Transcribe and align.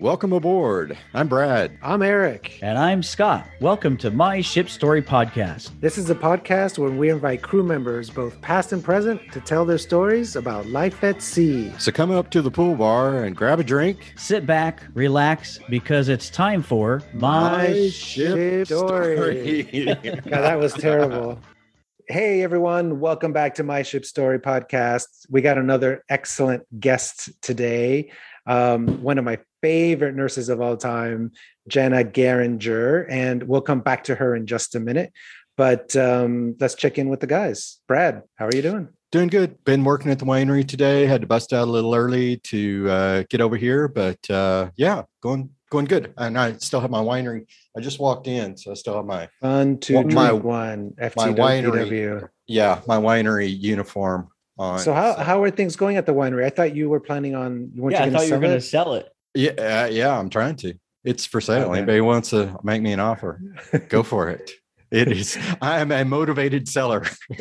Welcome 0.00 0.32
aboard. 0.32 0.96
I'm 1.12 1.26
Brad. 1.26 1.76
I'm 1.82 2.02
Eric. 2.02 2.60
And 2.62 2.78
I'm 2.78 3.02
Scott. 3.02 3.44
Welcome 3.60 3.96
to 3.96 4.12
My 4.12 4.40
Ship 4.40 4.70
Story 4.70 5.02
Podcast. 5.02 5.72
This 5.80 5.98
is 5.98 6.08
a 6.08 6.14
podcast 6.14 6.78
where 6.78 6.88
we 6.88 7.10
invite 7.10 7.42
crew 7.42 7.64
members, 7.64 8.08
both 8.08 8.40
past 8.40 8.72
and 8.72 8.84
present, 8.84 9.20
to 9.32 9.40
tell 9.40 9.64
their 9.64 9.76
stories 9.76 10.36
about 10.36 10.66
life 10.66 11.02
at 11.02 11.20
sea. 11.20 11.72
So 11.78 11.90
come 11.90 12.12
up 12.12 12.30
to 12.30 12.42
the 12.42 12.50
pool 12.50 12.76
bar 12.76 13.24
and 13.24 13.34
grab 13.34 13.58
a 13.58 13.64
drink. 13.64 14.14
Sit 14.16 14.46
back, 14.46 14.84
relax, 14.94 15.58
because 15.68 16.08
it's 16.08 16.30
time 16.30 16.62
for 16.62 17.02
My, 17.12 17.88
Ship, 17.88 18.68
Story. 18.68 19.84
God, 19.84 20.22
that 20.30 20.60
was 20.60 20.74
terrible. 20.74 21.40
Hey 22.10 22.42
everyone, 22.42 23.00
welcome 23.00 23.34
back 23.34 23.56
to 23.56 23.64
My 23.64 23.82
Ship 23.82 24.02
Story 24.02 24.38
podcast. 24.38 25.26
We 25.28 25.42
got 25.42 25.58
another 25.58 26.04
excellent 26.08 26.62
guest 26.80 27.30
today. 27.42 28.12
Um, 28.48 29.02
one 29.02 29.18
of 29.18 29.24
my 29.24 29.38
favorite 29.62 30.14
nurses 30.16 30.48
of 30.48 30.60
all 30.60 30.76
time, 30.76 31.32
Jenna 31.68 32.02
Geringer, 32.02 33.06
and 33.10 33.42
we'll 33.44 33.60
come 33.60 33.80
back 33.80 34.04
to 34.04 34.14
her 34.14 34.34
in 34.34 34.46
just 34.46 34.74
a 34.74 34.80
minute. 34.80 35.12
But 35.56 35.94
um, 35.96 36.56
let's 36.60 36.74
check 36.74 36.98
in 36.98 37.08
with 37.08 37.20
the 37.20 37.26
guys. 37.26 37.80
Brad, 37.86 38.22
how 38.36 38.46
are 38.46 38.50
you 38.54 38.62
doing? 38.62 38.88
Doing 39.10 39.28
good. 39.28 39.62
Been 39.64 39.84
working 39.84 40.10
at 40.10 40.18
the 40.18 40.24
winery 40.24 40.66
today. 40.66 41.06
Had 41.06 41.22
to 41.22 41.26
bust 41.26 41.52
out 41.52 41.66
a 41.66 41.70
little 41.70 41.94
early 41.94 42.36
to 42.44 42.86
uh, 42.90 43.24
get 43.28 43.40
over 43.40 43.56
here, 43.56 43.88
but 43.88 44.18
uh, 44.30 44.70
yeah, 44.76 45.02
going 45.22 45.50
going 45.70 45.86
good. 45.86 46.12
And 46.16 46.38
I 46.38 46.54
still 46.58 46.80
have 46.80 46.90
my 46.90 47.02
winery. 47.02 47.46
I 47.76 47.80
just 47.80 47.98
walked 47.98 48.26
in, 48.28 48.56
so 48.56 48.70
I 48.70 48.74
still 48.74 48.96
have 48.96 49.04
my 49.06 49.28
Well, 49.42 49.74
drink 49.76 50.12
my- 50.12 50.32
one 50.32 50.94
my 50.98 51.08
FTW. 51.08 51.36
winery. 51.36 52.28
yeah 52.46 52.80
my 52.86 52.96
winery 52.98 53.54
uniform 53.58 54.28
on. 54.58 54.78
So 54.78 54.92
how 54.92 55.14
how 55.14 55.42
are 55.42 55.50
things 55.50 55.76
going 55.76 55.96
at 55.96 56.06
the 56.06 56.14
winery? 56.14 56.44
I 56.44 56.50
thought 56.50 56.74
you 56.74 56.88
were 56.88 57.00
planning 57.00 57.34
on. 57.34 57.70
Weren't 57.74 57.92
yeah, 57.92 58.04
I 58.04 58.10
thought 58.10 58.18
going 58.18 58.28
you 58.28 58.34
were 58.34 58.40
going 58.40 58.52
to 58.52 58.60
to 58.60 58.66
sell 58.66 58.94
it. 58.94 59.08
Yeah, 59.34 59.50
uh, 59.52 59.88
yeah, 59.90 60.18
I'm 60.18 60.30
trying 60.30 60.56
to. 60.56 60.74
It's 61.04 61.24
for 61.26 61.40
sale. 61.40 61.68
Okay. 61.68 61.78
Anybody 61.78 62.00
wants 62.00 62.30
to 62.30 62.58
make 62.62 62.82
me 62.82 62.92
an 62.92 63.00
offer? 63.00 63.40
Go 63.88 64.02
for 64.02 64.28
it. 64.28 64.50
It 64.90 65.12
is. 65.12 65.38
I 65.60 65.80
am 65.80 65.92
a 65.92 66.04
motivated 66.04 66.66
seller. 66.68 67.04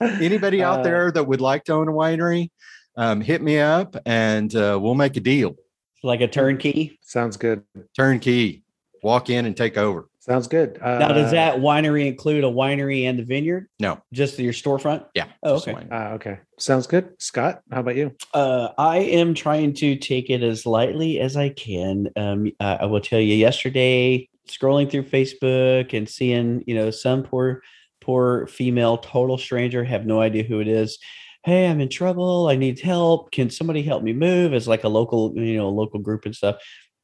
Anybody 0.00 0.62
out 0.62 0.80
Uh, 0.80 0.82
there 0.82 1.12
that 1.12 1.26
would 1.26 1.40
like 1.40 1.64
to 1.64 1.72
own 1.72 1.88
a 1.88 1.92
winery, 1.92 2.50
um, 2.96 3.20
hit 3.20 3.42
me 3.42 3.58
up 3.58 3.96
and 4.06 4.54
uh, 4.54 4.78
we'll 4.80 4.94
make 4.94 5.16
a 5.16 5.20
deal. 5.20 5.56
Like 6.02 6.20
a 6.20 6.28
turnkey. 6.28 6.98
Sounds 7.02 7.36
good. 7.36 7.64
Turnkey. 7.96 8.62
Walk 9.02 9.28
in 9.28 9.44
and 9.44 9.56
take 9.56 9.76
over. 9.76 10.08
Sounds 10.20 10.48
good. 10.48 10.78
Uh, 10.82 10.98
Now, 10.98 11.12
does 11.12 11.30
that 11.30 11.56
winery 11.56 12.06
include 12.06 12.44
a 12.44 12.48
winery 12.48 13.04
and 13.04 13.18
a 13.18 13.24
vineyard? 13.24 13.68
No. 13.80 14.02
Just 14.12 14.38
your 14.38 14.52
storefront? 14.52 15.06
Yeah. 15.14 15.28
Oh, 15.42 15.54
okay. 15.56 15.72
Uh, 15.90 16.10
okay. 16.14 16.40
Sounds 16.58 16.86
good. 16.86 17.14
Scott, 17.18 17.62
how 17.72 17.80
about 17.80 17.96
you? 17.96 18.14
Uh, 18.34 18.68
I 18.76 18.98
am 18.98 19.32
trying 19.32 19.72
to 19.74 19.96
take 19.96 20.28
it 20.28 20.42
as 20.42 20.66
lightly 20.66 21.20
as 21.20 21.38
I 21.38 21.48
can. 21.48 22.08
Um, 22.16 22.52
I, 22.60 22.76
I 22.76 22.84
will 22.84 23.00
tell 23.00 23.18
you, 23.18 23.34
yesterday, 23.34 24.28
scrolling 24.46 24.90
through 24.90 25.04
Facebook 25.04 25.94
and 25.94 26.06
seeing, 26.06 26.64
you 26.66 26.74
know, 26.74 26.90
some 26.90 27.22
poor, 27.22 27.62
poor 28.02 28.46
female 28.46 28.98
total 28.98 29.38
stranger, 29.38 29.84
have 29.84 30.04
no 30.04 30.20
idea 30.20 30.42
who 30.42 30.60
it 30.60 30.68
is. 30.68 30.98
Hey, 31.44 31.66
I'm 31.66 31.80
in 31.80 31.88
trouble. 31.88 32.48
I 32.48 32.56
need 32.56 32.78
help. 32.78 33.30
Can 33.30 33.48
somebody 33.48 33.82
help 33.82 34.02
me 34.02 34.12
move? 34.12 34.52
As 34.52 34.68
like 34.68 34.84
a 34.84 34.88
local, 34.88 35.32
you 35.34 35.56
know, 35.56 35.70
local 35.70 35.98
group 35.98 36.26
and 36.26 36.36
stuff. 36.36 36.56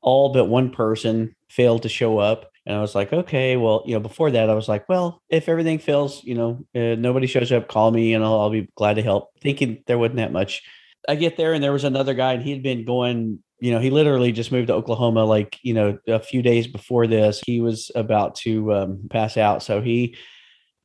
All 0.03 0.35
but 0.35 0.45
one 0.45 0.69
person 0.71 1.35
failed 1.49 1.85
to 1.85 1.89
show 1.89 2.19
up. 2.19 2.51
And 2.67 2.75
I 2.77 2.81
was 2.81 2.97
like, 2.97 3.13
okay, 3.13 3.57
well, 3.57 3.85
you 3.87 3.95
know, 3.95 4.01
before 4.01 4.33
that, 4.33 4.51
I 4.51 4.55
was 4.55 4.69
like, 4.69 4.89
well, 4.89 5.23
if 5.29 5.49
everything 5.49 5.79
fails, 5.79 6.23
you 6.25 6.35
know, 6.35 6.67
uh, 6.75 6.97
nobody 6.97 7.29
shows 7.29 7.53
up, 7.53 7.69
call 7.69 7.93
me 7.93 8.13
and 8.13 8.25
I'll, 8.25 8.41
I'll 8.41 8.51
be 8.51 8.69
glad 8.75 8.95
to 8.95 9.03
help. 9.03 9.31
Thinking 9.41 9.85
there 9.87 9.99
wasn't 9.99 10.17
that 10.17 10.33
much. 10.33 10.63
I 11.09 11.15
get 11.15 11.37
there 11.37 11.55
and 11.55 11.63
there 11.63 11.73
was 11.73 11.85
another 11.85 12.15
guy 12.15 12.33
and 12.33 12.43
he'd 12.43 12.65
been 12.65 12.85
going, 12.85 13.39
you 13.61 13.71
know, 13.71 13.79
he 13.79 13.91
literally 13.91 14.33
just 14.33 14.51
moved 14.51 14.67
to 14.67 14.75
Oklahoma 14.75 15.25
like, 15.25 15.59
you 15.63 15.75
know, 15.75 15.99
a 16.09 16.19
few 16.19 16.43
days 16.43 16.67
before 16.67 17.07
this. 17.07 17.41
He 17.47 17.61
was 17.61 17.93
about 17.95 18.35
to 18.37 18.75
um, 18.75 19.09
pass 19.11 19.37
out. 19.37 19.63
So 19.63 19.81
he 19.81 20.17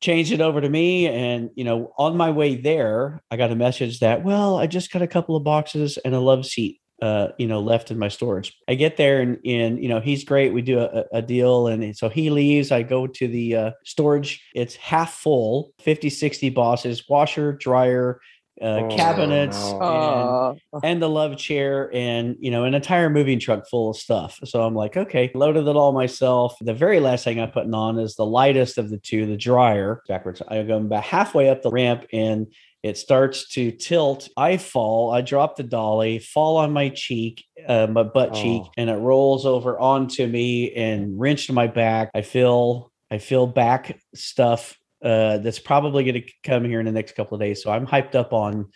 changed 0.00 0.32
it 0.32 0.40
over 0.40 0.60
to 0.60 0.68
me. 0.68 1.08
And, 1.08 1.50
you 1.56 1.64
know, 1.64 1.92
on 1.98 2.16
my 2.16 2.30
way 2.30 2.54
there, 2.54 3.22
I 3.30 3.36
got 3.36 3.50
a 3.50 3.56
message 3.56 3.98
that, 4.00 4.22
well, 4.22 4.56
I 4.56 4.68
just 4.68 4.92
got 4.92 5.02
a 5.02 5.08
couple 5.08 5.34
of 5.34 5.42
boxes 5.42 5.98
and 6.04 6.14
a 6.14 6.20
love 6.20 6.46
seat. 6.46 6.80
Uh, 7.02 7.32
you 7.36 7.48
know, 7.48 7.58
left 7.60 7.90
in 7.90 7.98
my 7.98 8.06
storage. 8.06 8.56
I 8.68 8.76
get 8.76 8.96
there 8.96 9.20
and, 9.20 9.36
and 9.44 9.82
you 9.82 9.88
know, 9.88 9.98
he's 9.98 10.22
great. 10.22 10.52
We 10.54 10.62
do 10.62 10.78
a, 10.78 11.04
a 11.12 11.20
deal. 11.20 11.66
And 11.66 11.96
so 11.96 12.08
he 12.08 12.30
leaves. 12.30 12.70
I 12.70 12.82
go 12.84 13.08
to 13.08 13.26
the 13.26 13.56
uh, 13.56 13.70
storage. 13.84 14.40
It's 14.54 14.76
half 14.76 15.12
full 15.14 15.72
50, 15.80 16.08
60 16.10 16.50
bosses, 16.50 17.08
washer, 17.08 17.54
dryer, 17.54 18.20
uh, 18.60 18.82
Oh, 18.84 18.96
cabinets, 18.96 19.58
no. 19.72 20.56
and 20.74 20.84
and 20.84 21.02
the 21.02 21.08
love 21.08 21.36
chair 21.36 21.90
and 21.92 22.36
you 22.38 22.50
know 22.52 22.62
an 22.64 22.74
entire 22.74 23.10
moving 23.10 23.40
truck 23.40 23.66
full 23.66 23.90
of 23.90 23.96
stuff 23.96 24.38
so 24.44 24.62
i'm 24.62 24.74
like 24.74 24.94
okay 24.96 25.30
loaded 25.34 25.66
it 25.66 25.74
all 25.74 25.90
myself 25.92 26.54
the 26.60 26.74
very 26.74 27.00
last 27.00 27.24
thing 27.24 27.40
i'm 27.40 27.50
putting 27.50 27.74
on 27.74 27.98
is 27.98 28.14
the 28.14 28.26
lightest 28.26 28.76
of 28.78 28.90
the 28.90 28.98
two 28.98 29.24
the 29.26 29.38
dryer 29.38 30.02
backwards 30.06 30.42
i 30.48 30.62
go 30.62 30.76
about 30.76 31.02
halfway 31.02 31.48
up 31.48 31.62
the 31.62 31.70
ramp 31.70 32.04
and 32.12 32.46
it 32.82 32.98
starts 32.98 33.48
to 33.50 33.70
tilt. 33.70 34.28
I 34.36 34.56
fall. 34.56 35.12
I 35.12 35.20
drop 35.20 35.56
the 35.56 35.62
dolly 35.62 36.18
fall 36.18 36.56
on 36.56 36.72
my 36.72 36.88
cheek 36.88 37.44
uh, 37.68 37.86
my 37.86 38.02
butt 38.02 38.34
cheek 38.34 38.62
Oh. 38.64 38.70
and 38.76 38.90
it 38.90 38.96
rolls 38.96 39.46
over 39.46 39.78
onto 39.78 40.26
me 40.26 40.72
and 40.74 41.18
wrenched 41.18 41.50
my 41.52 41.66
back. 41.66 42.10
I 42.14 42.22
feel 42.22 42.90
i 43.10 43.18
feel 43.18 43.46
back 43.46 44.00
stuff 44.14 44.76
uh, 45.04 45.36
that's 45.38 45.58
probably 45.58 46.04
going 46.04 46.22
to 46.22 46.32
come 46.44 46.64
here 46.64 46.80
in 46.80 46.86
the 46.86 46.92
next 46.92 47.12
couple 47.14 47.34
of 47.34 47.40
days. 47.40 47.62
So 47.62 47.70
i'm 47.70 47.86
hyped 47.86 48.14
up 48.14 48.32
on 48.32 48.70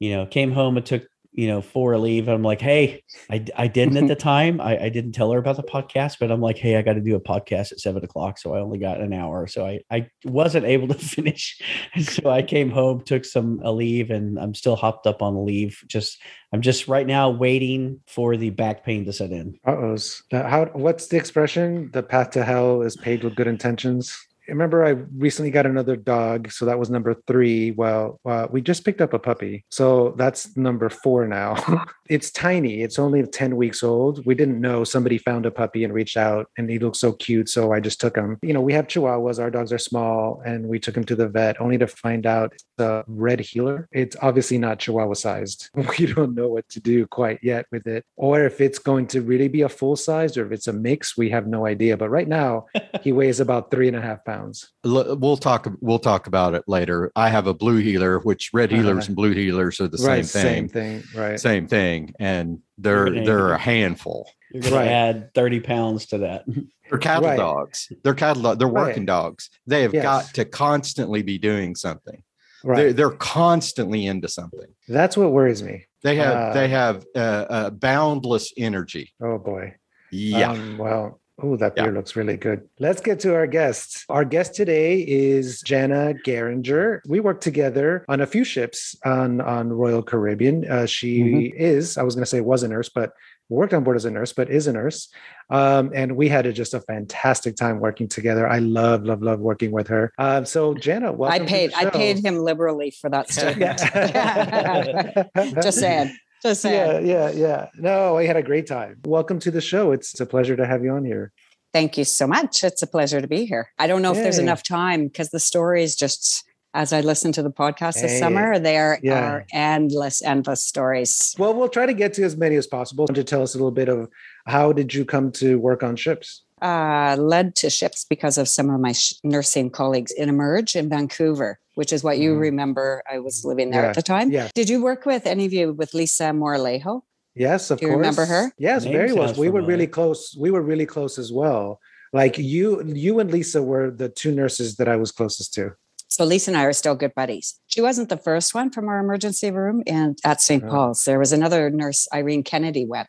you 0.00 0.16
know, 0.16 0.24
came 0.24 0.50
home 0.50 0.78
and 0.78 0.86
took, 0.86 1.06
you 1.32 1.46
know, 1.46 1.62
for 1.62 1.92
Aleve. 1.92 2.28
I'm 2.28 2.42
like, 2.42 2.60
hey, 2.60 3.02
I, 3.30 3.44
I 3.56 3.66
didn't 3.68 3.96
at 3.96 4.08
the 4.08 4.14
time. 4.16 4.60
I, 4.60 4.84
I 4.84 4.88
didn't 4.88 5.12
tell 5.12 5.30
her 5.32 5.38
about 5.38 5.56
the 5.56 5.62
podcast, 5.62 6.16
but 6.18 6.30
I'm 6.30 6.40
like, 6.40 6.58
hey, 6.58 6.76
I 6.76 6.82
got 6.82 6.94
to 6.94 7.00
do 7.00 7.14
a 7.14 7.20
podcast 7.20 7.72
at 7.72 7.80
seven 7.80 8.04
o'clock. 8.04 8.38
So 8.38 8.54
I 8.54 8.60
only 8.60 8.78
got 8.78 9.00
an 9.00 9.12
hour. 9.12 9.46
So 9.46 9.64
I, 9.64 9.80
I 9.90 10.08
wasn't 10.24 10.66
able 10.66 10.88
to 10.88 10.94
finish. 10.98 11.60
So 12.00 12.30
I 12.30 12.42
came 12.42 12.70
home, 12.70 13.02
took 13.02 13.24
some 13.24 13.58
Aleve, 13.60 14.10
and 14.10 14.38
I'm 14.38 14.54
still 14.54 14.76
hopped 14.76 15.06
up 15.06 15.22
on 15.22 15.34
the 15.34 15.40
leave. 15.40 15.82
Just 15.86 16.20
I'm 16.52 16.62
just 16.62 16.88
right 16.88 17.06
now 17.06 17.30
waiting 17.30 18.00
for 18.06 18.36
the 18.36 18.50
back 18.50 18.84
pain 18.84 19.04
to 19.04 19.12
set 19.12 19.30
in. 19.30 19.58
Uh, 19.64 19.96
How? 20.32 20.66
What's 20.72 21.06
the 21.08 21.16
expression? 21.16 21.90
The 21.92 22.02
path 22.02 22.30
to 22.30 22.44
hell 22.44 22.82
is 22.82 22.96
paved 22.96 23.22
with 23.24 23.36
good 23.36 23.46
intentions. 23.46 24.18
Remember, 24.50 24.84
I 24.84 24.90
recently 25.16 25.50
got 25.50 25.66
another 25.66 25.96
dog, 25.96 26.50
so 26.50 26.66
that 26.66 26.78
was 26.78 26.90
number 26.90 27.14
three. 27.26 27.70
Well, 27.70 28.20
uh, 28.24 28.48
we 28.50 28.60
just 28.60 28.84
picked 28.84 29.00
up 29.00 29.14
a 29.14 29.18
puppy, 29.18 29.64
so 29.70 30.14
that's 30.16 30.56
number 30.56 30.90
four 30.90 31.26
now. 31.26 31.56
it's 32.10 32.30
tiny; 32.30 32.82
it's 32.82 32.98
only 32.98 33.22
ten 33.26 33.56
weeks 33.56 33.82
old. 33.82 34.26
We 34.26 34.34
didn't 34.34 34.60
know 34.60 34.84
somebody 34.84 35.18
found 35.18 35.46
a 35.46 35.50
puppy 35.50 35.84
and 35.84 35.94
reached 35.94 36.16
out, 36.16 36.50
and 36.58 36.68
he 36.68 36.78
looked 36.78 36.96
so 36.96 37.12
cute, 37.12 37.48
so 37.48 37.72
I 37.72 37.80
just 37.80 38.00
took 38.00 38.16
him. 38.16 38.38
You 38.42 38.52
know, 38.52 38.60
we 38.60 38.72
have 38.72 38.88
Chihuahuas; 38.88 39.40
our 39.40 39.50
dogs 39.50 39.72
are 39.72 39.78
small, 39.78 40.42
and 40.44 40.66
we 40.66 40.78
took 40.78 40.96
him 40.96 41.04
to 41.04 41.16
the 41.16 41.28
vet, 41.28 41.60
only 41.60 41.78
to 41.78 41.86
find 41.86 42.26
out 42.26 42.52
it's 42.52 42.64
a 42.78 43.04
red 43.06 43.40
heeler. 43.40 43.88
It's 43.92 44.16
obviously 44.20 44.58
not 44.58 44.78
Chihuahua 44.80 45.14
sized. 45.14 45.70
We 46.00 46.06
don't 46.06 46.34
know 46.34 46.48
what 46.48 46.68
to 46.70 46.80
do 46.80 47.06
quite 47.06 47.40
yet 47.42 47.66
with 47.70 47.86
it, 47.86 48.04
or 48.16 48.44
if 48.44 48.60
it's 48.60 48.78
going 48.78 49.06
to 49.08 49.22
really 49.22 49.48
be 49.48 49.62
a 49.62 49.68
full 49.68 49.96
size, 49.96 50.36
or 50.36 50.46
if 50.46 50.52
it's 50.52 50.66
a 50.66 50.72
mix. 50.72 51.16
We 51.16 51.30
have 51.30 51.46
no 51.46 51.66
idea. 51.66 51.96
But 51.96 52.10
right 52.10 52.28
now, 52.28 52.66
he 53.02 53.12
weighs 53.12 53.40
about 53.40 53.70
three 53.70 53.88
and 53.88 53.96
a 53.96 54.00
half 54.00 54.24
pounds. 54.24 54.39
L- 54.84 55.16
We'll 55.18 55.36
talk. 55.36 55.68
We'll 55.80 55.98
talk 55.98 56.26
about 56.26 56.54
it 56.54 56.64
later. 56.66 57.10
I 57.16 57.28
have 57.28 57.46
a 57.46 57.54
blue 57.54 57.78
heeler, 57.78 58.18
which 58.20 58.50
red 58.52 58.70
heelers 58.70 59.06
and 59.08 59.16
blue 59.16 59.34
heelers 59.34 59.80
are 59.80 59.88
the 59.88 60.02
right, 60.04 60.24
same 60.24 60.42
thing. 60.42 60.42
same 60.42 60.68
thing. 60.68 61.00
thing. 61.02 61.20
Right. 61.20 61.40
Same 61.40 61.66
thing, 61.66 62.14
and 62.18 62.60
they're 62.78 63.10
they're 63.24 63.52
a 63.52 63.58
handful. 63.58 64.30
You're 64.52 64.62
going 64.62 64.74
Right. 64.74 64.84
to 64.86 64.90
add 64.90 65.34
30 65.34 65.60
pounds 65.60 66.06
to 66.06 66.18
that. 66.18 66.44
They're 66.90 66.98
cattle 66.98 67.28
Right. 67.28 67.36
dogs. 67.36 67.92
They're 68.02 68.14
cattle. 68.14 68.42
dog- 68.42 68.58
They're 68.58 68.66
Right. 68.66 68.88
working 68.88 69.06
dogs. 69.06 69.48
They 69.64 69.82
have 69.82 69.94
Yes. 69.94 70.02
got 70.02 70.34
to 70.34 70.44
constantly 70.44 71.22
be 71.22 71.38
doing 71.38 71.76
something. 71.76 72.20
Right. 72.64 72.76
They're, 72.76 72.92
they're 72.92 73.10
constantly 73.16 74.06
into 74.06 74.26
something. 74.26 74.66
That's 74.88 75.16
what 75.16 75.30
worries 75.30 75.62
me. 75.62 75.86
They 76.02 76.16
have 76.16 76.34
Uh, 76.34 76.52
they 76.52 76.66
have 76.68 77.04
uh, 77.14 77.18
uh, 77.18 77.70
boundless 77.70 78.52
energy. 78.56 79.12
Oh 79.22 79.38
boy. 79.38 79.76
Yeah. 80.10 80.50
Um, 80.50 80.78
well, 80.78 81.19
oh, 81.42 81.56
that 81.56 81.74
Yeah. 81.76 81.84
beer 81.84 81.92
looks 81.92 82.16
really 82.16 82.36
good. 82.36 82.68
Let's 82.78 83.00
get 83.00 83.20
to 83.20 83.34
our 83.34 83.46
guests. 83.46 84.04
Our 84.08 84.24
guest 84.24 84.54
today 84.54 85.00
is 85.00 85.60
Jana 85.62 86.14
Geringer. 86.24 87.00
We 87.08 87.20
worked 87.20 87.42
together 87.42 88.04
on 88.08 88.20
a 88.20 88.26
few 88.26 88.44
ships 88.44 88.96
on, 89.04 89.40
on 89.40 89.68
Royal 89.70 90.02
Caribbean. 90.02 90.70
Uh, 90.70 90.86
she 90.86 91.20
Mm-hmm. 91.20 91.56
is, 91.56 91.96
I 91.98 92.02
was 92.02 92.14
going 92.14 92.22
to 92.24 92.30
say 92.30 92.40
was 92.40 92.62
a 92.62 92.68
nurse, 92.68 92.88
but 92.88 93.12
worked 93.48 93.74
on 93.74 93.82
board 93.82 93.96
as 93.96 94.04
a 94.04 94.10
nurse, 94.10 94.32
but 94.32 94.48
is 94.48 94.68
a 94.68 94.72
nurse. 94.72 95.08
Um, 95.50 95.90
and 95.92 96.14
we 96.16 96.28
had 96.28 96.46
a, 96.46 96.52
just 96.52 96.72
a 96.72 96.80
fantastic 96.80 97.56
time 97.56 97.80
working 97.80 98.06
together. 98.06 98.48
I 98.48 98.60
love, 98.60 99.02
love, 99.04 99.22
love 99.22 99.40
working 99.40 99.72
with 99.72 99.88
her. 99.88 100.12
Um, 100.18 100.44
so 100.44 100.74
Jana, 100.74 101.08
I 101.08 101.10
welcome. 101.10 101.46
to 101.46 101.50
paid 101.52 101.70
the 101.72 101.76
I 101.78 101.90
paid 101.90 102.24
him 102.24 102.36
liberally 102.38 102.92
for 102.92 103.10
that 103.10 103.28
statement. 103.32 103.78
Just 105.64 105.78
saying. 105.80 106.16
Just 106.42 106.62
saying. 106.62 107.06
Yeah, 107.06 107.30
yeah, 107.30 107.30
yeah. 107.30 107.68
No, 107.76 108.16
I 108.16 108.24
had 108.24 108.36
a 108.36 108.42
great 108.42 108.66
time. 108.66 108.98
Welcome 109.04 109.38
to 109.40 109.50
the 109.50 109.60
show. 109.60 109.92
It's 109.92 110.18
a 110.20 110.26
pleasure 110.26 110.56
to 110.56 110.66
have 110.66 110.82
you 110.82 110.90
on 110.90 111.04
here. 111.04 111.32
Thank 111.72 111.98
you 111.98 112.04
so 112.04 112.26
much. 112.26 112.64
It's 112.64 112.82
a 112.82 112.86
pleasure 112.86 113.20
to 113.20 113.28
be 113.28 113.44
here. 113.44 113.70
I 113.78 113.86
don't 113.86 114.02
know 114.02 114.12
if 114.12 114.16
there's 114.16 114.38
enough 114.38 114.62
time 114.62 115.06
because 115.06 115.30
the 115.30 115.38
stories 115.38 115.94
just 115.94 116.44
as 116.72 116.92
I 116.92 117.00
listen 117.00 117.32
to 117.32 117.42
the 117.42 117.50
podcast 117.50 117.94
this 117.94 118.12
Hey, 118.12 118.18
summer. 118.18 118.58
There 118.58 118.98
yeah. 119.02 119.20
are 119.20 119.46
endless, 119.52 120.22
endless 120.22 120.64
stories. 120.64 121.34
Well, 121.38 121.52
we'll 121.54 121.68
try 121.68 121.86
to 121.86 121.94
get 121.94 122.14
to 122.14 122.24
as 122.24 122.36
many 122.36 122.56
as 122.56 122.66
possible. 122.66 123.04
Want 123.04 123.16
to 123.16 123.24
tell 123.24 123.42
us 123.42 123.54
a 123.54 123.58
little 123.58 123.70
bit 123.70 123.88
of 123.88 124.08
how 124.46 124.72
did 124.72 124.94
you 124.94 125.04
come 125.04 125.32
to 125.32 125.58
work 125.58 125.82
on 125.82 125.96
ships? 125.96 126.44
Uh, 126.62 127.16
led 127.18 127.54
to 127.56 127.70
ships 127.70 128.04
because 128.08 128.36
of 128.36 128.48
some 128.48 128.68
of 128.70 128.80
my 128.80 128.92
sh- 128.92 129.14
nursing 129.24 129.70
colleagues 129.70 130.12
in 130.12 130.28
Emerge 130.28 130.76
in 130.76 130.88
Vancouver, 130.90 131.58
which 131.74 131.92
is 131.92 132.04
what 132.04 132.18
you 132.18 132.34
Mhm. 132.34 132.40
remember. 132.40 133.02
I 133.10 133.18
was 133.18 133.44
living 133.44 133.70
there 133.70 133.82
Yeah. 133.82 133.88
at 133.88 133.94
the 133.96 134.02
time. 134.02 134.30
Yeah. 134.30 134.48
Did 134.54 134.68
you 134.68 134.82
work 134.82 135.06
with 135.06 135.26
any 135.26 135.46
of 135.46 135.52
you 135.52 135.72
with 135.72 135.94
Lisa 135.94 136.24
Moralejo? 136.32 137.02
Yes, 137.34 137.70
of 137.70 137.78
Do 137.78 137.86
you 137.86 137.92
course. 137.92 137.96
remember 137.98 138.24
her? 138.26 138.52
Yes, 138.58 138.84
Name 138.84 138.92
very 138.92 139.12
well. 139.12 139.32
We 139.34 139.48
were 139.48 139.62
really 139.62 139.86
close. 139.86 140.36
We 140.38 140.50
were 140.50 140.60
really 140.62 140.86
close 140.86 141.16
as 141.18 141.32
well. 141.32 141.80
Like 142.12 142.36
you, 142.38 142.82
you 142.84 143.20
and 143.20 143.30
Lisa 143.30 143.62
were 143.62 143.90
the 143.90 144.08
two 144.08 144.32
nurses 144.32 144.76
that 144.76 144.88
I 144.88 144.96
was 144.96 145.12
closest 145.12 145.54
to. 145.54 145.72
So 146.10 146.24
Lisa 146.24 146.50
and 146.50 146.58
I 146.58 146.64
are 146.64 146.72
still 146.72 146.96
good 146.96 147.14
buddies. 147.14 147.60
She 147.68 147.80
wasn't 147.80 148.08
the 148.08 148.16
first 148.16 148.52
one 148.52 148.70
from 148.70 148.88
our 148.88 148.98
emergency 148.98 149.50
room 149.52 149.82
and 149.86 150.18
at 150.24 150.40
St. 150.42 150.64
Oh. 150.64 150.68
Paul's. 150.68 151.04
There 151.04 151.20
was 151.20 151.32
another 151.32 151.70
nurse, 151.70 152.08
Irene 152.12 152.42
Kennedy, 152.42 152.84
went. 152.84 153.08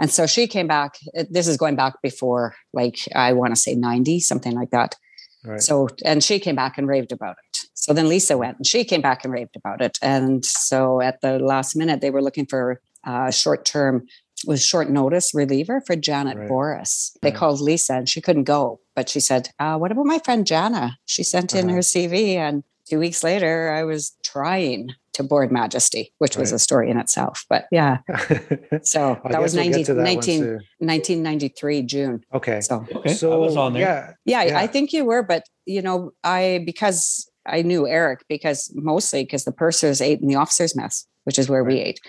And 0.00 0.10
so 0.10 0.26
she 0.26 0.46
came 0.46 0.66
back. 0.66 0.96
uh, 1.16 1.24
This 1.30 1.46
is 1.46 1.56
going 1.56 1.76
back 1.76 1.94
before, 2.02 2.54
like, 2.72 2.96
I 3.14 3.32
want 3.32 3.54
to 3.54 3.60
say 3.60 3.74
90, 3.74 4.20
something 4.20 4.52
like 4.52 4.70
that. 4.70 4.96
Right. 5.44 5.60
So, 5.60 5.88
and 6.04 6.22
she 6.22 6.38
came 6.38 6.54
back 6.56 6.78
and 6.78 6.86
raved 6.88 7.12
about 7.12 7.36
it. 7.44 7.58
So 7.74 7.92
then 7.92 8.08
Lisa 8.08 8.38
went 8.38 8.56
and 8.58 8.66
she 8.66 8.84
came 8.84 9.00
back 9.00 9.24
and 9.24 9.32
raved 9.32 9.56
about 9.56 9.80
it. 9.82 9.98
And 10.02 10.44
so 10.44 11.00
at 11.00 11.20
the 11.20 11.38
last 11.40 11.74
minute, 11.76 12.00
they 12.00 12.10
were 12.10 12.22
looking 12.22 12.46
for 12.46 12.80
uh, 13.04 13.30
short 13.32 13.64
term, 13.64 14.06
was 14.46 14.64
short 14.64 14.88
notice 14.88 15.32
reliever 15.34 15.80
for 15.84 15.96
Janet 15.96 16.36
Right. 16.38 16.48
Boris. 16.48 17.16
They 17.22 17.30
Yeah. 17.30 17.34
called 17.36 17.60
Lisa 17.60 17.94
and 17.94 18.08
she 18.08 18.20
couldn't 18.20 18.44
go, 18.44 18.78
but 18.94 19.08
she 19.08 19.18
said, 19.18 19.50
uh, 19.58 19.76
What 19.78 19.90
about 19.90 20.06
my 20.06 20.20
friend 20.20 20.46
Jana? 20.46 20.98
She 21.06 21.24
sent 21.24 21.54
in 21.54 21.66
Uh-huh. 21.66 21.74
her 21.76 21.82
CV. 21.82 22.36
And 22.36 22.62
two 22.88 23.00
weeks 23.00 23.24
later, 23.24 23.72
I 23.72 23.82
was 23.82 24.12
trying 24.22 24.90
to 25.14 25.22
board 25.22 25.52
Majesty, 25.52 26.12
which 26.18 26.36
was 26.36 26.50
Right. 26.52 26.56
a 26.56 26.58
story 26.58 26.90
in 26.90 26.98
itself. 26.98 27.44
But 27.48 27.66
yeah, 27.70 27.98
so 28.82 29.20
that 29.28 29.40
was 29.40 29.54
guess 29.54 29.64
we'll 29.64 29.72
19, 29.72 29.96
that 29.96 30.02
19 30.02 30.42
1993, 30.78 31.82
June. 31.82 32.24
Okay. 32.34 32.60
So 32.60 32.86
Okay, 32.94 33.14
So 33.14 33.32
I 33.32 33.36
was 33.36 33.56
on 33.56 33.72
there. 33.74 33.82
yeah, 34.24 34.42
yeah, 34.42 34.50
Yeah. 34.50 34.58
I 34.58 34.66
think 34.66 34.92
you 34.92 35.04
were, 35.04 35.22
but 35.22 35.44
you 35.66 35.82
know, 35.82 36.12
I 36.24 36.62
because 36.66 37.28
I 37.46 37.62
knew 37.62 37.86
Eric 37.86 38.24
because 38.28 38.70
mostly 38.74 39.24
because 39.24 39.44
the 39.44 39.52
pursers 39.52 40.00
ate 40.00 40.20
in 40.20 40.28
the 40.28 40.36
officers' 40.36 40.74
mess, 40.76 41.06
which 41.24 41.38
is 41.38 41.48
where 41.48 41.64
we 41.64 41.78
ate. 41.80 42.00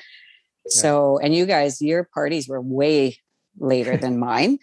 So, 0.67 1.17
and 1.19 1.35
you 1.35 1.45
guys, 1.45 1.81
your 1.81 2.05
parties 2.13 2.47
were 2.47 2.61
way 2.61 3.17
later 3.59 3.97
than 3.97 4.17
mine. 4.17 4.59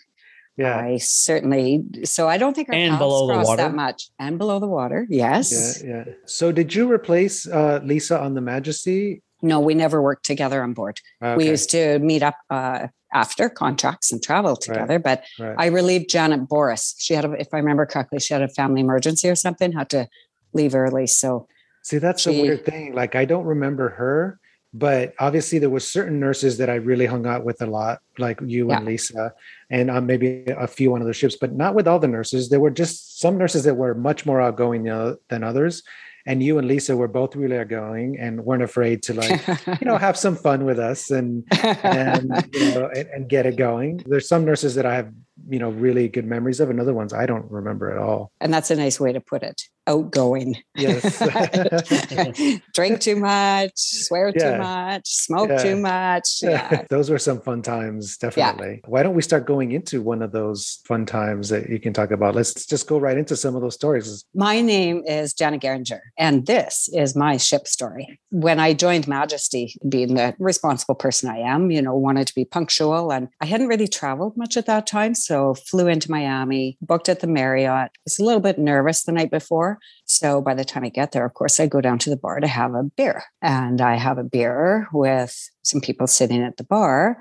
Yeah, 0.56 0.76
I 0.78 0.98
certainly. 0.98 1.82
So 2.04 2.28
I 2.28 2.38
don't 2.38 2.54
think 2.54 2.68
our 2.68 2.74
And 2.74 2.98
below 2.98 3.26
the 3.26 3.34
crossed 3.34 3.48
water. 3.48 3.62
that 3.62 3.74
much, 3.74 4.08
and 4.18 4.38
below 4.38 4.58
the 4.58 4.66
water. 4.68 5.06
Yes. 5.08 5.82
yeah. 5.84 6.04
So 6.26 6.52
did 6.52 6.74
you 6.74 6.90
replace 6.90 7.46
uh, 7.46 7.80
Lisa 7.82 8.20
on 8.20 8.34
the 8.34 8.40
Majesty? 8.40 9.22
No, 9.42 9.60
we 9.60 9.74
never 9.74 10.02
worked 10.02 10.26
together 10.26 10.62
on 10.62 10.74
board. 10.74 11.00
We 11.36 11.48
used 11.48 11.70
to 11.70 11.98
meet 11.98 12.22
up 12.22 12.36
uh, 12.50 12.88
after 13.14 13.48
contracts 13.48 14.12
and 14.12 14.22
travel 14.22 14.54
together. 14.56 14.98
But 14.98 15.24
right. 15.38 15.54
I 15.58 15.66
relieved 15.66 16.10
Janet 16.10 16.46
Boris. 16.48 16.94
She 16.98 17.14
had, 17.14 17.24
a, 17.24 17.32
if 17.32 17.48
I 17.54 17.56
remember 17.56 17.86
correctly, 17.86 18.20
she 18.20 18.34
had 18.34 18.42
a 18.42 18.48
family 18.48 18.82
emergency 18.82 19.30
or 19.30 19.34
something. 19.36 19.72
Had 19.72 19.88
to 19.90 20.08
leave 20.52 20.74
early. 20.74 21.06
So 21.06 21.46
See, 21.82 21.96
that's 21.98 22.24
the 22.24 22.32
She- 22.34 22.42
weird 22.42 22.66
thing. 22.66 22.94
Like, 22.94 23.14
I 23.14 23.24
don't 23.24 23.46
remember 23.46 23.88
her, 23.90 24.39
but 24.72 25.14
obviously 25.18 25.58
there 25.58 25.70
were 25.70 25.80
certain 25.80 26.20
nurses 26.20 26.58
that 26.58 26.70
I 26.70 26.76
really 26.76 27.06
hung 27.06 27.26
out 27.26 27.44
with 27.44 27.60
a 27.60 27.66
lot, 27.66 28.00
like 28.18 28.40
you 28.44 28.70
and 28.70 28.86
Lisa, 28.86 29.32
and 29.68 29.90
uh, 29.90 30.00
maybe 30.00 30.44
a 30.46 30.66
few 30.66 30.94
on 30.94 31.02
other 31.02 31.12
ships, 31.12 31.36
but 31.36 31.52
not 31.52 31.74
with 31.74 31.88
all 31.88 31.98
the 31.98 32.08
nurses. 32.08 32.48
There 32.48 32.60
were 32.60 32.70
just 32.70 33.18
some 33.18 33.36
nurses 33.36 33.64
that 33.64 33.74
were 33.74 33.94
much 33.94 34.26
more 34.26 34.40
outgoing 34.40 34.84
than 34.84 35.44
others. 35.44 35.82
And 36.26 36.42
you 36.42 36.58
and 36.58 36.68
Lisa 36.68 36.96
were 36.96 37.08
both 37.08 37.34
really 37.34 37.58
outgoing 37.58 38.18
and 38.20 38.44
weren't 38.44 38.62
afraid 38.62 39.02
to 39.04 39.14
like, 39.14 39.46
you 39.80 39.86
know, 39.86 39.96
have 39.98 40.16
some 40.16 40.36
fun 40.36 40.64
with 40.66 40.78
us 40.78 41.10
and 41.10 41.44
and 41.82 42.30
you 42.52 42.74
know 42.74 42.90
and, 42.94 43.08
and 43.08 43.28
get 43.28 43.46
it 43.46 43.56
going. 43.56 44.02
There's 44.06 44.28
some 44.28 44.44
nurses 44.44 44.74
that 44.74 44.84
I 44.84 44.94
have, 44.96 45.12
you 45.48 45.58
know, 45.58 45.70
really 45.70 46.08
good 46.08 46.26
memories 46.26 46.60
of, 46.60 46.68
and 46.68 46.78
other 46.78 46.92
ones 46.92 47.14
I 47.14 47.24
don't 47.24 47.50
remember 47.50 47.90
at 47.90 47.98
all. 47.98 48.32
and 48.40 48.52
that's 48.52 48.70
a 48.70 48.76
nice 48.76 49.00
way 49.00 49.12
to 49.14 49.20
put 49.20 49.42
it. 49.42 49.62
Outgoing. 49.90 50.56
Yes. 50.76 51.18
Drink 52.74 53.00
too 53.00 53.16
much, 53.16 53.72
swear 53.76 54.32
Yeah. 54.34 54.52
too 54.52 54.58
much, 54.62 55.08
smoke 55.08 55.48
Yeah. 55.50 55.62
too 55.62 55.76
much. 55.76 56.28
Yeah. 56.42 56.84
those 56.88 57.10
were 57.10 57.18
some 57.18 57.40
fun 57.40 57.62
times, 57.62 58.16
definitely. 58.16 58.82
Why 58.86 59.02
don't 59.02 59.14
we 59.14 59.22
start 59.22 59.46
going 59.46 59.72
into 59.72 60.00
one 60.00 60.22
of 60.22 60.30
those 60.32 60.78
fun 60.86 61.06
times 61.06 61.48
that 61.48 61.68
you 61.68 61.80
can 61.80 61.92
talk 61.92 62.10
about? 62.12 62.34
Let's 62.36 62.66
just 62.66 62.86
go 62.86 62.98
right 62.98 63.16
into 63.18 63.34
some 63.36 63.56
of 63.56 63.62
those 63.62 63.74
stories. 63.74 64.24
My 64.34 64.60
name 64.60 65.02
is 65.06 65.34
Janet 65.34 65.60
Geringer, 65.62 66.00
and 66.16 66.46
this 66.46 66.88
is 66.92 67.16
my 67.16 67.36
ship 67.36 67.66
story. 67.66 68.20
When 68.30 68.60
I 68.60 68.74
joined 68.74 69.08
Majesty, 69.08 69.74
being 69.88 70.14
the 70.14 70.34
responsible 70.38 70.94
person 70.94 71.28
I 71.30 71.38
am, 71.38 71.70
you 71.72 71.82
know, 71.82 71.96
wanted 71.96 72.28
to 72.28 72.34
be 72.34 72.44
punctual, 72.44 73.10
and 73.10 73.28
I 73.40 73.46
hadn't 73.46 73.66
really 73.68 73.88
traveled 73.88 74.36
much 74.36 74.56
at 74.56 74.66
that 74.66 74.86
time. 74.86 75.14
So 75.16 75.54
flew 75.54 75.88
into 75.88 76.10
Miami, 76.10 76.78
booked 76.80 77.08
at 77.08 77.20
the 77.20 77.26
Marriott. 77.26 77.90
Was 78.04 78.18
a 78.20 78.24
little 78.24 78.40
bit 78.40 78.58
nervous 78.58 79.02
the 79.02 79.12
night 79.12 79.30
before. 79.32 79.79
So 80.04 80.40
by 80.40 80.54
the 80.54 80.64
time 80.64 80.84
I 80.84 80.88
get 80.88 81.12
there, 81.12 81.24
of 81.24 81.34
course, 81.34 81.60
I 81.60 81.66
go 81.66 81.80
down 81.80 81.98
to 82.00 82.10
the 82.10 82.16
bar 82.16 82.40
to 82.40 82.46
have 82.46 82.74
a 82.74 82.84
beer, 82.84 83.24
and 83.42 83.80
I 83.80 83.96
have 83.96 84.18
a 84.18 84.24
beer 84.24 84.88
with 84.92 85.50
some 85.62 85.80
people 85.80 86.06
sitting 86.06 86.42
at 86.42 86.56
the 86.56 86.64
bar, 86.64 87.18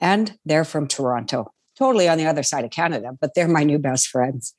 and 0.00 0.36
they're 0.44 0.64
from 0.64 0.88
Toronto, 0.88 1.52
totally 1.78 2.08
on 2.08 2.18
the 2.18 2.26
other 2.26 2.42
side 2.42 2.64
of 2.64 2.70
Canada, 2.70 3.12
but 3.20 3.34
they're 3.34 3.48
my 3.48 3.64
new 3.64 3.78
best 3.78 4.08
friends. 4.08 4.54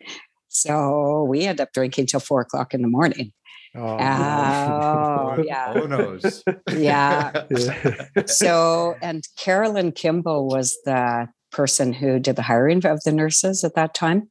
So 0.47 1.25
we 1.27 1.45
end 1.45 1.59
up 1.59 1.73
drinking 1.73 2.07
till 2.07 2.21
four 2.21 2.41
o'clock 2.41 2.73
in 2.73 2.81
the 2.81 2.87
morning. 2.87 3.33
Oh, 3.75 3.97
oh 3.99 5.43
yeah. 5.45 5.73
Knows. 5.87 6.43
Yeah. 6.71 7.43
yeah. 7.51 8.05
So, 8.25 8.95
and 9.01 9.27
Carolyn 9.37 9.91
Kimball 9.91 10.47
was 10.47 10.77
the 10.85 11.27
person 11.51 11.93
who 11.93 12.19
did 12.19 12.37
the 12.37 12.41
hiring 12.41 12.85
of 12.85 13.03
the 13.03 13.11
nurses 13.11 13.63
at 13.63 13.75
that 13.75 13.93
time. 13.93 14.29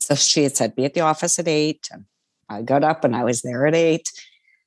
So 0.00 0.14
she 0.14 0.44
had 0.44 0.56
said, 0.56 0.76
be 0.76 0.84
at 0.84 0.94
the 0.94 1.00
office 1.00 1.38
at 1.38 1.48
eight. 1.48 1.88
And 1.90 2.04
I 2.48 2.62
got 2.62 2.84
up 2.84 3.04
and 3.04 3.14
I 3.14 3.24
was 3.24 3.42
there 3.42 3.66
at 3.66 3.74
eight. 3.74 4.08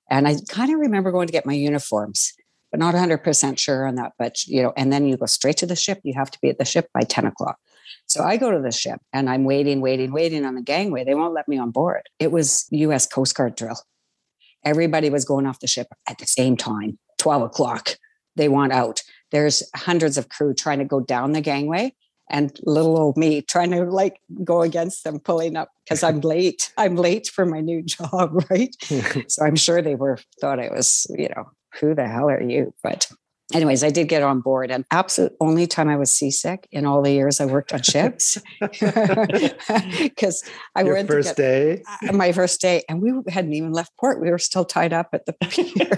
And 0.09 0.27
I 0.27 0.35
kind 0.47 0.73
of 0.73 0.79
remember 0.79 1.11
going 1.11 1.27
to 1.27 1.31
get 1.33 1.45
my 1.45 1.53
uniforms, 1.53 2.33
but 2.71 2.79
not 2.79 2.95
100% 2.95 3.59
sure 3.59 3.85
on 3.85 3.95
that. 3.95 4.13
But, 4.17 4.45
you 4.47 4.63
know, 4.63 4.73
and 4.75 4.91
then 4.91 5.05
you 5.05 5.17
go 5.17 5.27
straight 5.27 5.57
to 5.57 5.65
the 5.65 5.75
ship. 5.75 5.99
You 6.03 6.13
have 6.15 6.31
to 6.31 6.39
be 6.41 6.49
at 6.49 6.57
the 6.57 6.65
ship 6.65 6.89
by 6.93 7.01
10 7.01 7.25
o'clock. 7.25 7.57
So 8.07 8.23
I 8.23 8.37
go 8.37 8.51
to 8.51 8.59
the 8.59 8.71
ship 8.71 8.99
and 9.13 9.29
I'm 9.29 9.43
waiting, 9.43 9.81
waiting, 9.81 10.11
waiting 10.11 10.45
on 10.45 10.55
the 10.55 10.61
gangway. 10.61 11.03
They 11.03 11.13
won't 11.13 11.33
let 11.33 11.47
me 11.47 11.59
on 11.59 11.69
board. 11.69 12.01
It 12.17 12.31
was 12.31 12.67
US 12.71 13.05
Coast 13.05 13.35
Guard 13.35 13.55
drill. 13.55 13.77
Everybody 14.65 15.09
was 15.09 15.25
going 15.25 15.45
off 15.45 15.59
the 15.59 15.67
ship 15.67 15.87
at 16.07 16.17
the 16.17 16.25
same 16.25 16.57
time, 16.57 16.97
12 17.19 17.43
o'clock. 17.43 17.91
They 18.35 18.49
want 18.49 18.73
out. 18.73 19.01
There's 19.31 19.63
hundreds 19.75 20.17
of 20.17 20.29
crew 20.29 20.53
trying 20.53 20.79
to 20.79 20.85
go 20.85 20.99
down 20.99 21.33
the 21.33 21.41
gangway 21.41 21.93
and 22.29 22.57
little 22.63 22.97
old 22.97 23.17
me 23.17 23.41
trying 23.41 23.71
to 23.71 23.83
like 23.85 24.19
go 24.43 24.61
against 24.61 25.03
them, 25.03 25.19
pulling 25.19 25.55
up 25.55 25.71
because 25.83 26.03
I'm 26.03 26.19
late. 26.21 26.71
I'm 26.77 26.95
late 26.95 27.27
for 27.27 27.45
my 27.45 27.61
new 27.61 27.81
job, 27.83 28.45
right? 28.49 28.75
so 29.27 29.45
I'm 29.45 29.55
sure 29.55 29.81
they 29.81 29.95
were 29.95 30.19
thought 30.39 30.59
I 30.59 30.69
was, 30.69 31.07
you 31.17 31.29
know, 31.29 31.51
who 31.79 31.95
the 31.95 32.07
hell 32.07 32.29
are 32.29 32.41
you? 32.41 32.73
But 32.83 33.11
anyways, 33.53 33.83
I 33.83 33.89
did 33.89 34.07
get 34.07 34.21
on 34.23 34.41
board 34.41 34.71
and 34.71 34.85
absolute 34.91 35.33
only 35.39 35.67
time 35.67 35.89
I 35.89 35.95
was 35.97 36.13
seasick 36.13 36.67
in 36.71 36.85
all 36.85 37.01
the 37.01 37.11
years 37.11 37.39
I 37.41 37.45
worked 37.45 37.73
on 37.73 37.81
ships. 37.81 38.37
Because 39.99 40.43
I 40.75 40.83
Your 40.83 40.93
went 40.95 41.07
first 41.07 41.35
get- 41.35 41.37
day. 41.37 41.83
uh, 42.07 42.13
my 42.13 42.31
first 42.31 42.59
day, 42.61 42.83
and 42.89 43.01
we 43.01 43.11
hadn't 43.31 43.53
even 43.53 43.71
left 43.71 43.95
port. 43.97 44.19
We 44.21 44.29
were 44.31 44.37
still 44.37 44.65
tied 44.65 44.93
up 44.93 45.09
at 45.13 45.25
the 45.25 45.33
pier. 45.41 45.97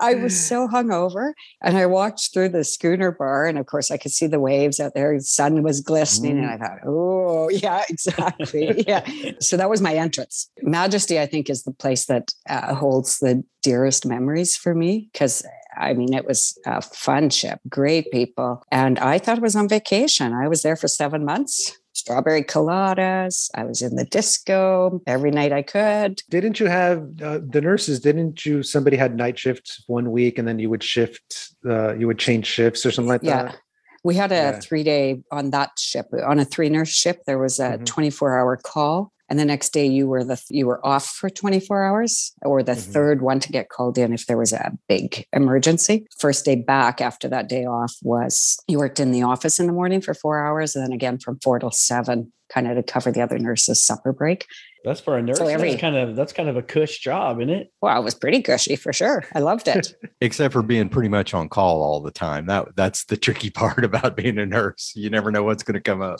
I 0.00 0.14
was 0.14 0.38
so 0.38 0.68
hungover, 0.68 1.32
and 1.62 1.76
I 1.76 1.86
walked 1.86 2.30
through 2.32 2.50
the 2.50 2.64
schooner 2.64 3.12
bar, 3.12 3.46
and 3.46 3.58
of 3.58 3.66
course, 3.66 3.90
I 3.90 3.96
could 3.96 4.12
see 4.12 4.26
the 4.26 4.40
waves 4.40 4.80
out 4.80 4.94
there. 4.94 5.16
The 5.16 5.22
sun 5.24 5.62
was 5.62 5.80
glistening, 5.80 6.38
and 6.38 6.46
I 6.50 6.56
thought, 6.58 6.78
"Oh, 6.86 7.48
yeah, 7.50 7.84
exactly, 7.88 8.84
yeah." 8.86 9.04
So 9.40 9.56
that 9.56 9.70
was 9.70 9.80
my 9.80 9.94
entrance. 9.94 10.50
Majesty, 10.62 11.18
I 11.18 11.26
think, 11.26 11.50
is 11.50 11.62
the 11.64 11.72
place 11.72 12.06
that 12.06 12.32
uh, 12.48 12.74
holds 12.74 13.18
the 13.18 13.42
dearest 13.62 14.06
memories 14.30 14.56
for 14.56 14.74
me 14.74 15.08
because 15.12 15.44
I 15.76 15.94
mean, 15.94 16.12
it 16.14 16.26
was 16.26 16.58
a 16.66 16.82
fun 16.82 17.30
ship, 17.30 17.60
great 17.68 18.10
people. 18.10 18.62
And 18.72 18.98
I 18.98 19.18
thought 19.18 19.38
it 19.38 19.42
was 19.42 19.54
on 19.56 19.68
vacation. 19.68 20.32
I 20.32 20.48
was 20.48 20.62
there 20.62 20.76
for 20.76 20.88
seven 20.88 21.24
months. 21.24 21.78
Strawberry 21.92 22.42
coladas. 22.42 23.50
I 23.54 23.64
was 23.64 23.80
in 23.82 23.94
the 23.96 24.04
disco 24.04 25.00
every 25.06 25.30
night 25.30 25.52
I 25.52 25.62
could. 25.62 26.22
Didn't 26.28 26.58
you 26.60 26.66
have 26.66 26.98
uh, 27.22 27.38
the 27.48 27.60
nurses? 27.60 28.00
Didn't 28.00 28.44
you? 28.44 28.62
Somebody 28.62 28.96
had 28.96 29.16
night 29.16 29.38
shifts 29.38 29.84
one 29.86 30.10
week, 30.10 30.38
and 30.38 30.46
then 30.46 30.58
you 30.58 30.70
would 30.70 30.82
shift. 30.82 31.54
Uh, 31.64 31.94
you 31.94 32.06
would 32.06 32.18
change 32.18 32.46
shifts 32.46 32.84
or 32.84 32.90
something 32.90 33.08
like 33.08 33.22
Yeah. 33.22 33.44
that. 33.44 33.58
We 34.02 34.14
had 34.14 34.32
a 34.32 34.34
Yeah. 34.34 34.60
three 34.60 34.82
day 34.82 35.22
on 35.30 35.50
that 35.50 35.70
ship, 35.78 36.06
on 36.26 36.38
a 36.38 36.44
three 36.44 36.68
nurse 36.68 36.88
ship. 36.90 37.18
There 37.26 37.38
was 37.38 37.58
a 37.58 37.78
Mhm. 37.78 37.86
24 37.86 38.38
hour 38.38 38.56
call. 38.56 39.12
And 39.30 39.38
the 39.38 39.44
next 39.44 39.72
day 39.72 39.86
you 39.86 40.08
were 40.08 40.24
the 40.24 40.42
you 40.50 40.66
were 40.66 40.84
off 40.84 41.06
for 41.06 41.30
24 41.30 41.84
hours 41.84 42.32
or 42.42 42.62
the 42.64 42.72
Mhm. 42.72 42.92
third 42.92 43.22
one 43.22 43.38
to 43.40 43.52
get 43.52 43.68
called 43.68 43.96
in 43.96 44.12
if 44.12 44.26
there 44.26 44.36
was 44.36 44.52
a 44.52 44.72
big 44.88 45.24
emergency. 45.32 46.04
First 46.18 46.44
day 46.44 46.56
back 46.56 47.00
after 47.00 47.28
that 47.28 47.48
day 47.48 47.64
off 47.64 47.94
was 48.02 48.58
you 48.66 48.78
worked 48.78 48.98
in 48.98 49.12
the 49.12 49.22
office 49.22 49.60
in 49.60 49.66
the 49.68 49.72
morning 49.72 50.00
for 50.00 50.14
four 50.14 50.44
hours 50.44 50.74
and 50.74 50.84
then 50.84 50.92
again 50.92 51.18
from 51.18 51.38
four 51.44 51.60
till 51.60 51.70
seven 51.70 52.32
kind 52.52 52.66
of 52.66 52.74
to 52.76 52.82
cover 52.82 53.12
the 53.12 53.22
other 53.22 53.38
nurses' 53.38 53.80
supper 53.84 54.12
break. 54.12 54.44
That's 54.82 54.98
for 55.00 55.16
a 55.16 55.22
nurse. 55.22 55.38
So 55.38 55.46
every- 55.46 55.70
that's 55.70 55.80
kind 55.80 55.94
of 55.94 56.16
that's 56.16 56.32
kind 56.32 56.48
of 56.48 56.56
a 56.56 56.62
cush 56.62 56.98
job, 56.98 57.38
isn't 57.40 57.50
it? 57.54 57.68
Well, 57.80 58.00
it 58.00 58.04
was 58.04 58.14
pretty 58.16 58.42
cushy 58.42 58.74
for 58.74 58.92
sure. 58.92 59.22
I 59.32 59.38
loved 59.38 59.68
it. 59.68 59.94
Except 60.20 60.52
for 60.52 60.62
being 60.62 60.88
pretty 60.88 61.08
much 61.08 61.34
on 61.34 61.48
call 61.48 61.82
all 61.84 62.00
the 62.00 62.10
time. 62.10 62.46
That 62.46 62.74
that's 62.74 63.04
the 63.04 63.16
tricky 63.16 63.50
part 63.62 63.84
about 63.84 64.16
being 64.16 64.38
a 64.38 64.46
nurse. 64.46 64.92
You 64.96 65.08
never 65.08 65.30
know 65.30 65.44
what's 65.44 65.62
going 65.62 65.74
to 65.74 65.80
come 65.80 66.02
up. 66.02 66.18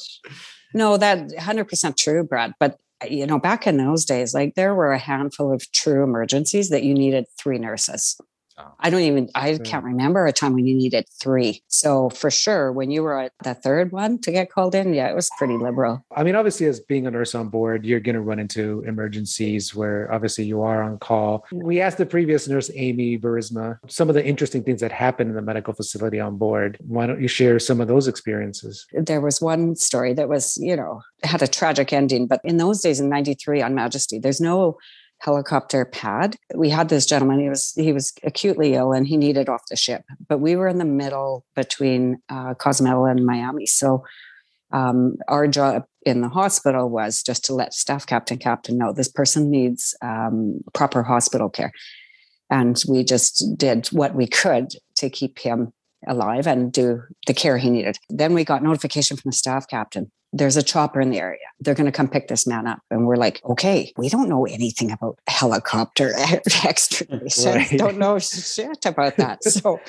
no, 0.75 0.97
that 0.97 1.31
100% 1.37 1.97
true, 1.97 2.23
Brad. 2.23 2.53
But 2.61 2.79
you 3.09 3.27
know, 3.27 3.39
back 3.39 3.67
in 3.67 3.77
those 3.77 4.05
days, 4.05 4.35
like 4.35 4.55
there 4.55 4.75
were 4.75 4.93
a 4.93 4.99
handful 4.99 5.53
of 5.53 5.71
true 5.73 6.03
emergencies 6.03 6.71
that 6.71 6.83
you 6.83 6.95
needed 6.95 7.27
three 7.39 7.59
nurses. 7.59 8.21
Oh. 8.61 8.75
I 8.81 8.91
don't 8.91 9.03
even, 9.03 9.31
I 9.35 9.59
can't 9.59 9.85
remember 9.85 10.27
a 10.27 10.33
time 10.33 10.55
when 10.55 10.67
you 10.67 10.75
needed 10.75 11.07
three. 11.21 11.63
So 11.69 12.11
for 12.11 12.31
sure, 12.31 12.73
when 12.73 12.91
you 12.91 13.03
were 13.03 13.19
at 13.19 13.33
the 13.43 13.55
third 13.55 13.93
one 13.93 14.19
to 14.21 14.33
get 14.33 14.51
called 14.51 14.75
in, 14.75 14.95
yeah, 14.95 15.09
it 15.09 15.15
was 15.15 15.31
pretty 15.39 15.57
liberal. 15.57 16.05
I 16.15 16.25
mean, 16.25 16.35
obviously, 16.35 16.67
as 16.67 16.81
being 16.81 17.07
a 17.07 17.11
nurse 17.11 17.35
on 17.35 17.49
board, 17.49 17.85
you're 17.85 18.01
going 18.01 18.15
to 18.15 18.21
run 18.21 18.39
into 18.39 18.83
emergencies 18.87 19.75
where 19.75 20.13
obviously 20.13 20.45
you 20.45 20.63
are 20.63 20.83
on 20.83 20.99
call. 20.99 21.45
We 21.53 21.81
asked 21.81 21.99
the 21.99 22.07
previous 22.07 22.49
nurse, 22.49 22.71
Amy 22.75 23.19
Barisma, 23.19 23.79
some 23.89 24.09
of 24.09 24.15
the 24.15 24.25
interesting 24.25 24.63
things 24.63 24.81
that 24.81 24.93
happened 24.93 25.31
in 25.31 25.37
the 25.37 25.43
medical 25.43 25.75
facility 25.75 26.21
on 26.21 26.37
board. 26.37 26.79
Why 26.81 27.07
don't 27.07 27.21
you 27.21 27.29
share 27.29 27.59
some 27.59 27.81
of 27.81 27.89
those 27.89 28.09
experiences? 28.09 28.87
There 28.93 29.21
was 29.21 29.41
one 29.41 29.77
story 29.77 30.15
that 30.15 30.29
was, 30.29 30.57
you 30.59 30.77
know, 30.77 31.03
had 31.23 31.43
a 31.43 31.49
tragic 31.49 31.93
ending, 31.93 32.27
but 32.27 32.41
in 32.45 32.57
those 32.57 32.81
days 32.81 33.01
in 33.01 33.09
93 33.09 33.63
on 33.63 33.75
Majesty, 33.75 34.19
there's 34.19 34.41
no 34.41 34.79
helicopter 35.21 35.85
pad. 35.85 36.37
We 36.55 36.71
had 36.71 36.89
this 36.89 37.07
gentleman, 37.07 37.41
he 37.41 37.49
was 37.49 37.73
he 37.77 37.93
was 37.93 38.13
acutely 38.25 38.75
ill 38.75 38.93
and 38.93 39.07
he 39.07 39.17
needed 39.17 39.49
off 39.49 39.63
the 39.69 39.77
ship, 39.77 40.03
but 40.29 40.39
we 40.39 40.57
were 40.57 40.69
in 40.69 40.79
the 40.79 40.85
middle 40.85 41.45
between 41.55 42.19
uh, 42.29 42.55
Cozumel 42.55 43.05
and 43.05 43.25
Miami. 43.25 43.67
So 43.67 44.05
um, 44.73 45.17
our 45.29 45.47
job 45.47 45.85
in 46.07 46.23
the 46.23 46.29
hospital 46.29 46.89
was 46.89 47.23
just 47.23 47.45
to 47.47 47.55
let 47.55 47.75
staff 47.75 48.07
captain 48.07 48.39
captain 48.39 48.79
know 48.79 48.93
this 48.93 49.09
person 49.09 49.51
needs 49.51 49.95
um, 50.03 50.61
proper 50.73 51.03
hospital 51.03 51.51
care. 51.51 51.73
And 52.49 52.83
we 52.89 53.05
just 53.05 53.45
did 53.57 53.89
what 53.89 54.15
we 54.15 54.27
could 54.27 54.73
to 54.97 55.11
keep 55.11 55.39
him 55.39 55.73
alive 56.07 56.47
and 56.47 56.73
do 56.73 57.03
the 57.27 57.35
care 57.35 57.59
he 57.59 57.71
needed. 57.71 57.99
Then 58.09 58.33
we 58.33 58.45
got 58.45 58.63
notification 58.63 59.17
from 59.17 59.31
the 59.31 59.37
staff 59.37 59.69
captain. 59.69 60.11
There's 60.33 60.57
a 60.57 60.63
chopper 60.63 61.01
in 61.01 61.11
the 61.11 61.19
area. 61.19 61.41
They're 61.61 61.75
going 61.75 61.87
to 61.87 61.93
come 61.93 62.09
pick 62.09 62.29
this 62.29 62.47
man 62.47 62.67
up. 62.67 62.81
And 62.91 63.07
we're 63.07 63.17
like, 63.17 63.41
okay, 63.45 63.93
we 63.97 64.09
don't 64.09 64.29
know 64.29 64.47
anything 64.47 64.93
about 64.93 65.19
helicopter 65.27 66.13
extradition. 66.65 67.55
Right. 67.55 67.71
Don't 67.77 67.99
know 67.99 68.19
shit 68.19 68.87
about 68.87 69.17
that. 69.17 69.41
So 69.51 69.81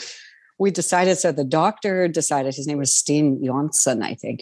we 0.58 0.72
decided, 0.72 1.18
so 1.18 1.32
the 1.32 1.44
doctor 1.44 2.08
decided 2.08 2.56
his 2.56 2.68
name 2.68 2.78
was 2.78 2.96
Steen 2.96 3.42
Jonsson, 3.44 4.04
I 4.04 4.16
think. 4.16 4.42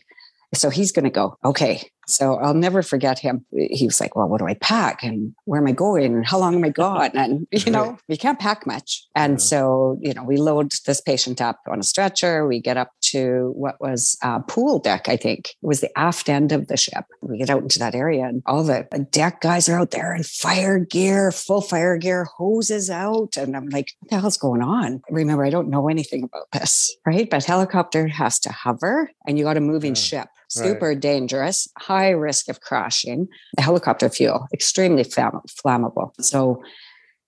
So 0.54 0.70
he's 0.70 0.92
going 0.92 1.06
to 1.06 1.12
go, 1.12 1.38
okay. 1.46 1.92
So 2.10 2.36
I'll 2.36 2.54
never 2.54 2.82
forget 2.82 3.20
him. 3.20 3.46
He 3.52 3.86
was 3.86 4.00
like, 4.02 4.16
well, 4.16 4.28
what 4.28 4.40
do 4.40 4.48
I 4.48 4.56
pack? 4.56 5.04
And 5.04 5.34
where 5.46 5.60
am 5.62 5.68
I 5.68 5.72
going? 5.72 6.06
And 6.16 6.26
how 6.26 6.40
long 6.40 6.56
am 6.56 6.64
I 6.64 6.70
gone? 6.70 7.12
And, 7.14 7.48
you 7.52 7.72
know, 7.72 7.98
you 8.08 8.18
can't 8.18 8.40
pack 8.40 8.66
much. 8.66 9.06
And 9.16 9.34
Yeah. 9.34 9.38
so, 9.38 9.98
you 10.02 10.14
know, 10.14 10.24
we 10.24 10.38
load 10.38 10.72
this 10.86 11.02
patient 11.02 11.42
up 11.42 11.60
on 11.70 11.80
a 11.80 11.84
stretcher. 11.84 12.48
We 12.48 12.60
get 12.62 12.78
up 12.78 12.92
to 13.12 13.52
what 13.56 13.80
was 13.80 14.18
a 14.24 14.40
pool 14.42 14.80
deck, 14.80 15.08
I 15.08 15.18
think. 15.18 15.50
It 15.62 15.68
was 15.68 15.82
the 15.82 15.98
aft 15.98 16.30
end 16.30 16.52
of 16.52 16.68
the 16.68 16.78
ship. 16.78 17.06
We 17.22 17.38
get 17.38 17.50
out 17.50 17.62
into 17.62 17.80
that 17.80 17.96
area 17.96 18.26
and 18.26 18.42
all 18.46 18.64
the 18.64 18.88
deck 19.12 19.42
guys 19.42 19.70
are 19.70 19.80
out 19.80 19.92
there 19.92 20.14
in 20.16 20.24
fire 20.24 20.80
gear, 20.80 21.32
full 21.32 21.62
fire 21.62 21.98
gear, 21.98 22.26
hoses 22.26 22.90
out. 22.90 23.38
And 23.38 23.56
I'm 23.56 23.68
like, 23.70 23.92
what 24.00 24.10
the 24.12 24.20
hell's 24.20 24.38
going 24.38 24.62
on? 24.62 25.02
Remember, 25.10 25.46
I 25.46 25.50
don't 25.50 25.70
know 25.70 25.88
anything 25.90 26.24
about 26.24 26.48
this, 26.54 26.96
right? 27.06 27.30
But 27.30 27.44
helicopter 27.46 28.08
has 28.08 28.40
to 28.40 28.52
hover 28.52 29.12
and 29.28 29.38
you 29.38 29.44
got 29.44 29.58
a 29.58 29.62
moving 29.62 29.96
Yeah. 29.96 30.02
ship. 30.02 30.28
Right. 30.58 30.68
Super 30.68 30.96
dangerous, 30.96 31.68
high 31.78 32.10
risk 32.10 32.50
of 32.50 32.62
crashing. 32.62 33.28
The 33.56 33.62
helicopter 33.62 34.10
fuel, 34.10 34.48
extremely 34.52 35.04
flamm- 35.04 35.42
flammable. 35.48 36.12
So 36.22 36.64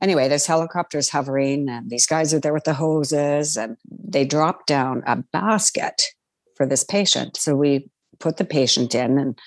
anyway, 0.01 0.27
there's 0.27 0.47
helicopters 0.47 1.09
hovering, 1.09 1.69
and 1.69 1.89
these 1.89 2.07
guys 2.07 2.33
are 2.33 2.39
there 2.39 2.53
with 2.53 2.63
the 2.63 2.73
hoses, 2.73 3.57
and 3.57 3.77
they 3.87 4.25
drop 4.25 4.65
down 4.65 5.03
a 5.05 5.17
basket 5.31 6.07
for 6.55 6.65
this 6.65 6.83
patient. 6.83 7.37
So 7.37 7.55
we 7.55 7.89
put 8.19 8.37
the 8.37 8.45
patient 8.45 8.95
in, 8.95 9.19
and 9.19 9.37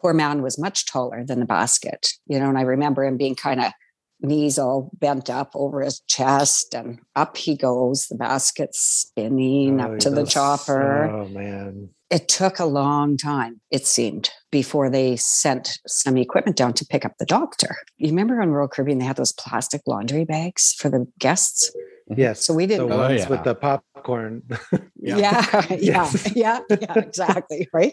poor 0.00 0.14
man 0.14 0.40
was 0.40 0.58
much 0.58 0.86
taller 0.86 1.24
than 1.24 1.40
the 1.40 1.46
basket, 1.46 2.12
you 2.26 2.38
know. 2.38 2.48
And 2.48 2.58
I 2.58 2.62
remember 2.62 3.04
him 3.04 3.16
being 3.16 3.34
kind 3.34 3.60
of 3.60 3.72
knees 4.20 4.58
all 4.58 4.90
bent 4.98 5.30
up 5.30 5.50
over 5.54 5.82
his 5.82 6.00
chest, 6.08 6.74
and 6.74 6.98
up 7.14 7.36
he 7.36 7.56
goes, 7.56 8.06
the 8.08 8.16
basket 8.16 8.70
spinning 8.74 9.80
Oh, 9.80 9.94
up 9.94 9.98
to 10.00 10.10
the 10.10 10.24
chopper 10.24 11.04
Oh, 11.04 11.28
man. 11.28 11.90
it 12.10 12.28
took 12.28 12.58
a 12.58 12.64
long 12.64 13.16
time, 13.16 13.60
it 13.70 13.86
seemed, 13.86 14.30
before 14.50 14.90
they 14.90 15.16
sent 15.16 15.78
some 15.86 16.16
equipment 16.16 16.56
down 16.56 16.72
to 16.74 16.84
pick 16.86 17.04
up 17.04 17.12
the 17.18 17.26
doctor. 17.26 17.76
You 17.96 18.08
remember 18.08 18.40
on 18.40 18.50
Royal 18.50 18.68
Caribbean, 18.68 18.98
they 18.98 19.04
had 19.04 19.16
those 19.16 19.32
plastic 19.32 19.82
laundry 19.86 20.24
bags 20.24 20.74
for 20.78 20.88
the 20.88 21.06
guests? 21.18 21.70
Mm-hmm. 21.70 22.20
Yes. 22.20 22.44
So 22.46 22.54
we 22.54 22.66
didn't. 22.66 22.90
Oh, 22.90 22.96
ones 22.96 23.20
yeah. 23.20 23.28
with 23.28 23.44
the 23.44 23.54
popcorn. 23.54 24.42
yeah, 24.96 25.18
yeah, 25.18 25.66
yeah, 25.68 25.76
Yes. 25.78 26.32
yeah, 26.34 26.60
exactly. 26.96 27.68
Right. 27.72 27.92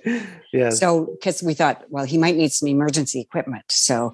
Yeah. 0.53 0.69
So, 0.69 1.09
because 1.19 1.43
we 1.43 1.53
thought, 1.53 1.83
well, 1.89 2.05
he 2.05 2.17
might 2.17 2.37
need 2.37 2.53
some 2.53 2.69
emergency 2.69 3.19
equipment. 3.19 3.65
So 3.69 4.13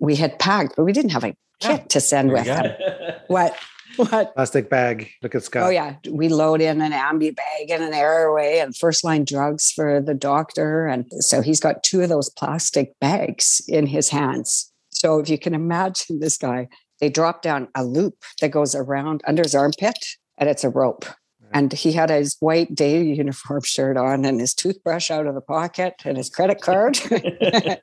we 0.00 0.16
had 0.16 0.38
packed, 0.38 0.74
but 0.76 0.84
we 0.84 0.92
didn't 0.92 1.12
have 1.12 1.24
a 1.24 1.34
kit 1.60 1.88
to 1.90 2.00
send 2.00 2.30
There 2.30 2.36
with 2.36 2.46
you 2.46 2.54
go. 2.54 2.62
him. 2.62 3.14
What? 3.28 3.56
What? 3.96 4.34
Plastic 4.34 4.70
bag. 4.70 5.10
Look 5.22 5.34
at 5.34 5.42
Scott. 5.42 5.64
Oh 5.64 5.70
yeah, 5.70 5.96
we 6.08 6.28
load 6.28 6.60
in 6.60 6.80
an 6.80 6.92
Ambu 6.92 7.34
bag 7.34 7.70
and 7.70 7.82
an 7.82 7.92
airway 7.92 8.58
and 8.58 8.76
first 8.76 9.02
line 9.02 9.24
drugs 9.24 9.72
for 9.72 10.00
the 10.00 10.14
doctor, 10.14 10.86
and 10.86 11.06
so 11.18 11.42
he's 11.42 11.58
got 11.58 11.82
two 11.82 12.02
of 12.02 12.08
those 12.08 12.30
plastic 12.30 12.92
bags 13.00 13.60
in 13.66 13.86
his 13.86 14.08
hands. 14.10 14.72
So 14.90 15.18
if 15.18 15.28
you 15.28 15.38
can 15.38 15.52
imagine 15.54 16.20
this 16.20 16.38
guy, 16.38 16.68
they 17.00 17.08
drop 17.08 17.42
down 17.42 17.68
a 17.74 17.84
loop 17.84 18.16
that 18.40 18.50
goes 18.50 18.74
around 18.74 19.22
under 19.26 19.42
his 19.42 19.54
armpit, 19.54 19.98
and 20.36 20.48
it's 20.48 20.64
a 20.64 20.70
rope. 20.70 21.04
And 21.50 21.72
he 21.72 21.92
had 21.92 22.10
his 22.10 22.36
white 22.40 22.74
day 22.74 23.02
uniform 23.02 23.62
shirt 23.62 23.96
on 23.96 24.26
and 24.26 24.38
his 24.38 24.52
toothbrush 24.54 25.10
out 25.10 25.26
of 25.26 25.34
the 25.34 25.40
pocket 25.40 25.94
and 26.04 26.18
his 26.18 26.28
credit 26.28 26.60
card. 26.60 26.98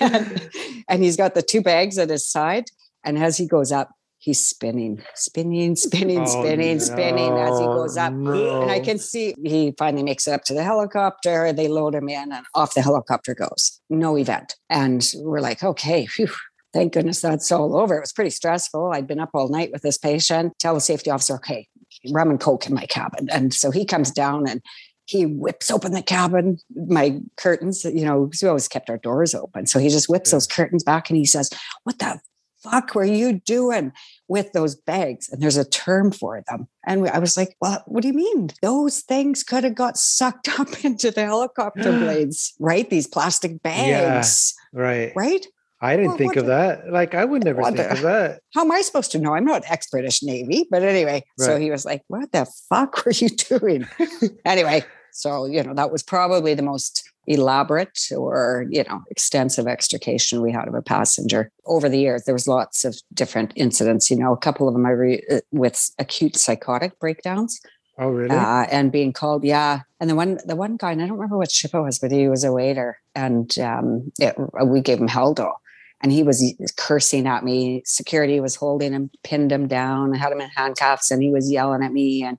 and, 0.00 0.50
and 0.88 1.04
he's 1.04 1.16
got 1.16 1.34
the 1.34 1.42
two 1.42 1.60
bags 1.60 1.98
at 1.98 2.08
his 2.08 2.26
side. 2.26 2.64
And 3.06 3.16
as 3.18 3.36
he 3.38 3.46
goes 3.46 3.72
up, 3.72 3.90
he's 4.18 4.44
spinning, 4.44 5.02
spinning, 5.14 5.76
spinning, 5.76 6.22
Oh, 6.22 6.24
spinning, 6.42 6.80
spinning 6.80 7.32
as 7.38 7.58
he 7.58 7.64
goes 7.66 7.96
up. 7.96 8.12
no, 8.12 8.60
And 8.62 8.70
I 8.70 8.80
can 8.80 8.98
see 8.98 9.34
he 9.44 9.72
finally 9.78 10.02
makes 10.02 10.26
it 10.26 10.32
up 10.32 10.42
to 10.44 10.54
the 10.54 10.64
helicopter. 10.64 11.52
They 11.52 11.68
load 11.68 11.94
him 11.94 12.08
in, 12.08 12.32
and 12.32 12.44
off 12.54 12.74
the 12.74 12.82
helicopter 12.82 13.34
goes. 13.34 13.80
No 13.88 14.18
event. 14.18 14.56
And 14.68 15.08
we're 15.16 15.40
like, 15.40 15.62
okay, 15.62 16.08
thank 16.74 16.92
goodness 16.94 17.20
that's 17.20 17.52
all 17.52 17.76
over. 17.76 17.96
It 17.96 18.00
was 18.00 18.12
pretty 18.12 18.30
stressful. 18.30 18.90
I'd 18.92 19.06
been 19.06 19.20
up 19.20 19.30
all 19.34 19.48
night 19.48 19.70
with 19.72 19.82
this 19.82 19.98
patient. 19.98 20.54
Tell 20.58 20.74
the 20.74 20.80
safety 20.80 21.10
officer, 21.10 21.34
okay, 21.36 21.68
rum 22.10 22.30
and 22.30 22.40
coke 22.40 22.66
in 22.66 22.74
my 22.74 22.86
cabin. 22.86 23.28
And 23.30 23.54
so 23.54 23.70
he 23.70 23.84
comes 23.84 24.10
down 24.10 24.48
and 24.48 24.60
he 25.04 25.24
whips 25.24 25.70
open 25.70 25.92
the 25.92 26.02
cabin, 26.02 26.58
my 26.74 27.20
curtains, 27.36 27.84
you 27.84 28.04
know, 28.04 28.26
'cause 28.26 28.42
we 28.42 28.48
always 28.48 28.66
kept 28.66 28.90
our 28.90 28.98
doors 28.98 29.36
open. 29.36 29.66
So 29.66 29.78
he 29.78 29.88
just 29.88 30.08
whips 30.08 30.30
Yeah. 30.32 30.36
those 30.36 30.48
curtains 30.48 30.82
back 30.82 31.08
and 31.10 31.16
he 31.16 31.24
says, 31.24 31.48
What 31.84 32.00
the 32.00 32.18
fuck 32.70 32.94
were 32.94 33.04
you 33.04 33.40
doing 33.40 33.92
with 34.28 34.52
those 34.52 34.74
bags? 34.74 35.28
And 35.30 35.42
there's 35.42 35.56
a 35.56 35.64
term 35.68 36.10
for 36.12 36.42
them. 36.48 36.68
And 36.86 37.08
I 37.08 37.18
was 37.18 37.36
like, 37.36 37.56
Well, 37.60 37.82
what 37.86 38.02
do 38.02 38.08
you 38.08 38.14
mean? 38.14 38.50
Those 38.62 39.00
things 39.00 39.42
could 39.42 39.64
have 39.64 39.74
got 39.74 39.96
sucked 39.96 40.48
up 40.60 40.84
into 40.84 41.10
the 41.10 41.24
helicopter 41.24 41.92
blades, 41.98 42.54
right? 42.60 42.88
These 42.88 43.06
plastic 43.06 43.62
bags, 43.62 44.54
Right. 44.72 45.12
right? 45.16 45.46
I 45.78 45.94
didn't 45.94 46.08
Well, 46.08 46.16
think 46.18 46.36
of 46.36 46.46
that. 46.46 46.90
Like 46.90 47.14
I 47.14 47.24
would 47.24 47.44
never 47.44 47.62
think 47.62 47.76
the- 47.76 47.90
of 47.92 48.00
that. 48.02 48.40
How 48.54 48.62
am 48.62 48.72
I 48.72 48.80
supposed 48.80 49.12
to 49.12 49.18
know? 49.18 49.34
I'm 49.34 49.44
not 49.44 49.62
ex 49.70 49.88
British 49.90 50.22
Navy, 50.22 50.66
but 50.70 50.82
anyway. 50.82 51.22
So 51.38 51.58
he 51.58 51.70
was 51.70 51.84
like, 51.84 52.02
What 52.08 52.32
the 52.32 52.46
fuck 52.70 53.04
were 53.04 53.12
you 53.12 53.28
doing? 53.58 53.86
anyway, 54.44 54.84
so, 55.12 55.46
you 55.46 55.62
know, 55.62 55.74
that 55.74 55.90
was 55.92 56.02
probably 56.02 56.54
the 56.54 56.62
most 56.62 57.10
elaborate 57.26 57.98
or, 58.16 58.66
you 58.70 58.84
know, 58.84 59.02
extensive 59.10 59.66
extrication 59.66 60.40
we 60.40 60.52
had 60.52 60.68
of 60.68 60.74
a 60.74 60.82
passenger 60.82 61.50
over 61.66 61.88
the 61.88 61.98
years. 61.98 62.24
There 62.24 62.34
was 62.34 62.48
lots 62.48 62.84
of 62.84 62.96
different 63.12 63.52
incidents, 63.56 64.10
you 64.10 64.16
know, 64.16 64.32
a 64.32 64.36
couple 64.36 64.68
of 64.68 64.74
them 64.74 64.86
I 64.86 64.90
re- 64.90 65.24
uh, 65.30 65.40
with 65.50 65.90
acute 65.98 66.36
psychotic 66.36 66.98
breakdowns 66.98 67.60
Oh, 67.98 68.08
really? 68.08 68.36
uh, 68.36 68.66
and 68.70 68.92
being 68.92 69.12
called, 69.12 69.44
yeah. 69.44 69.80
And 70.00 70.10
the 70.10 70.14
one, 70.14 70.38
the 70.44 70.56
one 70.56 70.76
guy, 70.76 70.92
and 70.92 71.02
I 71.02 71.06
don't 71.06 71.16
remember 71.16 71.38
what 71.38 71.50
ship 71.50 71.72
it 71.74 71.80
was, 71.80 71.98
but 71.98 72.12
he 72.12 72.28
was 72.28 72.44
a 72.44 72.52
waiter, 72.52 72.98
and 73.14 73.58
um, 73.58 74.12
it, 74.20 74.34
we 74.66 74.82
gave 74.82 74.98
him 74.98 75.08
Haldol, 75.08 75.54
and 76.02 76.12
he 76.12 76.22
was 76.22 76.54
cursing 76.76 77.26
at 77.26 77.42
me. 77.42 77.82
Security 77.86 78.38
was 78.38 78.54
holding 78.54 78.92
him, 78.92 79.10
pinned 79.24 79.50
him 79.50 79.66
down, 79.66 80.12
had 80.12 80.30
him 80.30 80.42
in 80.42 80.50
handcuffs, 80.50 81.10
and 81.10 81.22
he 81.22 81.30
was 81.30 81.50
yelling 81.50 81.82
at 81.82 81.92
me 81.92 82.22
and. 82.22 82.38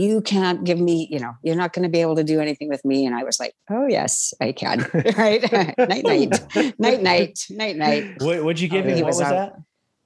You 0.00 0.20
can't 0.20 0.64
give 0.64 0.78
me, 0.78 1.08
you 1.10 1.18
know, 1.18 1.32
you're 1.42 1.56
not 1.56 1.72
going 1.72 1.82
to 1.82 1.88
be 1.88 2.00
able 2.00 2.16
to 2.16 2.24
do 2.24 2.40
anything 2.40 2.68
with 2.68 2.84
me. 2.84 3.04
And 3.06 3.14
I 3.16 3.24
was 3.24 3.40
like, 3.40 3.54
oh, 3.70 3.86
yes, 3.86 4.32
I 4.40 4.52
can. 4.52 4.86
right. 5.18 5.42
night, 5.78 6.04
night, 6.04 6.40
night, 6.78 7.02
night, 7.02 7.46
night, 7.50 7.76
night. 7.76 8.04
what, 8.18 8.44
what'd 8.44 8.60
you 8.60 8.68
give 8.68 8.84
Oh, 8.86 8.88
him? 8.88 8.96
he 8.96 9.02
What 9.02 9.08
was 9.08 9.18
was 9.20 9.28
that? 9.30 9.52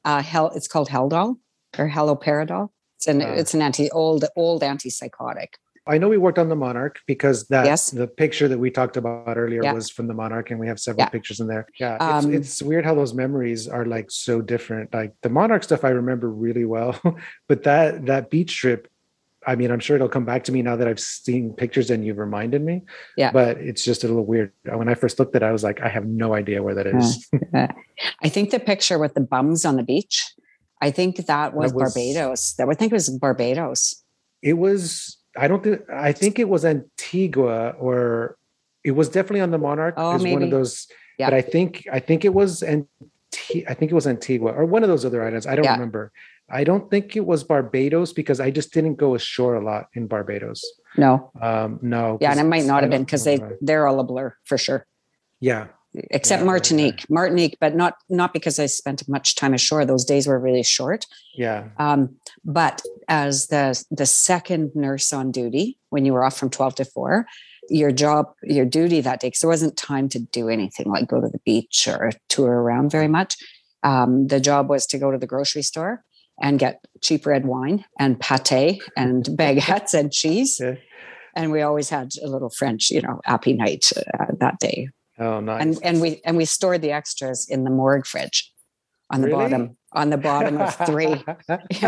Uh, 0.05 0.23
hell, 0.23 0.51
it's 0.55 0.67
called 0.69 0.89
Haldol 0.89 1.37
or 1.79 1.89
Haloperidol. 1.89 2.71
It's 2.97 3.07
an, 3.07 3.23
Ah. 3.23 3.35
it's 3.35 3.55
an 3.55 3.63
anti, 3.63 3.91
old, 3.91 4.25
old 4.37 4.63
antipsychotic. 4.63 5.49
I 5.85 5.99
know 5.99 6.09
we 6.09 6.17
worked 6.17 6.39
on 6.39 6.49
the 6.49 6.55
Monarch 6.55 7.01
because 7.09 7.49
that 7.49 7.65
Yes. 7.67 7.91
the 7.91 8.07
picture 8.07 8.47
that 8.47 8.59
we 8.59 8.71
talked 8.71 8.97
about 8.97 9.37
earlier 9.37 9.65
Yeah. 9.65 9.73
was 9.73 9.91
from 9.91 10.07
the 10.07 10.15
Monarch, 10.15 10.53
and 10.53 10.61
we 10.61 10.69
have 10.69 10.79
several 10.79 11.03
Yeah. 11.07 11.09
pictures 11.09 11.41
in 11.41 11.49
there. 11.49 11.67
Yeah, 11.81 11.97
Um, 12.01 12.33
it's, 12.33 12.53
it's 12.53 12.63
weird 12.63 12.85
how 12.85 12.95
those 12.95 13.13
memories 13.15 13.67
are 13.67 13.85
like 13.85 14.09
so 14.13 14.41
different. 14.41 14.95
Like 14.95 15.13
the 15.23 15.29
Monarch 15.29 15.65
stuff, 15.65 15.83
I 15.85 15.89
remember 15.91 16.31
really 16.31 16.65
well, 16.65 16.95
but 17.49 17.65
that 17.65 18.07
that 18.07 18.31
beach 18.31 18.57
trip, 18.57 18.87
I 19.47 19.57
mean, 19.57 19.71
I'm 19.71 19.81
sure 19.81 19.97
it'll 19.97 20.09
come 20.09 20.25
back 20.25 20.45
to 20.45 20.53
me 20.53 20.63
now 20.63 20.77
that 20.77 20.87
I've 20.87 21.01
seen 21.01 21.53
pictures 21.53 21.91
and 21.91 22.05
you've 22.07 22.19
reminded 22.19 22.63
me. 22.63 22.83
Yeah. 23.17 23.33
but 23.33 23.57
it's 23.59 23.85
just 23.85 24.05
a 24.05 24.07
little 24.07 24.25
weird. 24.25 24.53
When 24.65 24.89
I 24.89 24.95
first 24.95 25.19
looked 25.19 25.35
at 25.35 25.43
it, 25.43 25.47
I 25.47 25.53
was 25.53 25.65
like, 25.65 25.81
I 25.81 25.89
have 25.89 26.07
no 26.07 26.35
idea 26.35 26.63
where 26.63 26.75
that 26.75 26.87
is. 26.87 27.29
I 28.23 28.29
think 28.29 28.51
the 28.51 28.61
picture 28.61 28.99
with 28.99 29.15
the 29.15 29.21
bums 29.21 29.65
on 29.65 29.77
the 29.77 29.83
beach, 29.83 30.33
I 30.81 30.91
think 30.91 31.17
that 31.27 31.55
was, 31.55 31.73
was- 31.73 31.93
Barbados. 31.95 32.55
That 32.59 32.69
I 32.69 32.75
think 32.75 32.93
it 32.93 32.95
was 32.95 33.11
Barbados. 33.11 34.03
it 34.43 34.55
was 34.55 35.19
i 35.39 35.49
don't 35.49 35.63
think 35.65 35.81
i 35.91 36.13
think 36.13 36.39
it 36.39 36.47
was 36.47 36.63
antigua 36.63 37.71
or 37.79 38.37
it 38.85 38.91
was 38.91 39.09
definitely 39.09 39.41
on 39.41 39.51
the 39.51 39.57
monarch 39.57 39.95
Oh, 39.97 40.11
it 40.11 40.15
was 40.15 40.23
one 40.25 40.31
maybe. 40.33 40.45
of 40.45 40.51
those 40.51 40.87
Yeah. 41.19 41.31
but 41.31 41.35
i 41.35 41.41
think 41.41 41.87
i 41.91 41.99
think 42.01 42.25
it 42.27 42.35
was 42.35 42.63
Anti- 42.63 43.65
i 43.67 43.73
think 43.73 43.91
it 43.91 43.95
was 43.95 44.07
antigua 44.07 44.51
or 44.53 44.67
one 44.67 44.83
of 44.83 44.91
those 44.91 45.05
other 45.07 45.25
islands 45.25 45.47
i 45.47 45.55
don't 45.57 45.65
Yeah. 45.65 45.73
remember 45.73 46.13
i 46.53 46.63
don't 46.65 46.91
think 46.91 47.17
it 47.17 47.27
was 47.27 47.43
barbados 47.45 48.13
because 48.13 48.39
i 48.41 48.51
just 48.51 48.73
didn't 48.73 48.97
go 48.97 49.15
ashore 49.15 49.55
a 49.55 49.65
lot 49.65 49.87
in 49.95 50.07
barbados 50.07 50.61
No, 50.97 51.31
um 51.41 51.79
no 51.83 52.19
yeah, 52.21 52.31
and 52.33 52.41
it 52.41 52.45
might 52.55 52.67
not 52.67 52.83
have 52.83 52.91
been 52.91 53.05
because 53.05 53.25
they 53.25 53.41
they're 53.61 53.87
all 53.89 53.99
a 54.01 54.05
blur 54.05 54.35
for 54.45 54.59
sure. 54.59 54.87
yeah 55.41 55.67
Except 55.95 56.25
Yeah, 56.25 56.37
yeah, 56.37 56.41
yeah. 56.41 56.47
Martinique, 56.47 57.11
Martinique, 57.11 57.57
but 57.61 57.75
not 57.77 57.95
not 58.09 58.33
because 58.33 58.59
I 58.59 58.65
spent 58.65 59.07
much 59.09 59.35
time 59.35 59.53
ashore. 59.53 59.85
Those 59.85 60.07
days 60.07 60.27
were 60.27 60.41
really 60.41 60.63
short. 60.63 61.05
yeah 61.37 61.69
Um, 61.77 62.01
but 62.59 62.81
as 63.09 63.49
the 63.49 63.65
the 63.91 64.07
second 64.07 64.71
nurse 64.75 65.13
on 65.13 65.31
duty, 65.33 65.67
when 65.91 66.07
you 66.07 66.15
were 66.15 66.25
off 66.25 66.39
from 66.39 66.49
twelve 66.49 66.75
to 66.77 66.87
four, 66.87 67.27
your 67.69 67.93
job, 67.93 68.25
your 68.43 68.65
duty 68.65 69.03
that 69.03 69.21
day, 69.21 69.27
because 69.29 69.41
there 69.41 69.51
wasn't 69.51 69.77
time 69.77 70.09
to 70.15 70.19
do 70.19 70.49
anything 70.49 70.87
like 70.95 71.09
go 71.09 71.21
to 71.21 71.29
the 71.29 71.43
beach 71.45 71.87
or 71.87 72.11
tour 72.29 72.53
around 72.63 72.91
very 72.91 73.09
much. 73.09 73.37
Um, 73.83 74.29
the 74.29 74.41
job 74.41 74.71
was 74.71 74.87
to 74.87 74.99
go 74.99 75.11
to 75.11 75.19
the 75.19 75.27
grocery 75.35 75.63
store 75.63 75.95
and 76.43 76.59
get 76.59 76.85
cheap 77.01 77.25
red 77.25 77.47
wine 77.47 77.85
and 77.99 78.21
pate 78.21 78.83
and 78.97 79.25
baguettes 79.41 79.95
and 79.95 80.13
cheese. 80.13 80.59
Yeah. 80.61 80.75
And 81.35 81.51
we 81.51 81.63
always 81.63 81.89
had 81.89 82.11
a 82.23 82.29
little 82.29 82.51
French, 82.51 82.91
you 82.91 83.01
know, 83.01 83.21
happy 83.25 83.55
night 83.55 83.87
uh, 83.97 84.27
that 84.41 84.59
day. 84.59 84.89
oh 85.19 85.41
nice 85.41 85.63
And 85.63 85.79
and 85.83 86.01
we 86.03 86.21
and 86.27 86.37
we 86.37 86.45
stored 86.45 86.83
the 86.83 86.93
extras 86.93 87.47
in 87.49 87.65
the 87.65 87.71
morgue 87.71 88.05
fridge 88.07 88.53
on 89.11 89.21
the 89.23 89.29
Really? 89.29 89.39
bottom 89.43 89.77
on 89.95 90.11
the 90.11 90.19
bottom 90.19 90.59
of 90.61 90.75
three. 90.87 91.15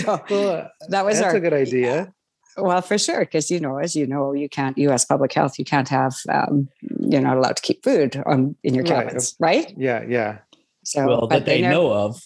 So, 0.00 0.20
Well, 0.30 0.70
That 0.88 1.04
was 1.04 1.18
that's 1.18 1.32
our 1.32 1.36
a 1.36 1.40
good 1.40 1.52
idea 1.54 2.12
Well, 2.56 2.80
for 2.82 2.96
sure, 2.98 3.20
because 3.20 3.50
you 3.50 3.60
know, 3.60 3.78
as 3.78 3.94
you 3.94 4.06
know, 4.06 4.32
you 4.32 4.48
can't 4.48 4.76
U.S. 4.78 5.04
public 5.04 5.32
health. 5.34 5.58
You 5.58 5.64
can't 5.64 5.88
have. 5.90 6.14
Um, 6.32 6.68
you're 7.10 7.20
not 7.20 7.36
allowed 7.36 7.56
to 7.56 7.62
keep 7.62 7.84
food 7.84 8.22
on 8.24 8.56
in 8.62 8.74
your 8.74 8.84
Right. 8.84 9.04
cabins, 9.06 9.36
right? 9.38 9.72
yeah 9.76 10.02
yeah 10.08 10.38
So, 10.84 11.06
well, 11.06 11.26
that 11.28 11.44
they 11.44 11.60
never- 11.60 11.74
know 11.74 11.92
of. 11.92 12.22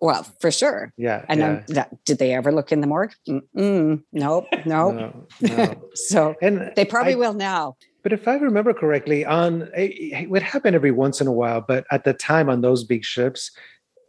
Well, 0.00 0.22
for 0.40 0.50
sure. 0.50 0.92
yeah 0.96 1.24
And 1.28 1.40
yeah. 1.40 1.46
then 1.46 1.64
that, 1.68 2.04
did 2.04 2.18
they 2.18 2.32
ever 2.34 2.52
look 2.52 2.72
in 2.72 2.80
the 2.80 2.86
morgue? 2.86 3.12
Mm-mm, 3.28 4.02
nope, 4.12 4.46
nope. 4.66 4.94
no, 4.94 5.26
no. 5.42 5.82
so 5.94 6.34
and 6.40 6.72
they 6.76 6.84
probably 6.84 7.12
I- 7.14 7.16
will 7.16 7.34
now. 7.34 7.76
But 8.02 8.14
if 8.14 8.26
I 8.26 8.36
remember 8.36 8.72
correctly, 8.72 9.26
on 9.26 9.68
it, 9.76 9.92
it 10.22 10.30
would 10.30 10.42
happen 10.42 10.74
every 10.74 10.90
once 10.90 11.20
in 11.20 11.26
a 11.26 11.32
while, 11.32 11.60
but 11.60 11.84
at 11.90 12.04
the 12.04 12.14
time 12.14 12.48
on 12.48 12.62
those 12.62 12.82
big 12.82 13.04
ships, 13.04 13.50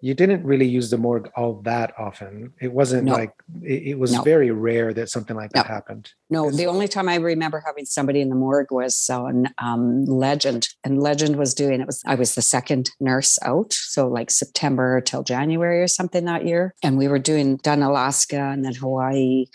you 0.03 0.15
didn't 0.15 0.43
really 0.43 0.65
use 0.67 0.89
the 0.89 0.98
morgue 0.98 1.29
all 1.36 1.62
that 1.62 1.93
often. 1.98 2.51
It 2.60 2.74
wasn't 2.74 3.03
No. 3.05 3.13
like 3.13 3.31
it, 3.63 3.84
it 3.91 4.00
was 4.00 4.13
No. 4.13 4.24
very 4.24 4.50
rare 4.50 4.93
that 4.93 5.10
something 5.10 5.36
like 5.36 5.51
that 5.51 5.67
happened. 5.67 6.10
No, 6.29 6.50
the 6.50 6.65
only 6.65 6.88
time 6.88 7.08
I 7.08 7.15
remember 7.15 7.62
having 7.65 7.86
somebody 7.86 8.20
in 8.20 8.29
the 8.29 8.36
morgue 8.36 8.72
was 8.72 9.08
on 9.12 9.50
um, 9.60 10.03
Legend, 10.05 10.67
and 10.84 11.01
Legend 11.01 11.36
was 11.36 11.53
doing 11.53 11.81
it 11.81 11.86
was 11.86 12.01
I 12.08 12.15
was 12.15 12.34
the 12.34 12.41
second 12.41 12.89
nurse 13.00 13.38
out, 13.43 13.74
so 13.74 14.08
like 14.08 14.31
September 14.31 15.01
till 15.01 15.24
January 15.24 15.81
or 15.81 15.88
something 15.88 16.25
that 16.25 16.46
year, 16.46 16.74
and 16.84 16.98
we 16.98 17.08
were 17.08 17.20
doing 17.20 17.58
done 17.58 17.84
Alaska 17.84 18.39
and 18.39 18.65
then 18.65 18.74
Hawaii, 18.74 19.46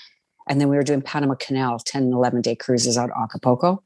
and 0.49 0.61
then 0.61 0.69
we 0.69 0.77
were 0.77 0.85
doing 0.85 1.03
Panama 1.03 1.35
Canal 1.35 1.81
10, 1.81 2.13
11 2.13 2.41
day 2.43 2.55
cruises 2.55 2.97
out 2.97 3.11
Acapulco, 3.21 3.83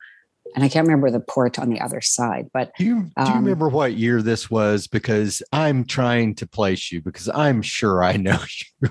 and 0.54 0.64
I 0.64 0.68
can't 0.68 0.86
remember 0.86 1.10
the 1.10 1.20
port 1.20 1.58
on 1.58 1.70
the 1.70 1.80
other 1.80 2.00
side, 2.00 2.48
but 2.52 2.72
Do 2.78 2.84
you 2.84 2.94
do 2.94 3.00
you 3.18 3.24
Um, 3.24 3.44
remember 3.44 3.68
what 3.68 3.94
year 3.94 4.20
this 4.22 4.50
was? 4.50 4.86
Because 4.86 5.42
I'm 5.52 5.84
trying 5.84 6.34
to 6.36 6.46
place 6.46 6.90
you 6.90 7.00
because 7.00 7.28
I'm 7.28 7.62
sure 7.62 8.02
I 8.02 8.16
know 8.16 8.38
you. 8.82 8.88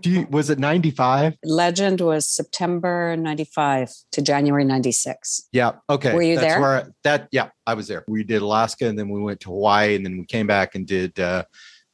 do 0.00 0.10
you 0.10 0.26
was 0.30 0.50
it 0.50 0.58
95? 0.58 1.34
Legend 1.44 2.00
was 2.00 2.26
September 2.28 3.16
ninety 3.16 3.44
five 3.44 3.90
to 4.12 4.22
January 4.22 4.64
ninety 4.64 4.92
six. 4.92 5.48
Yeah. 5.52 5.72
Okay. 5.88 6.14
Were 6.14 6.22
you 6.22 6.36
That's 6.36 6.46
there? 6.54 6.60
Where 6.60 6.76
I- 6.78 6.84
that 7.04 7.28
yeah, 7.32 7.50
I 7.66 7.74
was 7.74 7.88
there. 7.88 8.04
We 8.08 8.24
did 8.24 8.42
Alaska 8.42 8.86
and 8.86 8.98
then 8.98 9.08
we 9.08 9.20
went 9.20 9.40
to 9.40 9.50
Hawaii 9.50 9.94
and 9.96 10.04
then 10.04 10.18
we 10.18 10.24
came 10.26 10.46
back 10.46 10.74
and 10.74 10.86
did 10.86 11.18
uh, 11.20 11.44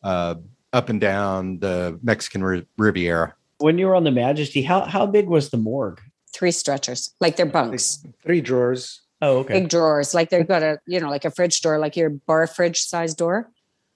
uh, 0.03 0.37
up 0.73 0.89
and 0.89 1.01
down 1.01 1.59
the 1.59 1.99
Mexican 2.03 2.43
Ri- 2.45 2.67
Riviera. 2.79 3.35
When 3.59 3.79
you 3.79 3.87
were 3.87 3.95
on 3.95 4.05
the 4.05 4.11
Majesty, 4.11 4.63
how 4.63 4.83
how 4.83 5.07
big 5.07 5.27
was 5.29 5.51
the 5.51 5.57
morgue? 5.57 6.01
Three 6.37 6.51
stretchers, 6.51 7.15
like 7.19 7.37
they're 7.37 7.47
bunks. 7.47 8.05
Three 8.23 8.43
drawers. 8.43 9.01
Oh, 9.23 9.39
okay. 9.39 9.61
big 9.61 9.71
drawers, 9.71 10.13
like 10.13 10.29
they've 10.29 10.47
got 10.47 10.63
a, 10.63 10.79
you 10.87 11.01
know, 11.01 11.09
like 11.09 11.25
a 11.25 11.31
fridge 11.31 11.63
door, 11.63 11.79
like 11.79 11.97
your 11.97 12.11
bar 12.11 12.47
fridge 12.47 12.81
size 12.81 13.15
door. 13.15 13.51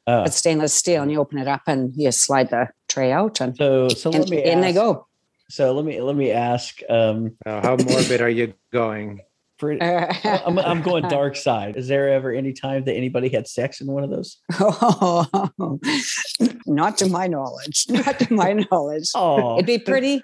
Uh, 0.07 0.25
It's 0.27 0.37
stainless 0.37 0.73
steel, 0.73 1.03
and 1.03 1.13
you 1.13 1.21
open 1.21 1.37
it 1.39 1.47
up 1.47 1.61
and 1.67 1.93
you 1.95 2.11
slide 2.11 2.49
the 2.49 2.69
tray 2.89 3.13
out, 3.13 3.41
and, 3.43 3.55
so 3.57 3.91
so 3.91 4.11
and 4.11 4.21
let 4.21 4.31
me 4.31 4.43
in 4.43 4.63
they 4.63 4.73
go. 4.73 5.07
So 5.51 5.73
let 5.75 5.85
me 5.85 6.01
let 6.01 6.17
me 6.17 6.31
ask. 6.31 6.81
Um, 6.89 7.37
Uh, 7.45 7.61
how 7.61 7.77
morbid 7.77 8.23
are 8.23 8.31
you 8.31 8.55
going? 8.73 9.21
for, 9.61 9.73
I'm, 9.83 10.59
I'm 10.59 10.81
going 10.83 11.07
dark 11.09 11.37
side. 11.37 11.77
Is 11.77 11.87
there 11.87 12.09
ever 12.09 12.33
any 12.33 12.55
time 12.55 12.85
that 12.85 12.95
anybody 12.95 13.29
had 13.29 13.47
sex 13.47 13.81
in 13.83 13.87
one 13.87 14.03
of 14.03 14.11
those? 14.11 14.39
Oh, 14.59 15.51
not 16.67 16.97
to 16.99 17.09
my 17.09 17.27
knowledge. 17.27 17.85
Not 17.89 18.19
to 18.21 18.33
my 18.33 18.55
knowledge. 18.55 19.11
Oh, 19.15 19.57
It'd 19.57 19.67
be 19.67 19.79
pretty. 19.79 20.23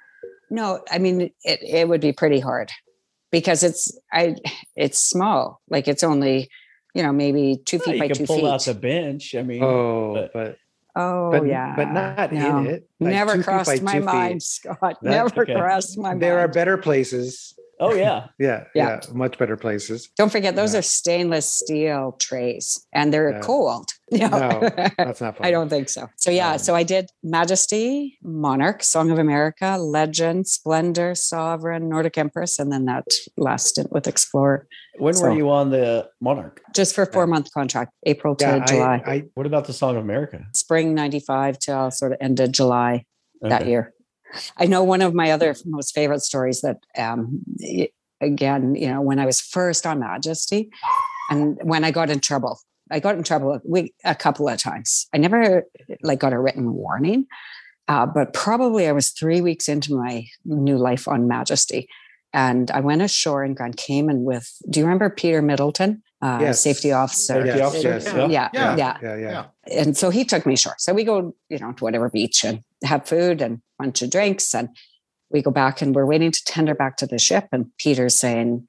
No, 0.50 0.82
I 0.90 0.98
mean 0.98 1.30
it. 1.44 1.60
It 1.62 1.88
would 1.88 2.00
be 2.00 2.12
pretty 2.12 2.40
hard 2.40 2.70
because 3.32 3.62
it's 3.62 3.96
I. 4.12 4.36
It's 4.76 4.98
small. 4.98 5.60
Like 5.68 5.88
it's 5.88 6.02
only, 6.04 6.48
you 6.94 7.02
know, 7.02 7.12
maybe 7.12 7.60
two 7.64 7.78
feet 7.78 7.94
you 7.94 8.00
by 8.00 8.06
can 8.08 8.16
two 8.16 8.26
pull 8.26 8.36
feet. 8.36 8.46
out 8.46 8.64
the 8.64 8.74
bench. 8.74 9.34
I 9.34 9.42
mean, 9.42 9.62
Oh, 9.62 10.14
but- 10.14 10.32
but 10.32 10.56
oh 10.96 11.30
but 11.30 11.46
yeah, 11.46 11.74
but 11.76 11.90
not 11.92 12.32
No. 12.32 12.58
in 12.58 12.66
it. 12.68 12.88
Like 13.00 13.12
Never 13.12 13.42
crossed 13.42 13.82
my 13.82 13.94
two 13.94 13.98
feet. 13.98 14.04
mind, 14.04 14.42
Scott. 14.42 14.78
That- 14.80 15.02
Never 15.02 15.42
okay. 15.42 15.54
crossed 15.54 15.98
my 15.98 16.10
mind. 16.10 16.22
There 16.22 16.38
are 16.38 16.48
better 16.48 16.76
places. 16.78 17.54
oh 17.80 17.92
yeah. 17.94 18.28
Yeah, 18.38 18.64
Yeah. 18.74 19.00
yeah, 19.04 19.12
much 19.12 19.36
better 19.38 19.56
places. 19.56 20.08
Don't 20.16 20.30
forget, 20.32 20.56
those 20.56 20.72
Yeah. 20.72 20.78
are 20.78 20.82
stainless 20.82 21.46
steel 21.52 22.12
trays 22.18 22.86
and 22.94 23.12
they're 23.12 23.32
Yeah. 23.32 23.40
cold. 23.40 23.90
No, 24.12 24.28
No, 24.28 24.60
That's 24.98 25.20
not 25.20 25.36
fun. 25.36 25.46
I 25.46 25.50
don't 25.50 25.68
think 25.68 25.88
so. 25.88 26.08
So, 26.16 26.30
yeah, 26.30 26.52
Um, 26.52 26.58
so 26.58 26.74
I 26.76 26.84
did 26.84 27.10
Majesty, 27.24 28.18
Monarch, 28.22 28.82
Song 28.84 29.10
of 29.10 29.18
America, 29.18 29.76
Legend, 29.80 30.46
Splendor, 30.46 31.14
Sovereign, 31.16 31.88
Nordic 31.88 32.16
Empress, 32.16 32.58
and 32.60 32.70
then 32.72 32.84
that 32.84 33.04
last 33.36 33.66
stint 33.68 33.90
with 33.90 34.06
Explorer 34.06 34.68
When 34.98 35.14
So- 35.14 35.22
were 35.24 35.32
you 35.34 35.50
on 35.50 35.70
the 35.70 36.08
Monarch? 36.20 36.60
just 36.74 36.94
for 36.94 37.02
a 37.02 37.12
four 37.12 37.26
month 37.26 37.50
contract, 37.52 37.90
April 38.04 38.36
to 38.36 38.44
Yeah, 38.44 38.64
July, 38.64 39.02
I, 39.04 39.12
I 39.12 39.22
What 39.34 39.46
about 39.46 39.64
the 39.66 39.72
Song 39.72 39.96
of 39.96 40.02
America? 40.02 40.38
spring 40.54 40.94
95 40.94 41.58
till 41.58 41.90
sort 41.90 42.12
of 42.12 42.18
end 42.20 42.38
of 42.40 42.52
July. 42.52 43.04
that 43.42 43.66
year. 43.66 43.92
I 44.56 44.66
know 44.66 44.82
one 44.82 45.02
of 45.02 45.14
my 45.14 45.30
other 45.30 45.54
most 45.66 45.94
favorite 45.94 46.20
stories 46.22 46.60
that, 46.62 46.78
um, 46.98 47.40
again, 48.20 48.74
you 48.74 48.88
know, 48.88 49.00
when 49.00 49.18
I 49.18 49.26
was 49.26 49.40
first 49.40 49.86
on 49.86 50.00
Majesty, 50.00 50.70
and 51.30 51.58
when 51.62 51.84
I 51.84 51.90
got 51.90 52.08
in 52.10 52.20
trouble, 52.20 52.58
I 52.90 53.00
got 53.00 53.16
in 53.16 53.22
trouble 53.22 53.60
a, 53.74 53.90
a 54.04 54.14
couple 54.14 54.48
of 54.48 54.58
times. 54.58 55.06
I 55.14 55.18
never 55.18 55.64
like 56.02 56.20
got 56.20 56.32
a 56.32 56.38
written 56.38 56.72
warning, 56.74 57.26
uh, 57.88 58.06
but 58.06 58.32
probably 58.32 58.86
I 58.86 58.92
was 58.92 59.10
three 59.10 59.40
weeks 59.40 59.68
into 59.68 59.94
my 59.94 60.26
new 60.44 60.76
life 60.78 61.08
on 61.08 61.26
Majesty, 61.28 61.88
and 62.32 62.70
I 62.70 62.80
went 62.80 63.02
ashore 63.02 63.44
in 63.44 63.54
Grand 63.54 63.76
Cayman 63.76 64.24
with. 64.24 64.50
Do 64.70 64.80
you 64.80 64.86
remember 64.86 65.10
Peter 65.10 65.42
Middleton, 65.42 66.02
uh, 66.22 66.38
Yes. 66.40 66.62
safety 66.62 66.92
officer? 66.92 67.44
Safety 67.44 67.60
officer? 67.60 67.88
yes, 67.88 68.04
Yeah. 68.06 68.26
yeah, 68.28 68.48
Yeah. 68.52 68.76
yeah 68.76 68.98
yeah, 69.02 69.16
yeah. 69.16 69.44
and 69.82 69.96
so 69.96 70.10
he 70.10 70.24
took 70.24 70.46
me 70.46 70.54
ashore. 70.54 70.74
So 70.78 70.92
we 70.94 71.04
go, 71.04 71.34
you 71.48 71.58
know, 71.58 71.72
to 71.72 71.84
whatever 71.84 72.08
beach 72.10 72.44
and 72.44 72.60
have 72.84 73.06
food 73.06 73.40
and 73.42 73.56
a 73.78 73.82
bunch 73.84 74.02
of 74.02 74.10
drinks. 74.10 74.54
And 74.54 74.68
we 75.30 75.42
go 75.42 75.50
back 75.50 75.82
and 75.82 75.94
we're 75.94 76.06
waiting 76.06 76.30
to 76.30 76.44
tender 76.44 76.74
back 76.74 76.96
to 76.98 77.06
the 77.06 77.18
ship. 77.18 77.48
And 77.52 77.66
Peter's 77.78 78.14
saying, 78.14 78.66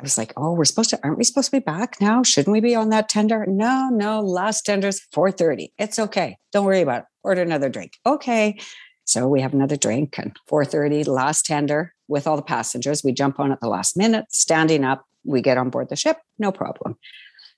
I 0.00 0.02
was 0.02 0.16
like, 0.16 0.32
oh, 0.38 0.54
we're 0.54 0.64
supposed 0.64 0.88
to, 0.90 1.00
aren't 1.04 1.18
we 1.18 1.24
supposed 1.24 1.50
to 1.50 1.56
be 1.56 1.62
back 1.62 2.00
now? 2.00 2.22
Shouldn't 2.22 2.52
we 2.52 2.60
be 2.60 2.74
on 2.74 2.88
that 2.88 3.10
tender? 3.10 3.44
No, 3.46 3.90
no, 3.92 4.22
last 4.22 4.64
tender's 4.64 4.98
4.30. 5.14 5.72
It's 5.76 5.98
okay. 5.98 6.38
Don't 6.52 6.64
worry 6.64 6.80
about 6.80 7.02
it. 7.02 7.06
Order 7.22 7.42
another 7.42 7.68
drink. 7.68 7.98
Okay. 8.06 8.58
So 9.04 9.28
we 9.28 9.42
have 9.42 9.52
another 9.52 9.76
drink 9.76 10.16
and 10.16 10.34
4.30, 10.50 11.06
last 11.06 11.44
tender 11.44 11.92
with 12.08 12.26
all 12.26 12.36
the 12.36 12.42
passengers. 12.42 13.04
We 13.04 13.12
jump 13.12 13.38
on 13.38 13.52
at 13.52 13.60
the 13.60 13.68
last 13.68 13.94
minute, 13.94 14.24
standing 14.30 14.84
up. 14.84 15.04
We 15.26 15.42
get 15.42 15.58
on 15.58 15.68
board 15.68 15.90
the 15.90 15.96
ship. 15.96 16.16
No 16.38 16.50
problem. 16.50 16.96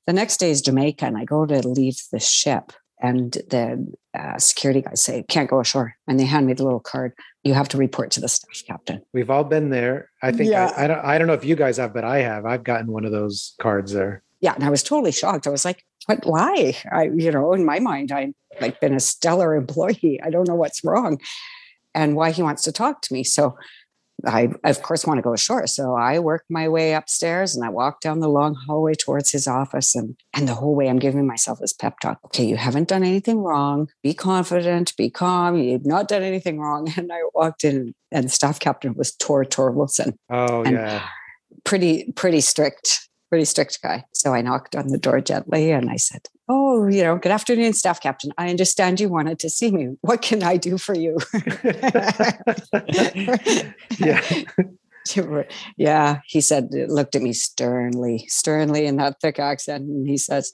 The 0.08 0.12
next 0.12 0.38
day 0.38 0.50
is 0.50 0.62
Jamaica, 0.62 1.04
and 1.04 1.16
I 1.16 1.24
go 1.24 1.46
to 1.46 1.68
leave 1.68 2.02
the 2.10 2.18
ship, 2.18 2.72
and 3.02 3.32
the 3.50 3.92
uh, 4.18 4.38
security 4.38 4.80
guys 4.80 5.02
say, 5.02 5.24
can't 5.28 5.50
go 5.50 5.58
ashore. 5.58 5.96
And 6.06 6.18
they 6.18 6.24
hand 6.24 6.46
me 6.46 6.52
the 6.52 6.62
little 6.62 6.80
card. 6.80 7.12
You 7.42 7.52
have 7.54 7.68
to 7.70 7.76
report 7.76 8.12
to 8.12 8.20
the 8.20 8.28
staff 8.28 8.62
captain. 8.66 9.02
We've 9.12 9.28
all 9.28 9.42
been 9.42 9.70
there. 9.70 10.08
I 10.22 10.30
think 10.30 10.50
Yeah. 10.50 10.72
I, 10.76 10.84
I 10.84 10.86
don't 10.86 11.04
I 11.04 11.18
don't 11.18 11.26
know 11.26 11.34
if 11.34 11.44
you 11.44 11.56
guys 11.56 11.78
have, 11.78 11.92
but 11.92 12.04
I 12.04 12.18
have. 12.18 12.46
I've 12.46 12.62
gotten 12.62 12.92
one 12.92 13.04
of 13.04 13.10
those 13.10 13.54
cards 13.60 13.92
there. 13.92 14.22
Yeah. 14.40 14.54
And 14.54 14.64
I 14.64 14.70
was 14.70 14.82
totally 14.84 15.12
shocked. 15.12 15.46
I 15.46 15.50
was 15.50 15.64
like, 15.64 15.84
what? 16.06 16.24
Why? 16.24 16.76
I, 16.90 17.10
you 17.14 17.32
know, 17.32 17.52
in 17.52 17.64
my 17.64 17.80
mind, 17.80 18.12
I've 18.12 18.34
like 18.60 18.80
been 18.80 18.94
a 18.94 19.00
stellar 19.00 19.56
employee. 19.56 20.20
I 20.22 20.30
don't 20.30 20.46
know 20.46 20.54
what's 20.54 20.84
wrong 20.84 21.20
and 21.94 22.14
why 22.16 22.30
he 22.30 22.42
wants 22.42 22.62
to 22.62 22.72
talk 22.72 23.02
to 23.02 23.12
me. 23.12 23.24
So 23.24 23.56
I, 24.26 24.50
of 24.64 24.82
course, 24.82 25.04
want 25.06 25.18
to 25.18 25.22
go 25.22 25.32
ashore. 25.32 25.66
So 25.66 25.94
I 25.96 26.18
work 26.18 26.44
my 26.48 26.68
way 26.68 26.94
upstairs 26.94 27.54
and 27.56 27.64
I 27.64 27.68
walk 27.68 28.00
down 28.00 28.20
the 28.20 28.28
long 28.28 28.54
hallway 28.66 28.94
towards 28.94 29.30
his 29.30 29.46
office. 29.46 29.94
And, 29.94 30.16
and 30.34 30.46
the 30.48 30.54
whole 30.54 30.74
way 30.74 30.88
I'm 30.88 30.98
giving 30.98 31.26
myself 31.26 31.58
this 31.60 31.72
pep 31.72 31.98
talk. 32.00 32.18
Okay, 32.26 32.44
you 32.44 32.56
haven't 32.56 32.88
done 32.88 33.02
anything 33.04 33.38
wrong. 33.38 33.88
Be 34.02 34.14
confident, 34.14 34.96
be 34.96 35.10
calm. 35.10 35.56
You've 35.56 35.86
not 35.86 36.08
done 36.08 36.22
anything 36.22 36.58
wrong. 36.58 36.88
And 36.96 37.12
I 37.12 37.18
walked 37.34 37.64
in 37.64 37.94
and 38.10 38.26
the 38.26 38.28
staff 38.28 38.60
captain 38.60 38.94
was 38.94 39.12
Tor 39.14 39.44
Torvilson. 39.44 40.14
Oh 40.30 40.62
And- 40.62 40.76
yeah. 40.76 41.06
Pretty, 41.64 42.10
pretty 42.16 42.40
strict, 42.40 43.08
pretty 43.32 43.46
strict 43.46 43.80
guy. 43.82 44.04
So 44.12 44.34
I 44.34 44.42
knocked 44.42 44.76
on 44.76 44.88
the 44.88 44.98
door 44.98 45.22
gently 45.22 45.70
and 45.70 45.88
I 45.88 45.96
said, 45.96 46.28
Oh, 46.50 46.86
you 46.86 47.02
know, 47.02 47.16
good 47.16 47.32
afternoon, 47.32 47.72
staff 47.72 47.98
captain. 47.98 48.30
I 48.36 48.50
understand 48.50 49.00
you 49.00 49.08
wanted 49.08 49.38
to 49.38 49.48
see 49.48 49.70
me. 49.70 49.96
What 50.02 50.20
can 50.20 50.42
I 50.42 50.58
do 50.58 50.76
for 50.76 50.94
you? 50.94 51.16
yeah. 53.98 54.20
yeah, 55.78 56.20
he 56.26 56.42
said, 56.42 56.68
looked 56.88 57.16
at 57.16 57.22
me 57.22 57.32
sternly, 57.32 58.26
sternly 58.28 58.84
in 58.84 58.96
that 58.96 59.18
thick 59.22 59.38
accent. 59.38 59.84
And 59.84 60.06
he 60.06 60.18
says, 60.18 60.52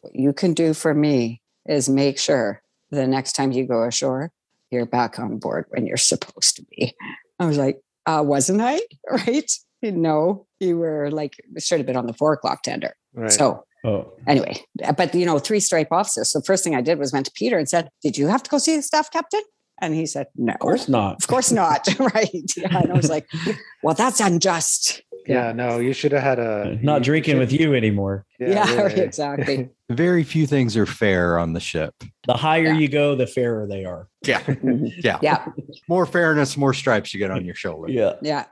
What 0.00 0.14
you 0.14 0.32
can 0.32 0.54
do 0.54 0.72
for 0.72 0.94
me 0.94 1.42
is 1.66 1.90
make 1.90 2.18
sure 2.18 2.62
the 2.90 3.06
next 3.06 3.34
time 3.34 3.52
you 3.52 3.66
go 3.66 3.82
ashore, 3.82 4.32
you're 4.70 4.86
back 4.86 5.18
on 5.18 5.36
board 5.36 5.66
when 5.68 5.86
you're 5.86 5.98
supposed 5.98 6.56
to 6.56 6.64
be. 6.70 6.94
I 7.38 7.44
was 7.44 7.58
like, 7.58 7.82
uh, 8.06 8.22
wasn't 8.24 8.62
I? 8.62 8.80
Right? 9.10 9.52
No, 9.82 10.47
you 10.60 10.78
were 10.78 11.10
like, 11.10 11.34
should 11.58 11.78
have 11.78 11.86
been 11.86 11.96
on 11.96 12.06
the 12.06 12.12
four 12.14 12.32
o'clock 12.32 12.62
tender. 12.62 12.94
Right. 13.14 13.30
So 13.32 13.64
Oh, 13.84 14.12
anyway, 14.26 14.60
but 14.96 15.14
you 15.14 15.24
know, 15.24 15.38
three 15.38 15.60
stripe 15.60 15.92
officers. 15.92 16.30
So 16.30 16.40
first 16.40 16.64
thing 16.64 16.74
I 16.74 16.80
did 16.80 16.98
was 16.98 17.12
went 17.12 17.26
to 17.26 17.32
Peter 17.32 17.56
and 17.58 17.68
said, 17.68 17.88
Did 18.02 18.18
you 18.18 18.26
have 18.26 18.42
to 18.42 18.50
go 18.50 18.58
see 18.58 18.74
the 18.74 18.82
staff 18.82 19.08
captain? 19.12 19.40
And 19.80 19.94
he 19.94 20.04
said, 20.04 20.26
No. 20.34 20.54
of 20.54 20.58
course 20.58 20.88
not. 20.88 21.22
Of 21.22 21.28
course 21.28 21.52
not. 21.52 21.86
right. 22.00 22.28
Yeah. 22.56 22.76
And 22.76 22.90
I 22.90 22.96
was 22.96 23.08
like, 23.08 23.28
well, 23.84 23.94
that's 23.94 24.18
unjust. 24.18 25.02
yeah, 25.28 25.52
no, 25.52 25.78
you 25.78 25.92
should 25.92 26.10
have 26.10 26.22
had 26.24 26.40
a 26.40 26.72
uh, 26.72 26.76
Not 26.82 27.04
drinking 27.04 27.34
should- 27.34 27.38
with 27.38 27.52
you 27.52 27.74
anymore. 27.76 28.26
Yeah, 28.40 28.68
really. 28.74 29.00
exactly. 29.00 29.68
Very 29.90 30.24
few 30.24 30.48
things 30.48 30.76
are 30.76 30.84
fair 30.86 31.38
on 31.38 31.52
the 31.52 31.60
ship. 31.60 31.94
The 32.26 32.34
higher 32.34 32.64
Yeah. 32.72 32.78
you 32.78 32.88
go, 32.88 33.14
the 33.14 33.28
fairer 33.28 33.68
they 33.68 33.84
are. 33.84 34.08
Yeah. 34.26 34.42
Yeah. 35.04 35.18
yeah. 35.22 35.46
More 35.88 36.04
fairness, 36.04 36.56
more 36.56 36.74
stripes 36.74 37.14
you 37.14 37.18
get 37.20 37.30
on 37.30 37.44
your 37.44 37.54
shoulder. 37.54 37.92
Yeah. 37.92 38.14
Yeah. 38.22 38.46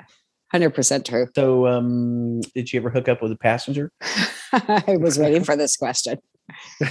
100% 0.55 1.05
true. 1.05 1.29
So, 1.35 1.67
um, 1.67 2.41
did 2.55 2.73
you 2.73 2.81
ever 2.81 2.91
hook 2.91 3.09
up 3.09 3.23
with 3.23 3.33
a 3.33 3.37
passenger? 3.37 3.91
I 4.53 4.97
was 4.99 5.19
waiting 5.19 5.45
for 5.45 5.57
this 5.57 5.77
question. 5.77 6.19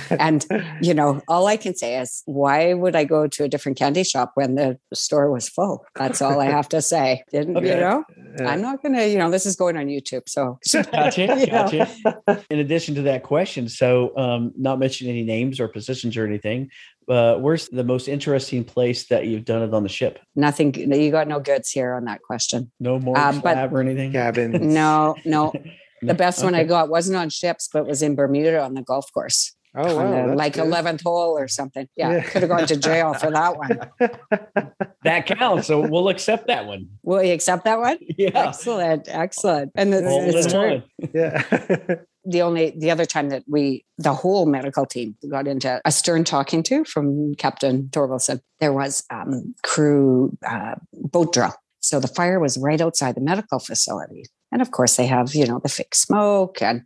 And, 0.10 0.46
you 0.82 0.94
know, 0.94 1.22
all 1.30 1.48
I 1.48 1.56
can 1.56 1.76
say 1.76 1.98
is, 1.98 2.24
why 2.26 2.74
would 2.74 2.94
I 2.94 3.06
go 3.06 3.26
to 3.26 3.44
a 3.46 3.48
different 3.48 3.78
candy 3.78 4.04
shop 4.04 4.32
when 4.36 4.56
the 4.56 4.78
store 4.94 5.32
was 5.32 5.48
full? 5.48 5.86
That's 5.96 6.22
all 6.22 6.42
I 6.42 6.48
have 6.48 6.68
to 6.70 6.82
say. 6.82 7.24
Didn't, 7.32 7.56
Okay. 7.56 7.70
you 7.70 7.76
know, 7.76 8.04
Yeah. 8.38 8.50
I'm 8.50 8.62
not 8.62 8.82
going 8.82 8.96
to, 8.96 9.08
you 9.08 9.18
know, 9.18 9.32
this 9.32 9.46
is 9.46 9.56
going 9.56 9.78
on 9.78 9.86
YouTube. 9.86 10.24
So, 10.28 10.60
Gotcha. 10.92 11.22
You 11.40 11.46
know. 11.48 11.88
Gotcha. 12.28 12.44
In 12.50 12.60
addition 12.60 12.96
to 12.96 13.04
that 13.04 13.24
question, 13.24 13.70
so 13.70 14.16
um, 14.18 14.52
not 14.58 14.78
mentioning 14.78 15.12
any 15.14 15.24
names 15.24 15.62
or 15.62 15.70
positions 15.70 16.18
or 16.18 16.26
anything, 16.26 16.70
uh, 17.10 17.36
where's 17.36 17.68
the 17.70 17.84
most 17.84 18.08
interesting 18.08 18.64
place 18.64 19.08
that 19.08 19.26
you've 19.28 19.46
done 19.46 19.62
it 19.62 19.74
on 19.74 19.84
the 19.84 19.90
ship? 19.90 20.20
nothing, 20.36 20.74
you 20.74 21.12
got 21.12 21.28
no 21.28 21.40
goods 21.40 21.70
here 21.72 21.94
on 21.94 22.06
that 22.06 22.22
question. 22.22 22.72
No 22.80 23.00
more 23.00 23.18
Um, 23.18 23.40
but- 23.42 23.54
slab 23.54 23.74
or 23.74 23.82
anything? 23.82 24.12
cabins. 24.12 24.60
No, 24.62 25.16
no. 25.26 25.52
No? 25.54 25.54
The 26.02 26.14
best 26.14 26.44
one 26.44 26.54
I 26.54 26.66
got 26.66 26.90
wasn't 26.90 27.18
on 27.18 27.30
ships, 27.30 27.68
but 27.72 27.88
was 27.88 28.02
in 28.04 28.16
Bermuda 28.16 28.62
on 28.62 28.74
the 28.76 28.82
golf 28.84 29.12
course. 29.14 29.56
Oh 29.78 29.96
wow. 29.96 30.28
the, 30.28 30.36
like 30.36 30.54
good. 30.54 30.66
11th 30.66 31.04
hole 31.04 31.38
or 31.38 31.48
something. 31.48 31.88
Yeah, 31.96 32.12
Yeah. 32.14 32.24
could 32.24 32.42
have 32.44 32.50
gone 32.50 32.68
to 32.68 32.76
jail 32.78 33.14
for 33.14 33.32
that 33.32 33.58
one. 33.58 33.80
That 35.04 35.28
counts. 35.28 35.68
So 35.68 35.88
we'll 35.88 36.10
accept 36.10 36.48
that 36.48 36.66
one. 36.66 36.88
Will 37.04 37.22
you 37.22 37.32
accept 37.34 37.66
that 37.66 37.78
one? 37.80 38.00
Yeah. 38.18 38.32
Excellent, 38.34 39.08
excellent. 39.08 39.72
And 39.76 39.94
it's, 39.94 40.36
it's 40.36 40.52
true. 40.54 40.82
yeah. 41.14 41.96
The 42.28 42.42
only 42.42 42.72
the 42.76 42.90
other 42.90 43.06
time 43.06 43.30
that 43.30 43.44
we 43.48 43.86
the 44.00 44.12
whole 44.16 44.48
medical 44.48 44.88
team 44.88 45.16
got 45.30 45.48
into 45.48 45.80
a 45.86 45.92
stern 45.92 46.24
talking 46.24 46.64
to 46.64 46.84
from 46.84 47.36
Captain 47.36 47.84
Torvilson, 47.92 48.42
there 48.60 48.74
was 48.74 49.04
um, 49.12 49.54
crew 49.62 50.36
uh, 50.44 50.74
boat 50.92 51.34
drill. 51.34 51.54
So 51.82 52.00
the 52.00 52.08
fire 52.08 52.40
was 52.40 52.58
right 52.58 52.82
outside 52.82 53.14
the 53.14 53.22
medical 53.22 53.60
facility, 53.60 54.26
and 54.52 54.60
of 54.64 54.72
course 54.72 54.96
they 54.96 55.06
have 55.06 55.36
you 55.36 55.46
know 55.46 55.60
the 55.62 55.70
fake 55.70 55.94
smoke, 55.94 56.64
and 56.64 56.82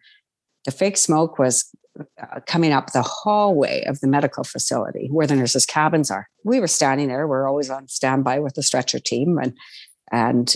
the 0.65 0.71
fake 0.71 0.97
smoke 0.97 1.39
was 1.39 1.69
coming 2.45 2.71
up 2.71 2.91
the 2.91 3.01
hallway 3.01 3.83
of 3.85 3.99
the 3.99 4.07
medical 4.07 4.43
facility 4.43 5.09
where 5.11 5.27
the 5.27 5.35
nurses' 5.35 5.65
cabins 5.65 6.09
are. 6.09 6.27
We 6.43 6.59
were 6.59 6.67
standing 6.67 7.07
there. 7.07 7.27
We're 7.27 7.47
always 7.47 7.69
on 7.69 7.87
standby 7.87 8.39
with 8.39 8.55
the 8.55 8.63
stretcher 8.63 8.99
team, 8.99 9.37
and 9.37 9.55
and 10.11 10.55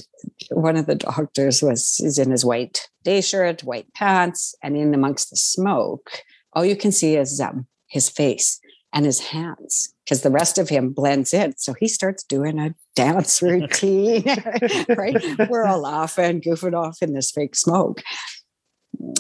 one 0.51 0.77
of 0.77 0.85
the 0.85 0.95
doctors 0.95 1.61
was 1.61 1.99
is 1.99 2.17
in 2.17 2.31
his 2.31 2.45
white 2.45 2.89
day 3.03 3.21
shirt, 3.21 3.63
white 3.63 3.93
pants, 3.93 4.55
and 4.63 4.75
in 4.75 4.93
amongst 4.93 5.29
the 5.29 5.37
smoke, 5.37 6.09
all 6.53 6.65
you 6.65 6.75
can 6.75 6.91
see 6.91 7.15
is 7.15 7.39
um, 7.39 7.67
his 7.87 8.09
face 8.09 8.59
and 8.93 9.05
his 9.05 9.19
hands 9.19 9.93
because 10.03 10.21
the 10.21 10.29
rest 10.29 10.57
of 10.57 10.69
him 10.69 10.91
blends 10.91 11.33
in. 11.33 11.55
So 11.57 11.73
he 11.73 11.87
starts 11.87 12.23
doing 12.23 12.59
a 12.59 12.75
dance 12.95 13.41
routine, 13.41 14.23
right? 14.89 15.23
We're 15.49 15.65
all 15.65 15.81
laughing, 15.81 16.41
goofing 16.41 16.77
off 16.77 17.01
in 17.01 17.13
this 17.13 17.31
fake 17.31 17.55
smoke. 17.55 18.01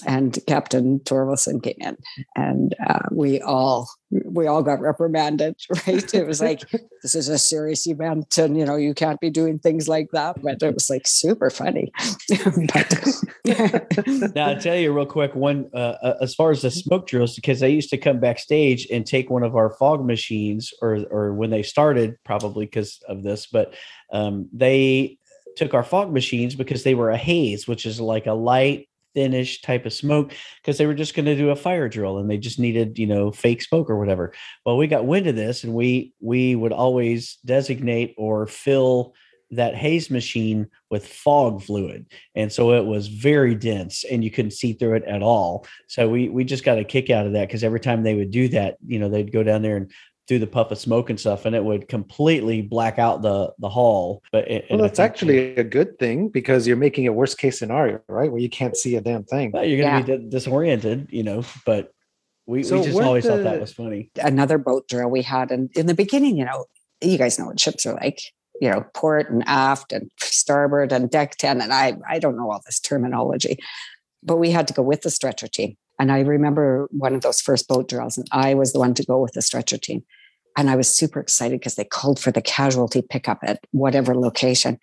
And 0.05 0.37
Captain 0.47 0.99
Torvilson 0.99 1.61
came 1.63 1.77
in, 1.79 1.97
and 2.35 2.75
uh, 2.87 3.07
we 3.11 3.41
all 3.41 3.89
we 4.25 4.47
all 4.47 4.61
got 4.63 4.79
reprimanded. 4.79 5.55
Right? 5.87 6.13
It 6.13 6.27
was 6.27 6.39
like 6.41 6.61
this 7.01 7.15
is 7.15 7.27
a 7.27 7.37
serious 7.37 7.87
event, 7.87 8.37
and 8.37 8.57
you 8.57 8.65
know 8.65 8.75
you 8.75 8.93
can't 8.93 9.19
be 9.19 9.29
doing 9.29 9.59
things 9.59 9.87
like 9.87 10.09
that. 10.13 10.41
But 10.41 10.61
it 10.61 10.73
was 10.73 10.89
like 10.89 11.07
super 11.07 11.49
funny. 11.49 11.91
Now 14.35 14.47
I'll 14.49 14.59
tell 14.59 14.77
you 14.77 14.93
real 14.93 15.05
quick. 15.05 15.35
One, 15.35 15.69
uh, 15.73 15.95
uh, 16.01 16.17
as 16.21 16.33
far 16.33 16.51
as 16.51 16.61
the 16.61 16.71
smoke 16.71 17.07
drills, 17.07 17.35
because 17.35 17.61
I 17.61 17.67
used 17.67 17.89
to 17.89 17.97
come 17.97 18.19
backstage 18.19 18.87
and 18.91 19.05
take 19.05 19.29
one 19.29 19.43
of 19.43 19.55
our 19.55 19.71
fog 19.71 20.05
machines, 20.05 20.71
or 20.81 21.05
or 21.09 21.33
when 21.33 21.49
they 21.49 21.63
started, 21.63 22.15
probably 22.23 22.65
because 22.65 23.01
of 23.09 23.23
this, 23.23 23.47
but 23.47 23.73
um, 24.11 24.47
they 24.53 25.17
took 25.55 25.73
our 25.73 25.83
fog 25.83 26.11
machines 26.11 26.55
because 26.55 26.83
they 26.83 26.95
were 26.95 27.09
a 27.09 27.17
haze, 27.17 27.67
which 27.67 27.85
is 27.85 27.99
like 27.99 28.25
a 28.25 28.33
light, 28.33 28.87
thinnish 29.13 29.61
type 29.61 29.85
of 29.85 29.93
smoke, 29.93 30.33
because 30.61 30.77
they 30.77 30.85
were 30.85 30.93
just 30.93 31.15
going 31.15 31.25
to 31.25 31.35
do 31.35 31.49
a 31.49 31.55
fire 31.55 31.89
drill 31.89 32.17
and 32.17 32.29
they 32.29 32.37
just 32.37 32.59
needed 32.59 32.97
you 32.97 33.07
know 33.07 33.31
fake 33.31 33.61
smoke 33.61 33.89
or 33.89 33.97
whatever. 33.97 34.33
Well, 34.65 34.77
we 34.77 34.87
got 34.87 35.05
wind 35.05 35.27
of 35.27 35.35
this, 35.35 35.63
and 35.63 35.73
we 35.73 36.13
we 36.19 36.55
would 36.55 36.73
always 36.73 37.37
designate 37.45 38.15
or 38.17 38.47
fill 38.47 39.13
that 39.55 39.75
haze 39.75 40.09
machine 40.09 40.67
with 40.89 41.07
fog 41.07 41.61
fluid 41.61 42.05
and 42.35 42.51
so 42.51 42.73
it 42.73 42.85
was 42.85 43.07
very 43.07 43.55
dense 43.55 44.03
and 44.03 44.23
you 44.23 44.31
couldn't 44.31 44.51
see 44.51 44.73
through 44.73 44.95
it 44.95 45.03
at 45.03 45.21
all 45.21 45.65
so 45.87 46.09
we 46.09 46.29
we 46.29 46.43
just 46.43 46.63
got 46.63 46.79
a 46.79 46.83
kick 46.83 47.09
out 47.09 47.25
of 47.25 47.33
that 47.33 47.47
because 47.47 47.63
every 47.63 47.79
time 47.79 48.03
they 48.03 48.15
would 48.15 48.31
do 48.31 48.47
that 48.47 48.77
you 48.85 48.99
know 48.99 49.09
they'd 49.09 49.31
go 49.31 49.43
down 49.43 49.61
there 49.61 49.77
and 49.77 49.91
do 50.27 50.39
the 50.39 50.47
puff 50.47 50.71
of 50.71 50.77
smoke 50.77 51.09
and 51.09 51.19
stuff 51.19 51.45
and 51.45 51.55
it 51.55 51.63
would 51.63 51.87
completely 51.87 52.61
black 52.61 52.97
out 52.97 53.21
the 53.21 53.51
the 53.59 53.69
hall 53.69 54.23
but 54.31 54.49
it, 54.49 54.65
Well, 54.69 54.79
and 54.79 54.81
I 54.81 54.87
that's 54.87 54.99
actually 54.99 55.55
a 55.55 55.63
good 55.63 55.99
thing 55.99 56.29
because 56.29 56.65
you're 56.65 56.77
making 56.77 57.07
a 57.07 57.13
worst 57.13 57.37
case 57.37 57.59
scenario, 57.59 57.99
right? 58.07 58.31
Where 58.31 58.41
you 58.41 58.49
can't 58.49 58.77
see 58.77 58.95
a 58.95 59.01
damn 59.01 59.23
thing. 59.23 59.51
well, 59.51 59.65
you're 59.65 59.83
gonna 59.83 60.03
be 60.03 60.17
di- 60.17 60.29
disoriented 60.29 61.07
you 61.11 61.23
know 61.23 61.43
but 61.65 61.93
we, 62.45 62.63
So 62.63 62.77
we 62.77 62.83
just 62.83 62.95
weren't 62.95 63.07
always 63.07 63.25
thought 63.25 63.43
that 63.43 63.59
was 63.59 63.73
funny 63.73 64.11
another 64.21 64.57
boat 64.57 64.87
drill 64.87 65.09
we 65.09 65.21
had. 65.21 65.51
And 65.51 65.69
in 65.75 65.85
the 65.85 65.93
beginning, 65.93 66.37
you 66.37 66.45
know, 66.45 66.65
you 67.01 67.17
guys 67.17 67.39
know 67.39 67.45
what 67.45 67.59
ships 67.59 67.85
are 67.85 67.93
like, 67.95 68.19
you 68.59 68.69
know, 68.69 68.85
port 68.93 69.29
and 69.29 69.43
aft 69.47 69.93
and 69.93 70.09
starboard 70.19 70.91
and 70.91 71.09
deck 71.09 71.35
10. 71.37 71.61
And 71.61 71.73
I, 71.73 71.97
I 72.07 72.19
don't 72.19 72.37
know 72.37 72.51
all 72.51 72.61
this 72.65 72.79
terminology, 72.79 73.57
but 74.21 74.37
we 74.37 74.51
had 74.51 74.67
to 74.67 74.73
go 74.73 74.81
with 74.81 75.01
the 75.01 75.09
stretcher 75.09 75.47
team. 75.47 75.75
And 76.03 76.11
I 76.11 76.19
remember 76.19 76.89
one 76.91 77.15
of 77.15 77.21
those 77.21 77.39
first 77.39 77.69
boat 77.69 77.87
drills, 77.87 78.17
and 78.17 78.27
I 78.33 78.55
was 78.55 78.73
the 78.73 78.79
one 78.79 78.93
to 78.95 79.05
go 79.05 79.21
with 79.21 79.31
the 79.31 79.41
stretcher 79.41 79.77
team. 79.77 80.03
And 80.57 80.69
I 80.69 80.75
was 80.75 80.89
super 80.89 81.21
excited 81.21 81.61
because 81.61 81.75
they 81.75 81.85
called 81.85 82.19
for 82.19 82.29
the 82.29 82.41
casualty 82.41 83.01
pickup 83.01 83.39
at 83.41 83.61
whatever 83.71 84.13
location. 84.13 84.79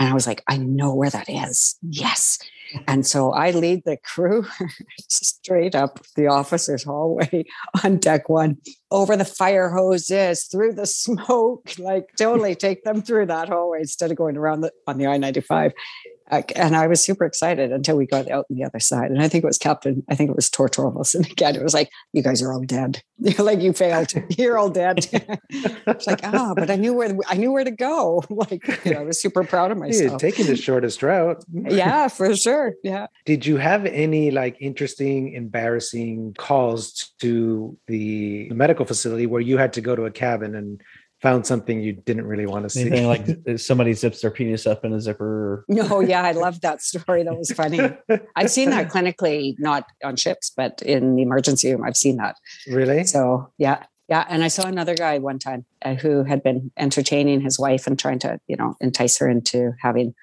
And 0.00 0.08
I 0.08 0.12
was 0.12 0.26
like, 0.26 0.42
I 0.48 0.56
know 0.56 0.92
where 0.92 1.10
that 1.10 1.28
is. 1.28 1.76
Yes. 1.80 2.40
And 2.88 3.06
so 3.06 3.30
I 3.30 3.52
lead 3.52 3.84
the 3.84 3.98
crew 3.98 4.46
straight 5.08 5.76
up 5.76 6.00
the 6.16 6.26
officer's 6.26 6.82
hallway 6.82 7.44
on 7.84 7.98
deck 7.98 8.28
one, 8.28 8.56
over 8.90 9.16
the 9.16 9.24
fire 9.24 9.68
hoses, 9.68 10.42
through 10.42 10.72
the 10.72 10.86
smoke, 10.86 11.70
like 11.78 12.08
totally 12.18 12.56
take 12.56 12.82
them 12.82 13.00
through 13.00 13.26
that 13.26 13.48
hallway 13.48 13.78
instead 13.78 14.10
of 14.10 14.16
going 14.16 14.36
around 14.36 14.62
the, 14.62 14.72
on 14.88 14.98
the 14.98 15.06
I 15.06 15.18
95. 15.18 15.72
I- 16.34 16.44
and 16.56 16.76
I 16.76 16.86
was 16.86 17.02
super 17.02 17.24
excited 17.24 17.72
until 17.72 17.96
we 17.96 18.06
got 18.06 18.30
out 18.30 18.46
on 18.50 18.56
the 18.56 18.64
other 18.64 18.80
side. 18.80 19.10
And 19.10 19.20
I 19.22 19.28
think 19.28 19.44
it 19.44 19.46
was 19.46 19.58
Captain, 19.58 20.02
I 20.08 20.14
think 20.14 20.30
it 20.30 20.36
was 20.36 20.48
Tortoros. 20.50 21.14
And 21.14 21.26
again, 21.30 21.56
it 21.56 21.62
was 21.62 21.74
like, 21.74 21.90
you 22.12 22.22
guys 22.22 22.42
are 22.42 22.52
all 22.52 22.62
dead. 22.62 23.02
like 23.38 23.60
you 23.60 23.72
failed. 23.72 24.12
You're 24.38 24.58
all 24.58 24.70
dead. 24.70 25.06
it's 25.50 26.06
like, 26.06 26.20
ah, 26.24 26.52
but 26.54 26.70
I 26.70 26.76
knew 26.76 26.92
where 26.94 27.16
I 27.28 27.36
knew 27.36 27.52
where 27.52 27.64
to 27.64 27.70
go. 27.70 28.22
Like, 28.30 28.84
you 28.84 28.92
know, 28.94 29.00
I 29.00 29.04
was 29.04 29.20
super 29.20 29.44
proud 29.44 29.70
of 29.70 29.78
You're 29.78 29.86
myself. 29.86 30.20
taking 30.20 30.46
the 30.46 30.56
shortest 30.56 31.02
route. 31.02 31.44
yeah, 31.52 32.08
for 32.08 32.34
sure. 32.36 32.74
Yeah. 32.82 33.06
Did 33.24 33.46
you 33.46 33.56
have 33.58 33.86
any 33.86 34.30
like 34.32 34.56
interesting, 34.60 35.32
embarrassing 35.34 36.34
calls 36.36 37.12
to 37.20 37.76
the 37.86 38.50
medical 38.50 38.84
facility 38.84 39.26
where 39.26 39.40
you 39.40 39.56
had 39.56 39.72
to 39.74 39.80
go 39.80 39.94
to 39.96 40.04
a 40.04 40.10
cabin 40.10 40.54
and 40.54 40.80
found 41.22 41.46
something 41.46 41.80
you 41.80 41.92
didn't 41.92 42.26
really 42.26 42.46
want 42.46 42.64
to 42.64 42.70
see? 42.70 42.82
Anything 42.82 43.06
like 43.06 43.58
somebody 43.58 43.92
zips 43.94 44.20
their 44.20 44.30
penis 44.30 44.66
up 44.66 44.84
in 44.84 44.92
a 44.92 45.00
zipper. 45.00 45.64
No, 45.68 46.00
yeah, 46.00 46.22
I 46.22 46.32
love 46.46 46.60
that 46.60 46.82
story. 46.82 47.22
That 47.22 47.36
was 47.36 47.50
funny. 47.52 47.80
I've 48.36 48.50
seen 48.50 48.70
that 48.70 48.88
clinically, 48.92 49.54
not 49.58 49.86
on 50.02 50.16
ships, 50.16 50.52
but 50.54 50.82
in 50.82 51.16
the 51.16 51.22
emergency 51.22 51.72
room. 51.72 51.84
I've 51.84 51.96
seen 51.96 52.16
that. 52.16 52.36
really? 52.66 53.04
So 53.04 53.50
yeah, 53.58 53.84
yeah. 54.08 54.26
And 54.28 54.44
I 54.44 54.48
saw 54.48 54.66
another 54.66 54.94
guy 54.94 55.18
one 55.18 55.38
time 55.38 55.64
uh, 55.84 55.94
who 55.94 56.24
had 56.24 56.42
been 56.42 56.70
entertaining 56.76 57.40
his 57.40 57.58
wife 57.58 57.86
and 57.86 57.98
trying 57.98 58.18
to, 58.20 58.38
you 58.46 58.56
know, 58.56 58.76
entice 58.80 59.18
her 59.18 59.28
into 59.28 59.72
having 59.80 60.14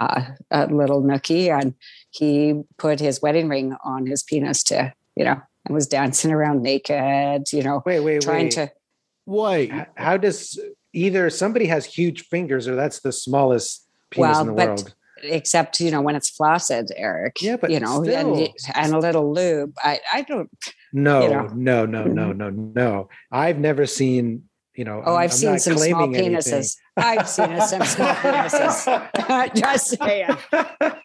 uh, 0.00 0.22
a 0.50 0.66
little 0.66 1.02
nookie, 1.02 1.48
and 1.48 1.74
he 2.10 2.62
put 2.78 3.00
his 3.00 3.20
wedding 3.20 3.48
ring 3.48 3.76
on 3.84 4.06
his 4.06 4.22
penis 4.22 4.62
to, 4.64 4.92
you 5.16 5.24
know, 5.24 5.40
and 5.66 5.74
was 5.74 5.86
dancing 5.86 6.32
around 6.32 6.62
naked, 6.62 7.52
you 7.52 7.62
know, 7.62 7.82
Wait, 7.84 8.00
wait, 8.00 8.22
trying 8.22 8.44
wait. 8.46 8.52
to. 8.52 8.70
Wait, 9.28 9.70
H- 9.72 9.86
How 9.94 10.16
does 10.16 10.58
either 10.94 11.28
somebody 11.28 11.66
has 11.66 11.84
huge 11.84 12.22
fingers 12.28 12.66
or 12.66 12.74
that's 12.76 13.00
the 13.00 13.12
smallest 13.12 13.86
penis 14.10 14.30
Well, 14.32 14.40
in 14.40 14.46
the 14.46 14.52
but 14.54 14.68
world? 14.68 14.94
Except 15.22 15.80
you 15.80 15.90
know 15.90 16.00
when 16.00 16.16
it's 16.16 16.30
flaccid, 16.30 16.90
Eric. 16.96 17.36
Yeah, 17.42 17.56
but 17.56 17.70
you 17.70 17.80
know, 17.80 17.96
and, 18.02 18.06
still. 18.06 18.32
y- 18.34 18.52
and 18.74 18.94
a 18.94 18.98
little 18.98 19.32
lube. 19.34 19.74
I 19.82 20.00
I 20.12 20.22
don't. 20.22 20.48
No, 20.92 21.22
you 21.22 21.28
know. 21.28 21.42
Mm-hmm. 21.42 21.64
no, 21.64 21.86
no, 21.86 22.04
no, 22.04 22.32
no, 22.32 22.50
no. 22.50 23.08
I've 23.30 23.58
never 23.58 23.84
seen, 23.84 24.44
you 24.74 24.84
know, 24.84 25.02
Oh, 25.04 25.14
I'm- 25.14 25.24
I've 25.24 25.30
I'm 25.32 25.36
seen 25.36 25.58
some 25.58 25.76
small 25.76 26.06
claiming 26.06 26.16
anything. 26.16 26.34
penises. 26.62 26.76
I've 26.96 27.28
seen 27.28 27.60
some 27.60 27.82
small 27.84 28.14
penises. 28.14 29.54
Just 29.56 29.98
saying. 29.98 30.36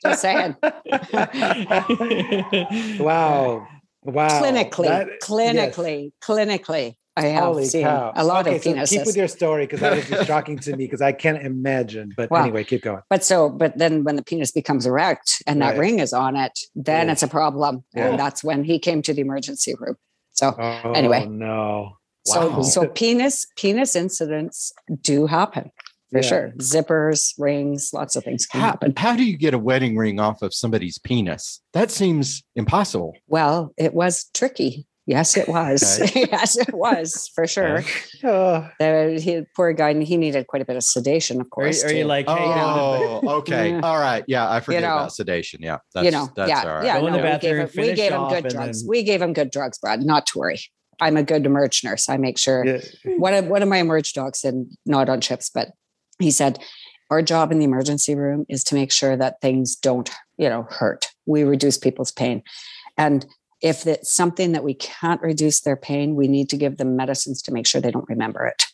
Just 0.04 0.22
saying. 0.22 0.56
wow. 3.04 3.68
Wow. 4.04 4.42
clinically, 4.42 4.88
That- 4.88 5.08
yes. 5.08 5.28
clinically, 5.28 6.12
clinically, 6.22 6.96
I 7.16 7.26
have 7.28 7.44
Holy 7.44 7.66
seen 7.66 7.84
cow. 7.84 8.12
a 8.16 8.24
lot 8.24 8.48
okay, 8.48 8.56
of 8.58 8.64
so 8.64 8.74
penises. 8.74 8.90
keep 8.90 9.06
with 9.06 9.16
your 9.18 9.28
story 9.28 9.66
because 9.66 9.82
that 9.82 9.96
was 9.96 10.06
just 10.10 10.26
shocking 10.28 10.58
to 10.60 10.72
me 10.76 10.86
because 10.86 11.02
I 11.02 11.12
can't 11.12 11.44
imagine. 11.46 12.12
But 12.18 12.32
Wow. 12.32 12.42
anyway, 12.44 12.64
keep 12.64 12.82
going. 12.82 13.02
but 13.10 13.24
so, 13.24 13.50
but 13.50 13.78
then 13.78 14.04
when 14.04 14.16
the 14.16 14.24
penis 14.24 14.52
becomes 14.52 14.86
erect 14.88 15.44
and 15.46 15.62
that 15.62 15.72
Right. 15.72 15.80
ring 15.80 16.00
is 16.00 16.12
on 16.14 16.36
it, 16.36 16.58
then 16.76 17.08
Yeah. 17.08 17.12
it's 17.14 17.22
a 17.24 17.28
problem, 17.28 17.84
Yeah. 17.96 18.10
and 18.10 18.20
that's 18.20 18.44
when 18.44 18.64
he 18.64 18.80
came 18.80 19.02
to 19.04 19.14
the 19.14 19.22
emergency 19.22 19.76
room. 19.80 19.96
So, 20.32 20.56
Oh, 20.58 20.92
Anyway. 20.94 21.28
no. 21.28 21.98
so, 22.26 22.50
Wow. 22.50 22.62
so 22.64 22.88
penis 22.88 23.46
penis 23.58 23.96
incidents 23.96 24.74
do 25.02 25.28
happen 25.28 25.72
for 26.10 26.18
Yeah. 26.20 26.22
sure. 26.22 26.54
Zippers, 26.58 27.34
rings, 27.38 27.92
lots 27.94 28.16
of 28.16 28.24
things 28.24 28.48
can 28.48 28.62
how, 28.62 28.68
happen. 28.68 28.94
how 28.98 29.16
do 29.16 29.24
you 29.24 29.38
get 29.38 29.54
a 29.54 29.60
wedding 29.60 29.96
ring 29.98 30.20
off 30.20 30.42
of 30.42 30.52
somebody's 30.54 30.98
penis? 30.98 31.62
That 31.74 31.92
seems 31.92 32.42
impossible. 32.56 33.14
Well, 33.28 33.72
it 33.78 33.94
was 33.94 34.26
tricky. 34.34 34.88
Yes, 35.06 35.36
it 35.36 35.50
was. 35.50 36.00
yes, 36.16 36.58
it 36.58 36.74
was 36.74 37.30
for 37.36 37.46
sure. 37.46 37.84
Oh, 38.24 38.70
The 38.80 39.20
he, 39.22 39.42
poor 39.54 39.74
guy, 39.74 39.94
he 40.02 40.16
needed 40.16 40.48
quite 40.48 40.62
a 40.62 40.66
bit 40.66 40.78
of 40.78 40.84
sedation, 40.84 41.42
of 41.42 41.48
Are, 41.48 41.48
you- 41.48 41.50
course. 41.50 41.84
are 41.84 41.94
you 41.94 42.04
too. 42.04 42.08
like, 42.08 42.28
hey, 42.28 42.36
Oh, 42.40 43.22
okay. 43.40 43.72
Yeah. 43.72 43.80
All 43.84 44.00
right. 44.00 44.24
Yeah, 44.28 44.50
I 44.50 44.62
forget 44.62 44.82
know, 44.84 44.94
about 44.94 45.12
sedation. 45.14 45.62
Yeah, 45.62 45.80
that's, 45.94 46.06
you 46.06 46.12
know, 46.12 46.30
that's 46.36 46.48
yeah, 46.50 46.62
all 46.62 46.76
right. 46.76 46.86
yeah. 46.86 47.00
Go 47.02 47.08
in 47.08 47.14
the 47.14 47.20
no, 47.20 47.24
we 47.26 47.30
bathroom, 47.32 47.58
gave, 47.66 47.74
him, 47.74 47.82
we 47.82 47.94
gave 47.94 48.12
him 48.14 48.30
good 48.30 48.48
drugs. 48.48 48.82
then- 48.82 48.90
We 48.90 49.04
gave 49.04 49.22
him 49.22 49.34
good 49.34 49.52
drugs, 49.52 49.78
Brad. 49.78 50.02
Not 50.04 50.26
to 50.28 50.40
worry. 50.40 50.60
I'm 51.02 51.18
a 51.18 51.24
good 51.24 51.46
emerge 51.46 51.84
nurse. 51.84 52.08
I 52.08 52.16
make 52.18 52.38
sure 52.38 52.66
yeah. 52.66 52.80
one 53.18 53.34
of 53.34 53.48
one 53.48 53.62
of 53.62 53.68
my 53.68 53.78
emerge 53.78 54.14
docs, 54.14 54.44
and 54.46 54.68
not 54.86 55.10
on 55.10 55.20
chips, 55.20 55.50
but 55.54 55.70
he 56.20 56.32
said, 56.32 56.60
our 57.10 57.22
job 57.22 57.52
in 57.52 57.60
the 57.60 57.66
emergency 57.66 58.16
room 58.16 58.46
is 58.48 58.64
to 58.66 58.76
make 58.76 58.92
sure 58.92 59.18
that 59.18 59.42
things 59.42 59.76
don't, 59.76 60.10
you 60.38 60.48
know, 60.48 60.66
hurt. 60.70 61.08
We 61.26 61.44
reduce 61.44 61.78
people's 61.78 62.12
pain, 62.12 62.42
and 62.98 63.26
if 63.64 63.88
it's 63.88 64.14
something 64.14 64.52
that 64.52 64.64
we 64.64 64.74
can't 64.76 65.22
reduce 65.22 65.62
their 65.62 65.78
pain, 65.78 66.16
we 66.16 66.28
need 66.28 66.50
to 66.50 66.58
give 66.58 66.78
them 66.78 66.96
medicines 66.98 67.42
to 67.44 67.54
make 67.54 67.66
sure 67.66 67.80
they 67.80 67.92
don't 67.92 68.08
remember 68.10 68.46
it. 68.46 68.66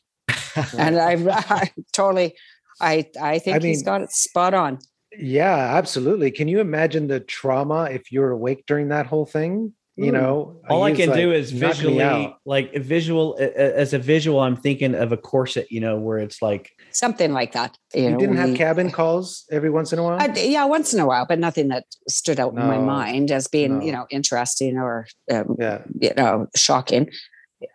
and 0.77 0.99
I, 0.99 1.13
I 1.49 1.71
totally, 1.93 2.35
I 2.81 3.05
I 3.21 3.39
think 3.39 3.63
he's 3.63 3.77
mean- 3.77 3.85
got 3.85 4.01
it 4.01 4.11
spot 4.11 4.53
on. 4.53 4.79
Yeah, 5.17 5.55
absolutely. 5.55 6.29
Can 6.29 6.47
you 6.47 6.59
imagine 6.59 7.07
the 7.07 7.19
trauma 7.19 7.85
if 7.85 8.11
you're 8.11 8.29
awake 8.29 8.65
during 8.67 8.89
that 8.89 9.07
whole 9.07 9.25
thing? 9.25 9.73
You 10.01 10.11
Mm. 10.13 10.13
know, 10.13 10.61
all 10.69 10.83
I 10.83 10.89
use, 10.89 10.97
can 10.99 11.09
like, 11.09 11.19
do 11.19 11.33
is 11.33 11.51
visually, 11.51 12.33
like 12.45 12.73
visual 12.73 13.35
a- 13.37 13.43
a- 13.43 13.75
as 13.83 13.91
a 13.93 13.99
visual. 13.99 14.39
I'm 14.39 14.55
thinking 14.55 14.95
of 14.95 15.11
a 15.11 15.17
corset, 15.17 15.67
you 15.69 15.81
know, 15.81 15.97
where 15.99 16.19
it's 16.19 16.41
like 16.41 16.71
Something 16.91 17.33
like 17.33 17.51
that. 17.51 17.77
You, 17.93 18.03
You 18.03 18.09
know, 18.11 18.17
didn't 18.17 18.37
have 18.37 18.49
we- 18.51 18.57
cabin 18.57 18.91
calls 18.91 19.45
every 19.51 19.69
once 19.69 19.91
in 19.91 19.99
a 19.99 20.03
while. 20.03 20.17
I, 20.21 20.27
yeah, 20.35 20.63
once 20.65 20.93
in 20.93 21.01
a 21.01 21.05
while, 21.05 21.25
but 21.27 21.37
nothing 21.37 21.67
that 21.67 21.83
stood 22.07 22.39
out 22.39 22.53
in 22.53 22.59
my 22.59 22.77
mind 22.77 23.29
as 23.29 23.47
being, 23.47 23.81
you 23.81 23.91
know, 23.91 24.05
interesting 24.09 24.77
or, 24.77 25.05
um, 25.31 25.57
yeah, 25.59 25.79
you 25.99 26.13
know, 26.15 26.47
shocking. 26.55 27.09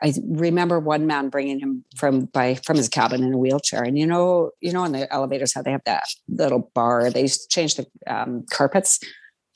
I 0.02 0.14
remember 0.26 0.80
one 0.80 1.06
man 1.06 1.28
bringing 1.28 1.58
him 1.60 1.84
from 1.96 2.20
by 2.32 2.54
from 2.54 2.78
his 2.78 2.88
cabin 2.88 3.22
in 3.22 3.34
a 3.34 3.38
wheelchair, 3.38 3.82
and 3.82 3.98
you 3.98 4.06
know, 4.06 4.50
you 4.62 4.72
know, 4.72 4.84
in 4.84 4.92
the 4.92 5.12
elevators 5.12 5.52
how 5.52 5.60
they 5.60 5.72
have 5.72 5.84
that 5.84 6.04
little 6.26 6.70
bar. 6.74 7.10
They 7.10 7.20
used 7.22 7.42
to 7.42 7.48
change 7.54 7.74
the 7.74 7.86
um, 8.06 8.46
carpets 8.50 8.98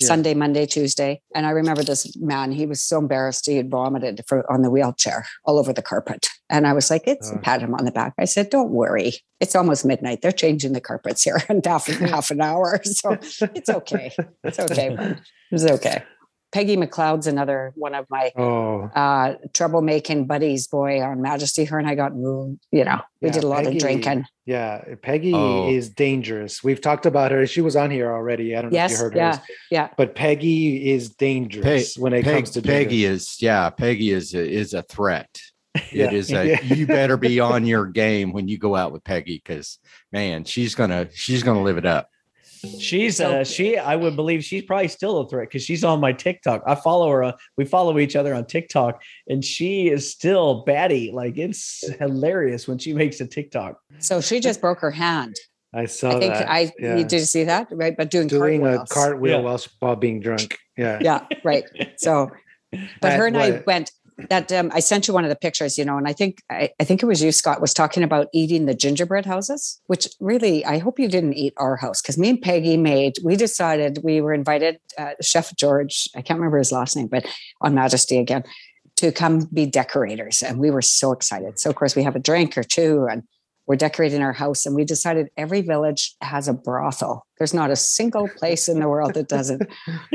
Yeah. 0.01 0.07
Sunday, 0.07 0.35
Monday, 0.35 0.65
Tuesday, 0.67 1.21
and 1.35 1.45
I 1.45 1.51
remember 1.51 1.83
this 1.83 2.17
man. 2.19 2.53
He 2.53 2.67
was 2.67 2.81
so 2.81 2.99
embarrassed 2.99 3.47
he 3.47 3.57
had 3.57 3.69
vomited 3.71 4.23
for, 4.29 4.51
on 4.53 4.63
the 4.63 4.71
wheelchair 4.71 5.27
all 5.45 5.59
over 5.59 5.73
the 5.73 5.83
carpet, 5.83 6.29
and 6.49 6.67
I 6.69 6.73
was 6.73 6.89
like, 6.91 7.03
"It's 7.07 7.33
Oh. 7.33 7.39
pat 7.43 7.61
him 7.63 7.75
on 7.75 7.85
the 7.85 7.91
back." 7.91 8.15
I 8.19 8.25
said, 8.25 8.49
"Don't 8.51 8.71
worry, 8.71 9.15
it's 9.41 9.57
almost 9.57 9.85
midnight. 9.85 10.23
They're 10.23 10.31
changing 10.31 10.73
the 10.73 10.81
carpets 10.81 11.23
here 11.25 11.43
in 11.49 11.61
half 11.65 11.87
half 12.15 12.31
an 12.31 12.41
hour, 12.41 12.81
so 12.85 13.13
it's 13.21 13.69
okay. 13.69 14.13
It's 14.45 14.59
okay. 14.61 14.91
man. 14.91 15.21
It's 15.51 15.65
okay." 15.65 16.03
Peggy 16.51 16.77
McLeod's 16.77 17.27
another 17.27 17.73
one 17.75 17.95
of 17.95 18.07
my 18.09 18.33
Oh, 18.37 18.91
uh 18.95 19.35
troublemaking 19.53 20.27
buddies 20.27 20.67
boy 20.67 21.01
on 21.03 21.21
majesty 21.21 21.65
her 21.67 21.79
and 21.79 21.87
i 21.89 21.95
got 21.95 22.15
moved 22.17 22.59
you 22.73 22.85
know 22.85 23.01
we 23.21 23.29
Yeah, 23.29 23.33
did 23.35 23.45
a 23.45 23.49
lot 23.49 23.65
Peggy- 23.65 23.77
of 23.77 23.83
drinking 23.83 24.25
yeah. 24.47 24.83
Peggy 25.03 25.35
Oh. 25.35 25.69
is 25.69 25.91
dangerous. 25.91 26.65
We've 26.65 26.81
talked 26.81 27.05
about 27.05 27.33
her. 27.33 27.47
She 27.47 27.61
was 27.61 27.77
on 27.77 27.91
here 27.91 28.11
already. 28.11 28.57
I 28.57 28.63
don't 28.63 28.73
know 28.73 28.83
if 28.83 28.91
you 28.93 28.97
heard 28.97 29.15
yeah 29.15 29.37
her. 29.37 29.43
yeah 29.71 29.89
But 29.99 30.15
Peggy 30.15 30.91
is 30.91 31.11
dangerous 31.11 31.99
when 31.99 32.15
it 32.15 32.25
Peg- 32.25 32.35
comes 32.35 32.51
to 32.53 32.63
Peggy 32.63 33.03
drinking. 33.03 33.13
is 33.13 33.43
yeah, 33.43 33.69
Peggy 33.69 34.11
is 34.11 34.33
a, 34.35 34.49
is 34.51 34.73
a 34.73 34.83
threat. 34.83 35.29
Yeah. 35.93 36.07
It 36.07 36.13
is 36.15 36.33
a 36.33 36.47
Yeah. 36.49 36.63
you 36.63 36.87
better 36.87 37.19
be 37.19 37.41
on 37.53 37.67
your 37.67 37.85
game 37.87 38.33
when 38.33 38.49
you 38.49 38.57
go 38.57 38.75
out 38.75 38.91
with 38.91 39.05
Peggy 39.05 39.37
because 39.37 39.79
man, 40.13 40.45
she's 40.45 40.75
gonna 40.75 41.09
she's 41.13 41.43
gonna 41.43 41.63
live 41.63 41.77
it 41.77 41.85
up. 41.87 42.09
She's 42.81 43.17
So- 43.17 43.41
uh 43.41 43.45
she 43.45 43.77
I 43.77 43.97
would 43.97 44.17
believe 44.17 44.45
she's 44.45 44.65
probably 44.65 44.89
still 44.89 45.19
a 45.19 45.29
threat 45.29 45.49
because 45.49 45.63
she's 45.63 45.85
on 45.85 46.01
my 46.01 46.13
TikTok. 46.13 46.63
I 46.67 46.75
follow 46.75 47.11
her. 47.11 47.23
On, 47.25 47.35
we 47.57 47.65
follow 47.65 47.99
each 47.99 48.17
other 48.17 48.35
on 48.35 48.47
TikTok, 48.47 49.03
and 49.29 49.45
she 49.45 49.89
is 49.89 50.11
still 50.11 50.65
batty. 50.65 51.11
Like 51.13 51.39
it's 51.39 51.85
hilarious 51.99 52.67
when 52.69 52.79
she 52.79 52.93
makes 52.93 53.21
a 53.21 53.27
TikTok. 53.27 53.79
so 53.99 54.21
she 54.21 54.41
just 54.41 54.61
broke 54.61 54.81
her 54.81 54.91
hand 54.91 55.35
I 55.75 55.85
saw 55.85 56.17
i 56.17 56.19
think 56.19 56.33
that. 56.33 56.51
i 56.51 56.73
yeah. 56.79 56.97
you 56.97 57.05
did 57.05 57.13
you 57.21 57.27
see 57.27 57.45
that 57.45 57.69
right 57.73 57.95
but 57.97 58.11
doing, 58.11 58.27
doing 58.27 58.67
a 58.67 58.87
cartwheel 58.87 59.39
Yeah. 59.39 59.45
while 59.45 59.61
while 59.81 59.97
being 59.97 60.21
drunk. 60.21 60.57
Yeah. 60.79 60.99
yeah 61.03 61.27
right 61.45 61.65
so 61.99 62.31
but 63.03 63.13
At 63.13 63.19
her 63.19 63.27
and 63.27 63.37
i 63.37 63.63
went 63.67 63.91
that 64.29 64.53
um, 64.53 64.71
i 64.75 64.81
sent 64.81 65.07
you 65.07 65.15
one 65.15 65.25
of 65.25 65.31
the 65.31 65.37
pictures 65.37 65.79
you 65.79 65.85
know 65.85 65.97
and 65.97 66.09
i 66.09 66.13
think 66.13 66.43
I, 66.51 66.71
I 66.81 66.85
think 66.85 67.03
it 67.03 67.07
was 67.07 67.23
you 67.23 67.33
scott 67.33 67.61
was 67.61 67.73
talking 67.73 68.03
about 68.03 68.29
eating 68.33 68.67
the 68.67 68.75
gingerbread 68.75 69.27
houses 69.27 69.81
which 69.87 70.09
really 70.21 70.65
i 70.65 70.79
hope 70.79 70.99
you 70.99 71.09
didn't 71.09 71.35
eat 71.35 71.55
our 71.57 71.77
house 71.77 72.03
because 72.03 72.19
me 72.19 72.31
and 72.31 72.43
peggy 72.43 72.77
made 72.77 73.17
we 73.23 73.37
decided 73.37 74.01
we 74.03 74.21
were 74.21 74.35
invited 74.35 74.79
uh, 74.99 75.13
chef 75.23 75.55
george 75.57 76.09
i 76.17 76.23
can't 76.23 76.39
remember 76.39 76.59
his 76.59 76.73
last 76.73 76.97
name 76.97 77.07
but 77.07 77.27
on 77.61 77.75
majesty 77.75 78.19
again 78.19 78.45
to 78.99 79.13
come 79.13 79.49
be 79.53 79.65
decorators 79.65 80.43
and 80.43 80.59
we 80.59 80.73
were 80.73 80.83
so 80.83 81.13
excited. 81.13 81.61
So 81.61 81.71
of 81.71 81.77
course 81.77 81.95
we 81.95 82.03
have 82.03 82.17
a 82.17 82.19
drink 82.19 82.59
or 82.59 82.65
two 82.65 83.07
and 83.09 83.23
we're 83.69 83.77
decorating 83.77 84.23
our 84.23 84.33
house 84.33 84.67
and 84.67 84.75
we 84.75 84.85
decided 84.85 85.29
every 85.37 85.61
village 85.61 86.17
has 86.21 86.49
a 86.49 86.53
brothel 86.53 87.25
there's 87.39 87.55
not 87.55 87.71
a 87.71 87.77
single 87.77 88.29
place 88.29 88.69
in 88.69 88.81
the 88.81 88.89
world 88.89 89.15
that 89.15 89.29
doesn't 89.29 89.63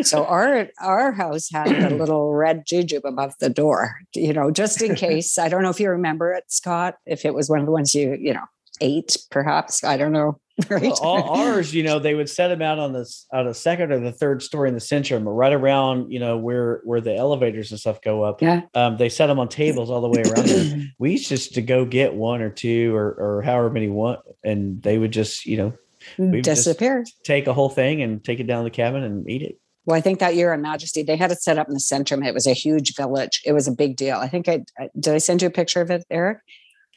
so 0.02 0.26
our 0.34 0.68
our 0.82 1.14
house 1.14 1.50
had 1.52 1.72
a 1.92 1.96
little 1.96 2.34
red 2.34 2.66
jujube 2.66 3.04
above 3.06 3.34
the 3.40 3.50
door, 3.50 3.96
you 4.16 4.34
know, 4.34 4.52
just 4.52 4.82
in 4.82 4.96
case. 5.08 5.38
I 5.38 5.50
don't 5.50 5.64
know 5.64 5.70
if 5.70 5.80
you 5.80 5.90
remember 5.90 6.34
it, 6.34 6.46
Scott. 6.48 6.96
If 7.06 7.26
it 7.26 7.34
was 7.34 7.50
one 7.50 7.60
of 7.60 7.66
the 7.66 7.72
ones 7.72 7.94
you, 7.94 8.18
you 8.20 8.34
know, 8.34 8.46
ate, 8.82 9.18
perhaps. 9.32 9.84
I 9.84 9.98
don't 9.98 10.12
know. 10.12 10.40
Right. 10.70 10.84
Well, 10.84 10.94
all 11.02 11.42
ours, 11.42 11.74
you 11.74 11.82
know, 11.82 11.98
they 11.98 12.14
would 12.14 12.30
set 12.30 12.50
them 12.50 12.62
out 12.62 12.78
on 12.78 12.94
this 12.94 13.26
on 13.34 13.46
the 13.48 13.56
second 13.56 13.92
or 13.92 14.00
the 14.00 14.12
third 14.12 14.44
story 14.44 14.70
in 14.70 14.76
the 14.76 14.82
centrum, 14.82 15.24
right 15.26 15.52
around, 15.52 16.12
you 16.12 16.20
know, 16.20 16.38
where 16.38 16.82
where 16.84 17.02
the 17.02 17.16
elevators 17.16 17.72
and 17.72 17.80
stuff 17.80 18.02
go 18.02 18.24
up. 18.24 18.40
yeah. 18.42 18.62
Um, 18.76 18.98
they 18.98 19.10
set 19.10 19.28
them 19.28 19.40
on 19.40 19.50
tables 19.50 19.90
all 19.90 20.02
the 20.02 20.10
way 20.10 20.22
around. 20.22 20.46
there. 20.46 20.86
We 21.00 21.14
used 21.14 21.28
just 21.28 21.56
to 21.56 21.62
go 21.64 21.86
get 21.86 22.14
one 22.14 22.42
or 22.44 22.52
two 22.52 22.96
or 22.96 23.14
or 23.14 23.42
however 23.42 23.72
many 23.72 23.88
one, 23.90 24.20
and 24.44 24.80
they 24.84 25.00
would 25.00 25.12
just, 25.12 25.46
you 25.48 25.58
know, 25.58 25.74
just- 26.44 26.68
Take 27.24 27.48
a 27.48 27.54
whole 27.54 27.70
thing 27.70 28.04
and 28.04 28.24
take 28.24 28.40
it 28.40 28.46
down 28.46 28.64
to 28.64 28.70
the 28.70 28.76
cabin 28.76 29.04
and 29.04 29.28
eat 29.28 29.42
it. 29.42 29.60
Well, 29.86 29.98
I 29.98 30.02
think 30.02 30.20
that 30.20 30.36
year 30.36 30.54
in 30.54 30.62
Majesty, 30.62 31.02
they 31.04 31.18
had 31.18 31.32
it 31.32 31.42
set 31.42 31.58
up 31.58 31.68
in 31.68 31.74
the 31.74 31.80
center. 31.80 32.14
and 32.16 32.26
It 32.26 32.34
was 32.34 32.46
a 32.48 32.54
huge 32.54 32.96
village. 32.96 33.42
It 33.44 33.54
was 33.54 33.68
a 33.68 33.72
big 33.72 33.96
deal. 33.98 34.18
I 34.18 34.28
think 34.28 34.48
I- 34.48 34.62
did. 35.00 35.16
I 35.16 35.18
send 35.18 35.42
you 35.42 35.48
a 35.48 35.52
picture 35.52 35.82
of 35.82 35.90
it, 35.90 36.06
Eric. 36.12 36.38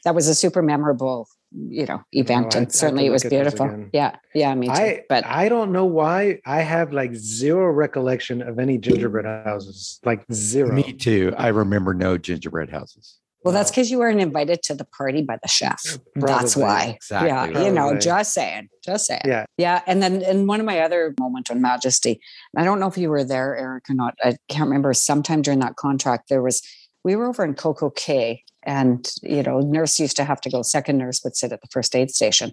That 0.04 0.14
was 0.14 0.28
a 0.28 0.34
super 0.34 0.60
memorable, 0.62 1.26
you 1.56 1.86
know, 1.86 2.02
event, 2.12 2.54
I- 2.54 2.58
I 2.58 2.62
and 2.62 2.72
certainly 2.72 3.06
it 3.06 3.10
was 3.10 3.24
look 3.24 3.32
at 3.32 3.44
this 3.44 3.54
beautiful. 3.54 3.88
Yeah, 3.92 4.16
yeah, 4.34 4.54
me 4.54 4.66
too. 4.66 4.72
I 4.72 5.02
but 5.08 5.24
I 5.26 5.48
don't 5.48 5.72
know 5.72 5.86
why 5.86 6.40
I 6.44 6.60
have 6.62 6.92
like 6.92 7.14
zero 7.14 7.70
recollection 7.70 8.42
of 8.42 8.58
any 8.58 8.78
gingerbread 8.78 9.24
houses, 9.24 9.98
like 10.04 10.24
zero. 10.32 10.72
Me 10.72 10.92
too. 10.92 11.32
I 11.36 11.48
remember 11.48 11.94
no 11.94 12.18
gingerbread 12.18 12.70
houses. 12.70 13.18
well, 13.44 13.54
that's 13.54 13.70
because 13.70 13.90
you 13.92 13.98
weren't 14.00 14.20
invited 14.20 14.60
to 14.64 14.74
the 14.74 14.84
party 14.84 15.22
by 15.22 15.38
the 15.40 15.46
chef. 15.48 15.80
That's 16.16 16.56
why. 16.56 16.94
Exactly. 16.96 17.28
Yeah, 17.28 17.64
you 17.64 17.72
know, 17.72 17.96
just 17.96 18.34
saying, 18.34 18.68
just 18.84 19.06
saying. 19.06 19.20
Yeah. 19.24 19.46
Yeah. 19.56 19.82
And 19.86 20.02
then 20.02 20.20
in 20.22 20.48
one 20.48 20.58
of 20.58 20.66
my 20.66 20.80
other 20.80 21.14
moment 21.20 21.48
on 21.50 21.60
Majesty, 21.62 22.20
I 22.56 22.64
don't 22.64 22.80
know 22.80 22.88
if 22.88 22.98
you 22.98 23.08
were 23.08 23.22
there, 23.22 23.56
Eric, 23.56 23.84
or 23.88 23.94
not. 23.94 24.14
I 24.22 24.36
can't 24.48 24.64
remember. 24.68 24.92
Sometime 24.94 25.42
during 25.42 25.60
that 25.60 25.76
contract, 25.76 26.28
there 26.28 26.42
was 26.42 26.60
we 27.04 27.14
were 27.14 27.26
over 27.26 27.44
in 27.44 27.54
Coco 27.54 27.88
Cay, 27.90 28.42
and 28.66 29.10
you 29.22 29.42
know, 29.42 29.60
nurse 29.60 29.98
used 29.98 30.16
to 30.16 30.24
have 30.24 30.40
to 30.42 30.50
go. 30.50 30.60
Second 30.62 30.98
nurse 30.98 31.22
would 31.24 31.36
sit 31.36 31.52
at 31.52 31.60
the 31.62 31.68
first 31.70 31.94
aid 31.96 32.10
station 32.10 32.52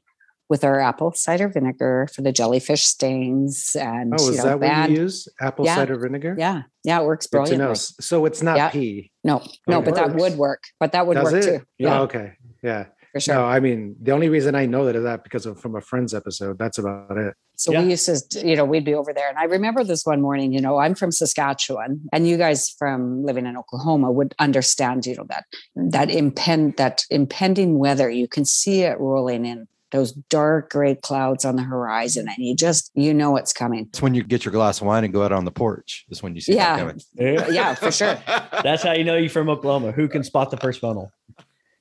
with 0.49 0.63
our 0.63 0.79
apple 0.79 1.11
cider 1.13 1.47
vinegar 1.47 2.07
for 2.13 2.21
the 2.21 2.31
jellyfish 2.31 2.83
stings, 2.85 3.75
and 3.79 4.13
Oh, 4.15 4.23
you 4.25 4.31
is 4.31 4.37
know, 4.37 4.43
that 4.43 4.59
what 4.59 4.89
you 4.89 5.01
use? 5.01 5.27
Apple 5.41 5.65
Yeah. 5.65 5.75
cider 5.75 5.97
vinegar? 5.97 6.35
Yeah, 6.37 6.63
yeah, 6.83 7.01
it 7.01 7.05
works 7.05 7.25
Good 7.27 7.45
to 7.47 7.57
know. 7.57 7.57
brilliantly. 7.57 7.75
So 8.01 8.25
it's 8.25 8.41
not 8.43 8.57
Yeah. 8.57 8.69
pee. 8.69 9.11
No, 9.23 9.39
no, 9.67 9.77
oh, 9.77 9.79
Okay. 9.79 9.85
but 9.91 9.95
that 9.95 10.15
would 10.15 10.37
work. 10.37 10.63
But 10.79 10.91
that 10.91 11.07
would 11.07 11.15
Does 11.15 11.23
work 11.33 11.43
it? 11.43 11.59
too. 11.59 11.65
Yeah, 11.79 11.99
Oh, 11.99 12.03
okay. 12.03 12.33
Yeah. 12.61 12.85
For 13.13 13.19
sure. 13.19 13.35
No, 13.35 13.45
I 13.45 13.59
mean 13.59 13.95
the 14.01 14.11
only 14.11 14.27
reason 14.27 14.55
I 14.55 14.65
know 14.65 14.85
that 14.85 14.95
is 14.95 15.03
that 15.03 15.23
because 15.23 15.45
of 15.45 15.59
from 15.59 15.75
a 15.75 15.81
friend's 15.81 16.13
episode. 16.13 16.57
That's 16.57 16.77
about 16.79 17.15
it. 17.17 17.35
So 17.55 17.71
Yeah. 17.71 17.83
we 17.83 17.91
used 17.91 18.05
to, 18.31 18.45
you 18.47 18.55
know, 18.55 18.65
we'd 18.65 18.83
be 18.83 18.95
over 18.95 19.13
there. 19.13 19.29
And 19.29 19.37
I 19.37 19.43
remember 19.45 19.83
this 19.83 20.03
one 20.05 20.19
morning, 20.21 20.51
you 20.51 20.59
know, 20.59 20.77
I'm 20.79 20.95
from 20.95 21.11
Saskatchewan 21.11 22.01
and 22.11 22.27
you 22.27 22.35
guys 22.37 22.69
from 22.71 23.23
living 23.23 23.45
in 23.45 23.55
Oklahoma 23.55 24.11
would 24.11 24.33
understand, 24.39 25.05
you 25.05 25.15
know, 25.15 25.25
that 25.29 25.45
that 25.75 26.09
impend 26.09 26.77
that 26.77 27.05
impending 27.11 27.77
weather. 27.77 28.09
You 28.09 28.27
can 28.27 28.43
see 28.45 28.81
it 28.81 28.99
rolling 28.99 29.45
in 29.45 29.67
those 29.91 30.11
dark 30.11 30.71
gray 30.71 30.95
clouds 30.95 31.45
on 31.45 31.55
the 31.55 31.61
horizon 31.61 32.27
and 32.27 32.37
you 32.43 32.55
just 32.55 32.89
you 32.95 33.13
know 33.13 33.37
it's 33.37 33.53
coming. 33.53 33.85
It's 33.89 34.01
when 34.01 34.15
you 34.15 34.23
get 34.23 34.43
your 34.43 34.51
glass 34.51 34.81
of 34.81 34.87
wine 34.87 35.03
and 35.03 35.13
go 35.13 35.21
out 35.21 35.31
on 35.31 35.45
the 35.45 35.51
porch. 35.51 36.05
Is 36.09 36.23
when 36.23 36.33
you 36.33 36.41
see 36.41 36.55
Yeah. 36.55 36.77
that 36.77 36.79
coming. 37.15 37.53
Yeah, 37.53 37.75
for 37.75 37.91
sure. 37.91 38.17
That's 38.63 38.81
how 38.81 38.93
you 38.93 39.03
know 39.03 39.15
you're 39.17 39.29
from 39.29 39.49
Oklahoma. 39.49 39.91
Who 39.91 40.07
can 40.07 40.23
spot 40.23 40.49
the 40.49 40.57
first 40.57 40.79
funnel? 40.81 41.11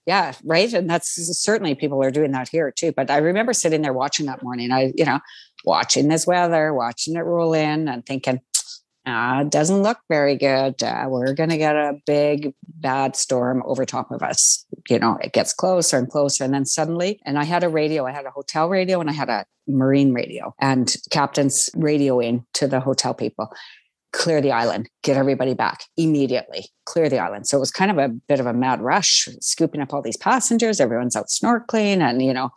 Yeah, 0.07 0.33
right. 0.45 0.73
And 0.73 0.91
that's 0.91 1.15
certainly 1.41 1.75
people 1.75 2.03
are 2.03 2.11
doing 2.11 2.33
that 2.33 2.49
here 2.49 2.73
too. 2.73 2.93
But 2.93 3.11
I 3.11 3.19
remember 3.19 3.53
sitting 3.53 3.83
there 3.83 3.93
watching 3.93 4.27
that 4.27 4.43
morning. 4.43 4.73
I, 4.73 4.93
you 4.97 5.05
know, 5.05 5.21
watching 5.65 6.09
this 6.09 6.27
weather, 6.27 6.75
watching 6.75 7.15
it 7.15 7.21
roll 7.21 7.55
in 7.55 7.89
and 7.89 8.05
thinking, 8.05 8.41
it 9.07 9.51
doesn't 9.51 9.83
look 9.83 9.99
very 10.09 10.37
good. 10.37 10.83
Uh, 10.83 11.07
we're 11.09 11.35
going 11.35 11.51
to 11.51 11.59
get 11.59 11.77
a 11.77 11.95
big 12.07 12.53
bad 12.67 13.17
storm 13.17 13.63
over 13.67 13.85
top 13.85 14.11
of 14.11 14.23
us. 14.23 14.65
You 14.89 14.99
know, 14.99 15.19
it 15.23 15.33
gets 15.33 15.53
closer 15.53 15.99
and 15.99 16.09
closer. 16.09 16.45
And 16.45 16.55
then 16.55 16.65
suddenly, 16.65 17.21
and 17.25 17.39
I 17.39 17.45
had 17.45 17.65
a 17.65 17.69
radio, 17.69 18.07
I 18.07 18.13
had 18.13 18.27
a 18.27 18.31
hotel 18.31 18.69
radio 18.69 19.01
and 19.01 19.11
I 19.11 19.13
had 19.13 19.29
a 19.29 19.45
marine 19.69 20.13
radio 20.13 20.55
and 20.61 20.95
captain's 21.11 21.71
radioing 21.77 22.45
to 22.55 22.67
the 22.67 22.81
hotel 22.81 23.15
people 23.15 23.53
clear 24.13 24.41
the 24.41 24.53
island, 24.53 24.89
get 25.03 25.17
everybody 25.17 25.55
back 25.55 25.85
immediately, 25.97 26.67
clear 26.85 27.09
the 27.09 27.19
island. 27.19 27.47
So 27.47 27.57
it 27.57 27.61
was 27.61 27.71
kind 27.71 27.91
of 27.91 27.99
a 27.99 28.09
bit 28.09 28.41
of 28.41 28.47
a 28.47 28.53
mad 28.53 28.81
rush, 28.81 29.29
scooping 29.41 29.81
up 29.81 29.93
all 29.95 30.03
these 30.03 30.17
passengers. 30.17 30.81
Everyone's 30.81 31.17
out 31.17 31.27
snorkeling, 31.29 32.01
and 32.01 32.23
you 32.23 32.33
know, 32.35 32.51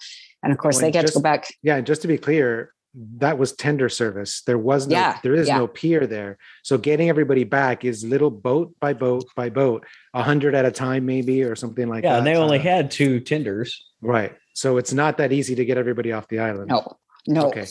and 0.44 0.52
of 0.52 0.58
course 0.60 0.78
Oh, 0.78 0.82
they 0.82 0.88
and 0.88 0.94
get 0.94 1.08
to 1.08 1.14
go 1.14 1.22
back. 1.22 1.48
Yeah, 1.64 1.78
and 1.78 1.86
just 1.88 2.02
to 2.04 2.08
be 2.08 2.18
clear, 2.18 2.74
that 3.18 3.38
was 3.38 3.52
tender 3.54 3.90
service. 3.90 4.42
There 4.46 4.58
was 4.58 4.88
no, 4.88 4.96
Yeah, 4.96 5.18
there 5.24 5.34
is 5.36 5.48
yeah. 5.48 5.58
no 5.58 5.68
pier 5.68 6.06
there. 6.08 6.38
So 6.64 6.78
getting 6.78 7.10
everybody 7.10 7.44
back 7.44 7.84
is 7.84 8.04
little 8.06 8.32
boat 8.32 8.74
by 8.80 8.94
boat 8.94 9.26
by 9.36 9.50
boat, 9.50 9.86
a 10.14 10.24
hundred 10.24 10.56
at 10.56 10.66
a 10.66 10.72
time, 10.72 11.06
maybe, 11.06 11.44
or 11.44 11.56
something 11.56 11.88
like 11.90 12.04
yeah, 12.04 12.14
that. 12.14 12.18
and 12.20 12.28
they 12.28 12.36
only 12.36 12.60
Uh, 12.60 12.64
had 12.64 12.92
two 12.92 13.20
tenders. 13.20 13.86
right. 14.02 14.34
So 14.54 14.78
it's 14.78 14.94
not 14.94 15.18
that 15.18 15.34
easy 15.34 15.54
to 15.56 15.66
get 15.66 15.78
everybody 15.78 16.14
off 16.14 16.30
the 16.30 16.40
island. 16.40 16.70
No, 16.70 16.96
no, 17.28 17.48
Okay. 17.48 17.66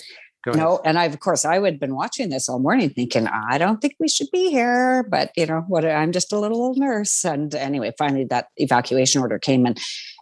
Go 0.45 0.53
ahead. 0.53 0.63
no. 0.63 0.81
And 0.85 0.99
I, 0.99 1.05
of 1.05 1.19
course, 1.21 1.45
I 1.45 1.59
would 1.59 1.75
have 1.75 1.81
been 1.81 1.95
watching 1.95 2.29
this 2.29 2.49
all 2.49 2.59
morning, 2.59 2.91
thinking, 2.91 3.27
I 3.29 3.59
don't 3.59 3.81
think 3.81 3.95
we 3.99 4.09
should 4.09 4.29
be 4.33 4.51
here, 4.51 5.07
but 5.11 5.31
you 5.37 5.47
know 5.47 5.65
what? 5.69 5.85
I'm 5.85 6.13
just 6.13 6.33
a 6.33 6.39
little 6.39 6.63
old 6.63 6.79
nurse. 6.79 7.25
And 7.25 7.55
anyway, 7.55 7.93
finally, 7.99 8.25
that 8.25 8.49
evacuation 8.57 9.23
order 9.23 9.39
came 9.39 9.67
in, 9.67 9.75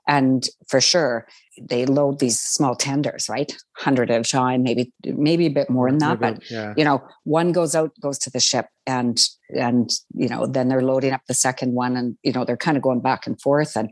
and 0.07 0.47
for 0.69 0.81
sure, 0.81 1.27
they 1.61 1.85
load 1.87 2.19
these 2.19 2.41
small 2.41 2.75
tenders, 2.75 3.29
right? 3.29 3.53
Hundred 3.77 4.11
at 4.11 4.27
a 4.27 4.31
time, 4.31 4.63
maybe 4.63 4.93
maybe 5.05 5.47
a 5.47 5.51
bit 5.51 5.69
more 5.69 5.91
than 5.91 5.99
that, 5.99 6.19
but 6.19 6.51
yeah. 6.51 6.73
you 6.77 6.85
know 6.85 7.03
one 7.25 7.53
goes 7.53 7.75
out 7.75 7.91
goes 8.01 8.19
to 8.21 8.31
the 8.31 8.41
ship 8.41 8.67
and 8.87 9.19
and 9.55 9.91
you 10.15 10.29
know 10.29 10.47
then 10.47 10.69
they're 10.69 10.83
loading 10.83 11.13
up 11.13 11.21
the 11.29 11.35
second 11.35 11.75
one 11.75 11.97
and 11.97 12.17
you 12.23 12.33
know 12.33 12.45
they're 12.45 12.57
kind 12.57 12.77
of 12.77 12.83
going 12.83 13.01
back 13.01 13.27
and 13.27 13.41
forth 13.41 13.77
and 13.77 13.91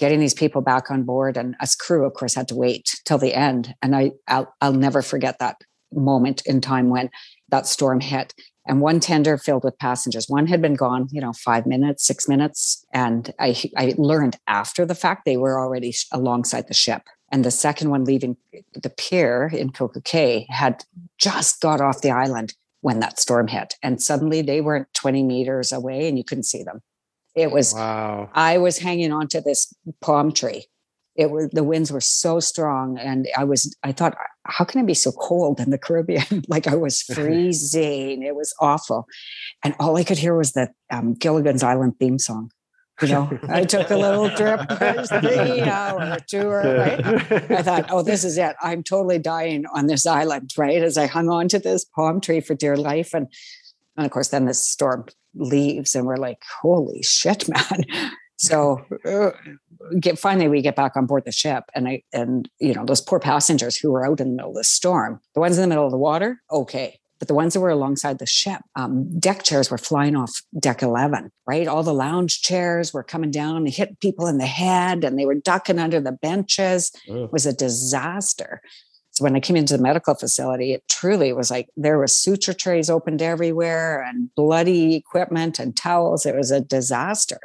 getting 0.00 0.18
these 0.18 0.34
people 0.34 0.62
back 0.62 0.90
on 0.90 1.04
board 1.04 1.36
and 1.36 1.54
us 1.60 1.76
crew 1.76 2.04
of 2.04 2.14
course 2.14 2.34
had 2.34 2.48
to 2.48 2.56
wait 2.56 2.96
till 3.04 3.18
the 3.18 3.34
end 3.34 3.74
and 3.82 3.94
i 3.94 4.10
i'll, 4.26 4.52
I'll 4.60 4.72
never 4.72 5.02
forget 5.02 5.38
that 5.38 5.56
moment 5.92 6.42
in 6.46 6.60
time 6.60 6.88
when 6.88 7.10
that 7.50 7.66
storm 7.66 8.00
hit 8.00 8.34
and 8.66 8.80
one 8.80 9.00
tender 9.00 9.36
filled 9.36 9.64
with 9.64 9.78
passengers 9.78 10.26
one 10.28 10.46
had 10.46 10.62
been 10.62 10.74
gone 10.74 11.08
you 11.12 11.20
know 11.20 11.32
five 11.32 11.66
minutes 11.66 12.04
six 12.04 12.26
minutes 12.26 12.84
and 12.92 13.32
i 13.38 13.54
i 13.76 13.94
learned 13.98 14.36
after 14.48 14.86
the 14.86 14.94
fact 14.94 15.24
they 15.24 15.36
were 15.36 15.60
already 15.60 15.92
alongside 16.12 16.66
the 16.66 16.74
ship 16.74 17.02
and 17.30 17.44
the 17.44 17.50
second 17.50 17.90
one 17.90 18.04
leaving 18.04 18.36
the 18.74 18.90
pier 18.90 19.50
in 19.52 19.70
Coco 19.70 20.00
Cay 20.00 20.46
had 20.48 20.84
just 21.18 21.60
got 21.60 21.80
off 21.80 22.02
the 22.02 22.10
island 22.10 22.54
when 22.80 23.00
that 23.00 23.20
storm 23.20 23.46
hit. 23.46 23.74
And 23.82 24.02
suddenly 24.02 24.42
they 24.42 24.60
weren't 24.60 24.92
20 24.94 25.22
meters 25.22 25.72
away 25.72 26.08
and 26.08 26.18
you 26.18 26.24
couldn't 26.24 26.44
see 26.44 26.62
them. 26.62 26.80
It 27.34 27.50
was, 27.50 27.74
Wow. 27.74 28.30
I 28.34 28.58
was 28.58 28.78
hanging 28.78 29.12
on 29.12 29.28
to 29.28 29.40
this 29.40 29.72
palm 30.00 30.32
tree. 30.32 30.66
It 31.16 31.30
was, 31.30 31.50
the 31.50 31.64
winds 31.64 31.92
were 31.92 32.00
so 32.00 32.40
strong. 32.40 32.98
And 32.98 33.28
I 33.36 33.44
was, 33.44 33.76
I 33.82 33.92
thought, 33.92 34.16
how 34.46 34.64
can 34.64 34.80
it 34.80 34.86
be 34.86 34.94
so 34.94 35.12
cold 35.12 35.60
in 35.60 35.70
the 35.70 35.78
Caribbean? 35.78 36.44
like 36.48 36.66
I 36.66 36.76
was 36.76 37.02
freezing. 37.14 38.22
it 38.22 38.34
was 38.34 38.54
awful. 38.60 39.06
And 39.64 39.74
all 39.78 39.96
I 39.96 40.04
could 40.04 40.18
hear 40.18 40.36
was 40.36 40.52
the 40.52 40.70
um, 40.90 41.14
Gilligan's 41.14 41.62
Island 41.62 41.98
theme 41.98 42.18
song. 42.18 42.50
You 43.02 43.08
know, 43.08 43.38
I 43.48 43.64
took 43.64 43.88
a 43.90 43.96
little 43.96 44.28
trip, 44.28 44.60
there's 44.78 45.08
the 45.08 45.62
hour 45.70 46.18
tour, 46.28 46.60
right? 46.76 47.02
I 47.50 47.62
thought, 47.62 47.86
oh, 47.90 48.02
this 48.02 48.24
is 48.24 48.36
it. 48.36 48.54
I'm 48.60 48.82
totally 48.82 49.18
dying 49.18 49.64
on 49.74 49.86
this 49.86 50.06
island, 50.06 50.52
right? 50.58 50.82
As 50.82 50.98
I 50.98 51.06
hung 51.06 51.30
on 51.30 51.48
to 51.48 51.58
this 51.58 51.86
palm 51.86 52.20
tree 52.20 52.40
for 52.40 52.54
dear 52.54 52.76
life. 52.76 53.14
And, 53.14 53.28
and 53.96 54.04
of 54.04 54.12
course, 54.12 54.28
then 54.28 54.44
this 54.44 54.66
storm 54.66 55.06
leaves 55.34 55.94
and 55.94 56.06
we're 56.06 56.16
like, 56.16 56.42
holy 56.60 57.02
shit, 57.02 57.48
man. 57.48 57.84
So 58.36 58.84
uh, 59.04 59.30
get, 59.98 60.18
finally 60.18 60.48
we 60.48 60.62
get 60.62 60.76
back 60.76 60.96
on 60.96 61.06
board 61.06 61.24
the 61.24 61.32
ship 61.32 61.64
and 61.74 61.88
I, 61.88 62.02
and, 62.12 62.48
you 62.58 62.74
know, 62.74 62.84
those 62.84 63.00
poor 63.00 63.20
passengers 63.20 63.76
who 63.76 63.92
were 63.92 64.06
out 64.06 64.20
in 64.20 64.30
the 64.30 64.36
middle 64.36 64.50
of 64.50 64.56
the 64.56 64.64
storm, 64.64 65.20
the 65.34 65.40
ones 65.40 65.58
in 65.58 65.62
the 65.62 65.68
middle 65.68 65.84
of 65.84 65.92
the 65.92 65.98
water, 65.98 66.40
okay. 66.50 66.98
But 67.18 67.28
the 67.28 67.34
ones 67.34 67.52
that 67.52 67.60
were 67.60 67.68
alongside 67.68 68.18
the 68.18 68.24
ship, 68.24 68.62
um, 68.76 69.20
deck 69.20 69.42
chairs 69.42 69.70
were 69.70 69.76
flying 69.76 70.16
off 70.16 70.42
deck 70.58 70.80
11, 70.80 71.30
right? 71.46 71.68
All 71.68 71.82
the 71.82 71.92
lounge 71.92 72.40
chairs 72.40 72.94
were 72.94 73.02
coming 73.02 73.30
down 73.30 73.58
and 73.58 73.68
hit 73.68 74.00
people 74.00 74.26
in 74.26 74.38
the 74.38 74.46
head 74.46 75.04
and 75.04 75.18
they 75.18 75.26
were 75.26 75.34
ducking 75.34 75.78
under 75.78 76.00
the 76.00 76.12
benches 76.12 76.90
Ugh. 77.10 77.28
was 77.30 77.44
a 77.44 77.52
disaster. 77.52 78.62
So 79.20 79.24
when 79.24 79.36
I 79.36 79.40
came 79.40 79.56
into 79.56 79.76
the 79.76 79.82
medical 79.82 80.14
facility, 80.14 80.72
it 80.72 80.88
truly 80.88 81.34
was 81.34 81.50
like 81.50 81.68
there 81.76 81.98
was 81.98 82.16
suture 82.16 82.54
trays 82.54 82.88
opened 82.88 83.20
everywhere 83.20 84.02
and 84.02 84.34
bloody 84.34 84.94
equipment 84.94 85.58
and 85.58 85.76
towels. 85.76 86.24
It 86.24 86.34
was 86.34 86.50
a 86.50 86.62
disaster 86.62 87.38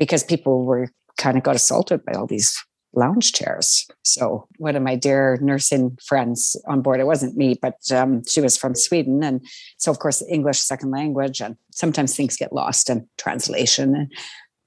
because 0.00 0.24
people 0.24 0.64
were 0.64 0.90
kind 1.18 1.36
of 1.36 1.44
got 1.44 1.54
assaulted 1.54 2.04
by 2.04 2.14
all 2.14 2.26
these 2.26 2.60
lounge 2.92 3.32
chairs. 3.34 3.86
So 4.02 4.48
one 4.56 4.74
of 4.74 4.82
my 4.82 4.96
dear 4.96 5.38
nursing 5.40 5.96
friends 6.04 6.56
on 6.66 6.82
board, 6.82 6.98
it 6.98 7.06
wasn't 7.06 7.36
me, 7.36 7.56
but 7.62 7.78
um, 7.92 8.24
she 8.26 8.40
was 8.40 8.56
from 8.56 8.74
Sweden. 8.74 9.22
And 9.22 9.46
so 9.78 9.92
of 9.92 10.00
course, 10.00 10.24
English 10.28 10.58
second 10.58 10.90
language, 10.90 11.40
and 11.40 11.54
sometimes 11.70 12.16
things 12.16 12.36
get 12.36 12.52
lost 12.52 12.90
in 12.90 13.08
translation. 13.16 13.94
And, 13.94 14.12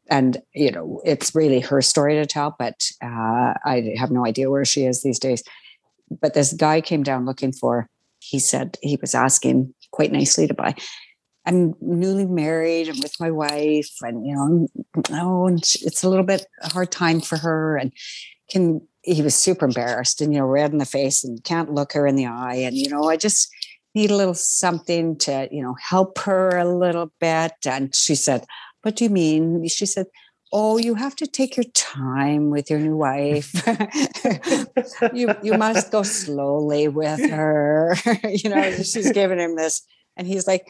and 0.09 0.37
you 0.53 0.71
know, 0.71 1.01
it's 1.03 1.35
really 1.35 1.59
her 1.59 1.81
story 1.81 2.15
to 2.15 2.25
tell, 2.25 2.55
but 2.57 2.87
uh, 3.03 3.55
I 3.65 3.93
have 3.97 4.09
no 4.09 4.25
idea 4.25 4.49
where 4.49 4.63
she 4.63 4.85
is 4.85 5.03
these 5.03 5.19
days. 5.19 5.43
But 6.09 6.33
this 6.33 6.53
guy 6.53 6.81
came 6.81 7.03
down 7.03 7.25
looking 7.25 7.51
for, 7.51 7.87
he 8.19 8.39
said 8.39 8.77
he 8.81 8.97
was 8.99 9.15
asking 9.15 9.73
quite 9.91 10.11
nicely 10.11 10.47
to 10.47 10.53
buy. 10.53 10.75
I'm 11.45 11.75
newly 11.79 12.25
married 12.25 12.89
and 12.89 12.97
with 13.03 13.13
my 13.19 13.29
wife, 13.29 13.91
and 14.01 14.25
you 14.25 14.35
know, 14.35 14.67
oh, 15.11 15.47
it's 15.47 16.03
a 16.03 16.09
little 16.09 16.25
bit 16.25 16.45
a 16.61 16.73
hard 16.73 16.91
time 16.91 17.21
for 17.21 17.37
her. 17.37 17.77
And 17.77 17.93
can 18.49 18.81
he 19.03 19.21
was 19.21 19.35
super 19.35 19.65
embarrassed 19.65 20.21
and 20.21 20.33
you 20.33 20.39
know, 20.39 20.45
red 20.47 20.71
in 20.71 20.79
the 20.79 20.85
face 20.85 21.23
and 21.23 21.43
can't 21.43 21.73
look 21.73 21.93
her 21.93 22.07
in 22.07 22.15
the 22.15 22.25
eye. 22.25 22.55
And 22.55 22.75
you 22.75 22.89
know, 22.89 23.03
I 23.03 23.17
just 23.17 23.47
need 23.93 24.09
a 24.09 24.15
little 24.15 24.33
something 24.33 25.17
to 25.19 25.47
you 25.51 25.61
know 25.61 25.75
help 25.79 26.17
her 26.19 26.57
a 26.57 26.65
little 26.65 27.11
bit. 27.19 27.53
And 27.67 27.95
she 27.95 28.15
said, 28.15 28.45
"What 28.81 28.95
do 28.95 29.03
you 29.03 29.11
mean?" 29.11 29.67
She 29.67 29.85
said, 29.85 30.07
oh, 30.57 30.77
you 30.77 30.95
have 30.95 31.17
to 31.17 31.27
take 31.27 31.57
your 31.57 31.65
time 31.73 32.49
with 32.49 32.69
your 32.69 32.79
new 32.79 32.95
wife. 32.95 33.51
you 35.13 35.35
you 35.43 35.57
must 35.57 35.91
go 35.91 36.01
slowly 36.01 36.87
with 36.87 37.19
her. 37.29 37.93
you 38.23 38.49
know, 38.49 38.71
she's 38.77 39.11
giving 39.11 39.37
him 39.37 39.57
this, 39.57 39.85
and 40.15 40.25
he's 40.25 40.47
like, 40.47 40.65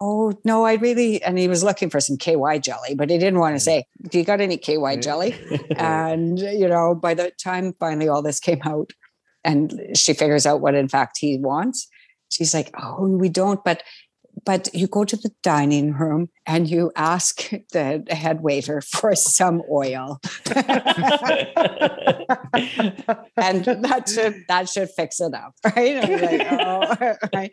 oh 0.00 0.32
no, 0.44 0.64
I 0.64 0.74
really. 0.74 1.22
And 1.22 1.38
he 1.38 1.46
was 1.46 1.62
looking 1.62 1.90
for 1.90 2.00
some 2.00 2.16
KY 2.16 2.58
jelly, 2.58 2.96
but 2.96 3.08
he 3.08 3.18
didn't 3.18 3.38
want 3.38 3.54
to 3.54 3.60
mm. 3.60 3.64
say, 3.64 3.84
"Do 4.10 4.18
you 4.18 4.24
got 4.24 4.40
any 4.40 4.56
KY 4.56 4.96
jelly?" 4.96 5.36
and 5.76 6.38
you 6.38 6.68
know, 6.68 6.96
by 6.96 7.14
the 7.14 7.30
time 7.42 7.72
finally 7.78 8.08
all 8.08 8.22
this 8.22 8.40
came 8.40 8.60
out, 8.64 8.90
and 9.44 9.80
she 9.94 10.12
figures 10.12 10.44
out 10.44 10.60
what 10.60 10.74
in 10.74 10.88
fact 10.88 11.18
he 11.20 11.38
wants, 11.38 11.86
she's 12.30 12.52
like, 12.52 12.74
"Oh, 12.82 13.06
we 13.06 13.28
don't," 13.28 13.62
but 13.64 13.84
but 14.44 14.68
you 14.74 14.86
go 14.86 15.04
to 15.04 15.16
the 15.16 15.30
dining 15.42 15.92
room 15.92 16.28
and 16.46 16.68
you 16.68 16.92
ask 16.96 17.50
the 17.72 18.04
head 18.10 18.40
waiter 18.40 18.80
for 18.80 19.14
some 19.14 19.62
oil 19.70 20.20
and 23.36 23.64
that 23.64 24.08
should 24.08 24.44
that 24.48 24.68
should 24.68 24.90
fix 24.90 25.20
it 25.20 25.34
up 25.34 25.54
right, 25.76 26.02
like, 26.22 26.46
oh, 26.50 27.16
right. 27.34 27.52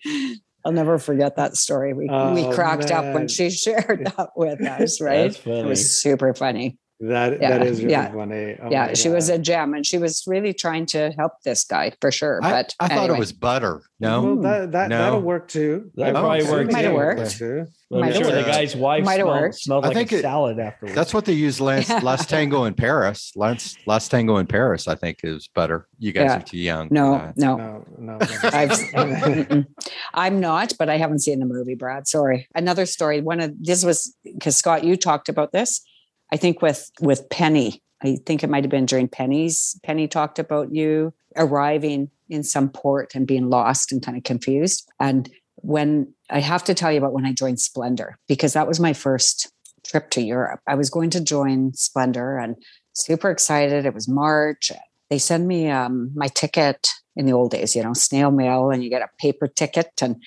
I'll 0.66 0.72
never 0.74 0.98
forget 0.98 1.38
that 1.38 1.56
story. 1.56 1.94
We 1.94 2.10
oh, 2.10 2.34
we 2.34 2.54
cracked 2.54 2.90
man. 2.90 3.10
up 3.10 3.14
when 3.16 3.28
she 3.30 3.50
shared 3.50 4.06
that 4.06 4.30
with 4.36 4.62
us, 4.62 5.00
right? 5.00 5.48
It 5.48 5.66
was 5.66 5.98
super 6.00 6.34
funny. 6.34 6.78
That 7.00 7.40
yeah, 7.40 7.60
that 7.60 7.68
is 7.68 7.80
really 7.80 7.92
yeah. 7.92 8.12
funny. 8.12 8.58
Oh 8.60 8.72
yeah, 8.72 8.96
she 8.96 9.10
was 9.10 9.30
a 9.30 9.38
gem, 9.38 9.76
and 9.76 9.86
she 9.86 10.00
was 10.00 10.24
really 10.26 10.52
trying 10.52 10.88
to 10.88 11.12
help 11.12 11.34
this 11.44 11.64
guy 11.64 11.92
for 12.02 12.12
sure. 12.12 12.40
I, 12.42 12.50
but 12.50 12.76
I 12.80 12.86
anyway. 12.86 13.08
thought 13.08 13.16
it 13.16 13.20
was 13.20 13.32
butter. 13.32 13.84
No, 14.00 14.24
well, 14.24 14.36
that, 14.38 14.72
that 14.72 14.90
no. 14.90 14.98
that'll 14.98 15.22
work 15.22 15.48
too. 15.48 15.92
That 15.94 16.16
oh, 16.16 16.22
probably 16.22 16.44
worked. 16.46 16.72
Might 16.72 16.86
have 16.86 16.94
worked. 16.96 17.38
Too. 17.38 17.68
I'm 17.94 18.14
sure 18.14 18.32
the 18.32 18.42
guy's 18.42 18.76
wife 18.76 19.06
might 19.06 19.20
have 19.20 19.28
worked. 19.28 19.56
smelled 19.56 19.86
I 19.86 19.90
like 19.90 19.98
think 19.98 20.12
a 20.12 20.18
it, 20.18 20.22
salad 20.24 20.58
afterwards. 20.58 20.96
That's 20.96 21.14
what 21.14 21.26
they 21.26 21.34
use 21.34 21.62
last 21.62 21.90
last 22.04 22.32
tango 22.32 22.64
in 22.64 22.74
Paris. 22.74 23.32
Last 23.36 23.78
last 23.86 24.10
tango 24.10 24.38
in 24.38 24.48
Paris, 24.48 24.88
I 24.88 24.96
think, 24.96 25.20
is 25.24 25.48
butter. 25.54 25.88
You 26.00 26.14
guys 26.14 26.26
yeah. 26.26 26.38
are 26.38 26.42
too 26.42 26.58
young. 26.58 26.88
No, 26.90 27.32
no, 27.36 27.86
no, 28.00 28.20
no. 28.20 29.66
I'm 30.16 30.40
not, 30.40 30.74
but 30.80 30.90
I 30.90 30.98
haven't 30.98 31.20
seen 31.20 31.38
the 31.38 31.46
movie, 31.46 31.76
Brad. 31.76 32.08
Sorry. 32.08 32.48
Another 32.56 32.88
story. 32.88 33.22
One 33.22 33.40
of 33.40 33.54
this 33.64 33.86
was 33.86 34.16
because 34.24 34.58
Scott, 34.58 34.84
you 34.84 34.98
talked 34.98 35.30
about 35.30 35.52
this 35.52 35.84
I 36.32 36.38
think 36.38 36.62
with 36.62 36.92
with 37.00 37.30
Penny, 37.30 37.82
I 38.04 38.18
think 38.26 38.44
it 38.44 38.50
might 38.50 38.64
have 38.64 38.72
been 38.72 38.86
during 38.86 39.08
Penny's. 39.08 39.80
Penny 39.84 40.08
talked 40.08 40.40
about 40.40 40.74
you 40.74 41.14
arriving 41.36 42.10
in 42.30 42.44
some 42.44 42.70
port 42.70 43.16
and 43.16 43.28
being 43.28 43.50
lost 43.50 43.92
and 43.92 44.04
kind 44.04 44.18
of 44.18 44.24
confused. 44.24 44.90
And 45.00 45.30
when 45.56 46.14
I 46.30 46.40
have 46.40 46.64
to 46.66 46.74
tell 46.74 46.92
you 46.92 46.98
about 46.98 47.14
when 47.14 47.26
I 47.26 47.34
joined 47.34 47.60
Splendor, 47.60 48.18
because 48.28 48.54
that 48.54 48.68
was 48.68 48.80
my 48.80 48.94
first 48.94 49.52
trip 49.86 50.10
to 50.12 50.22
Europe. 50.22 50.60
I 50.68 50.76
was 50.76 50.90
going 50.90 51.10
to 51.12 51.24
join 51.24 51.74
Splendor 51.74 52.38
and 52.38 52.56
super 52.94 53.32
excited. 53.32 53.86
It 53.86 53.94
was 53.94 54.08
March. 54.08 54.72
They 55.10 55.18
send 55.18 55.48
me 55.48 55.70
um, 55.70 56.12
my 56.16 56.28
ticket 56.28 56.90
in 57.16 57.26
the 57.26 57.34
old 57.34 57.52
days, 57.52 57.76
you 57.76 57.84
know, 57.84 57.94
snail 57.94 58.32
mail, 58.32 58.70
and 58.70 58.84
you 58.84 58.90
get 58.90 59.02
a 59.02 59.10
paper 59.20 59.48
ticket, 59.48 59.92
and 60.02 60.18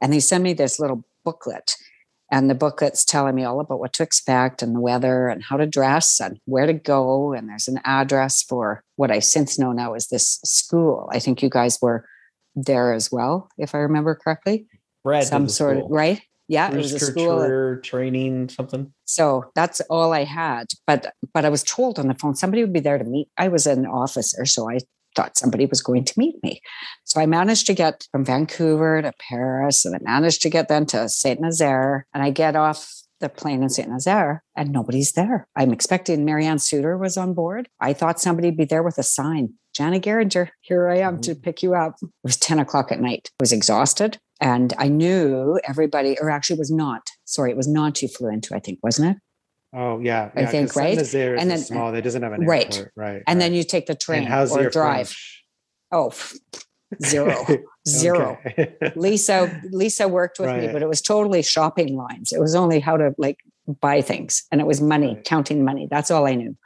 and 0.00 0.12
they 0.12 0.20
send 0.20 0.44
me 0.44 0.54
this 0.54 0.78
little 0.78 1.04
booklet 1.24 1.74
and 2.30 2.50
the 2.50 2.54
booklet's 2.54 3.04
telling 3.04 3.34
me 3.34 3.44
all 3.44 3.60
about 3.60 3.80
what 3.80 3.92
to 3.94 4.02
expect 4.02 4.62
and 4.62 4.74
the 4.74 4.80
weather 4.80 5.28
and 5.28 5.42
how 5.42 5.56
to 5.56 5.66
dress 5.66 6.20
and 6.20 6.38
where 6.44 6.66
to 6.66 6.74
go. 6.74 7.32
And 7.32 7.48
there's 7.48 7.68
an 7.68 7.80
address 7.84 8.42
for 8.42 8.82
what 8.96 9.10
I 9.10 9.20
since 9.20 9.58
know 9.58 9.72
now 9.72 9.94
is 9.94 10.08
this 10.08 10.38
school. 10.44 11.08
I 11.12 11.18
think 11.20 11.42
you 11.42 11.48
guys 11.48 11.78
were 11.80 12.04
there 12.54 12.92
as 12.92 13.10
well, 13.10 13.48
if 13.56 13.74
I 13.74 13.78
remember 13.78 14.14
correctly. 14.14 14.66
Brad 15.04 15.24
some 15.24 15.48
sort 15.48 15.78
school. 15.78 15.86
of 15.86 15.92
right. 15.92 16.20
Yeah, 16.48 16.72
Rooster 16.72 16.78
it 16.78 16.82
was 16.82 17.02
a 17.02 17.06
school 17.12 17.38
career 17.38 17.80
training 17.84 18.48
something. 18.48 18.92
So 19.04 19.50
that's 19.54 19.80
all 19.82 20.14
I 20.14 20.24
had. 20.24 20.66
But 20.86 21.12
but 21.34 21.44
I 21.44 21.50
was 21.50 21.62
told 21.62 21.98
on 21.98 22.08
the 22.08 22.14
phone 22.14 22.34
somebody 22.34 22.62
would 22.62 22.72
be 22.72 22.80
there 22.80 22.96
to 22.96 23.04
meet. 23.04 23.28
I 23.36 23.48
was 23.48 23.66
an 23.66 23.84
officer, 23.84 24.46
so 24.46 24.68
I 24.70 24.78
thought 25.18 25.36
somebody 25.36 25.66
was 25.66 25.82
going 25.82 26.04
to 26.04 26.14
meet 26.16 26.40
me. 26.44 26.60
So 27.02 27.20
I 27.20 27.26
managed 27.26 27.66
to 27.66 27.74
get 27.74 28.06
from 28.12 28.24
Vancouver 28.24 29.02
to 29.02 29.12
Paris 29.18 29.84
and 29.84 29.96
I 29.96 29.98
managed 30.00 30.42
to 30.42 30.50
get 30.50 30.68
then 30.68 30.86
to 30.86 31.08
Saint 31.08 31.40
Nazaire. 31.40 32.06
And 32.14 32.22
I 32.22 32.30
get 32.30 32.54
off 32.54 32.94
the 33.18 33.28
plane 33.28 33.64
in 33.64 33.68
Saint 33.68 33.88
Nazaire 33.88 34.44
and 34.56 34.70
nobody's 34.70 35.12
there. 35.12 35.48
I'm 35.56 35.72
expecting 35.72 36.24
Marianne 36.24 36.60
Suter 36.60 36.96
was 36.96 37.16
on 37.16 37.34
board. 37.34 37.68
I 37.80 37.94
thought 37.94 38.20
somebody'd 38.20 38.56
be 38.56 38.64
there 38.64 38.84
with 38.84 38.96
a 38.96 39.02
sign. 39.02 39.54
Jana 39.74 39.98
Geringer, 39.98 40.50
here 40.60 40.88
I 40.88 40.98
am 40.98 41.14
mm-hmm. 41.14 41.22
to 41.22 41.34
pick 41.34 41.64
you 41.64 41.74
up. 41.74 41.96
It 42.00 42.10
was 42.22 42.36
10 42.36 42.60
o'clock 42.60 42.92
at 42.92 43.00
night. 43.00 43.30
I 43.40 43.42
was 43.42 43.52
exhausted. 43.52 44.18
And 44.40 44.72
I 44.78 44.86
knew 44.86 45.58
everybody, 45.66 46.16
or 46.20 46.30
actually 46.30 46.60
was 46.60 46.70
not. 46.70 47.02
Sorry, 47.24 47.50
it 47.50 47.56
was 47.56 47.66
not 47.66 48.00
you 48.02 48.06
flew 48.06 48.28
into, 48.28 48.54
I 48.54 48.60
think, 48.60 48.78
wasn't 48.84 49.16
it? 49.16 49.22
Oh 49.74 50.00
yeah, 50.00 50.30
I 50.34 50.46
think 50.46 50.74
right. 50.76 50.96
and 50.96 51.50
then 51.50 51.58
small, 51.58 51.94
it 51.94 52.00
doesn't 52.00 52.22
have 52.22 52.32
an 52.32 52.46
right, 52.46 52.74
airport, 52.74 52.92
right. 52.96 53.22
And 53.26 53.38
right. 53.38 53.38
then 53.38 53.54
you 53.54 53.62
take 53.62 53.86
the 53.86 53.94
train 53.94 54.30
or 54.30 54.70
drive. 54.70 55.08
French? 55.08 55.44
Oh, 55.92 56.12
zero, 57.04 57.44
zero. 57.86 58.38
Lisa, 58.96 59.60
Lisa 59.70 60.08
worked 60.08 60.38
with 60.38 60.48
right. 60.48 60.62
me, 60.62 60.72
but 60.72 60.80
it 60.80 60.88
was 60.88 61.02
totally 61.02 61.42
shopping 61.42 61.96
lines. 61.96 62.32
It 62.32 62.40
was 62.40 62.54
only 62.54 62.80
how 62.80 62.96
to 62.96 63.14
like 63.18 63.38
buy 63.80 64.00
things, 64.00 64.44
and 64.50 64.60
it 64.62 64.66
was 64.66 64.80
money, 64.80 65.14
right. 65.14 65.24
counting 65.24 65.64
money. 65.64 65.86
That's 65.90 66.10
all 66.10 66.26
I 66.26 66.34
knew. 66.34 66.56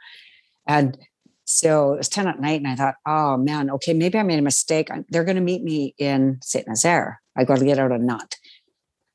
And 0.65 0.97
so 1.43 1.93
it 1.93 1.97
was 1.97 2.09
ten 2.09 2.27
at 2.27 2.39
night, 2.39 2.61
and 2.61 2.69
I 2.69 2.75
thought, 2.75 2.95
oh 3.05 3.35
man, 3.35 3.69
okay, 3.71 3.93
maybe 3.93 4.17
I 4.17 4.23
made 4.23 4.39
a 4.39 4.43
mistake. 4.43 4.89
They're 5.09 5.25
going 5.25 5.35
to 5.35 5.41
meet 5.41 5.61
me 5.61 5.93
in 5.97 6.39
Saint 6.41 6.69
Nazaire. 6.69 7.21
I 7.35 7.43
got 7.43 7.59
to 7.59 7.65
get 7.65 7.79
out 7.79 7.91
of 7.91 7.99
Nantes. 7.99 8.37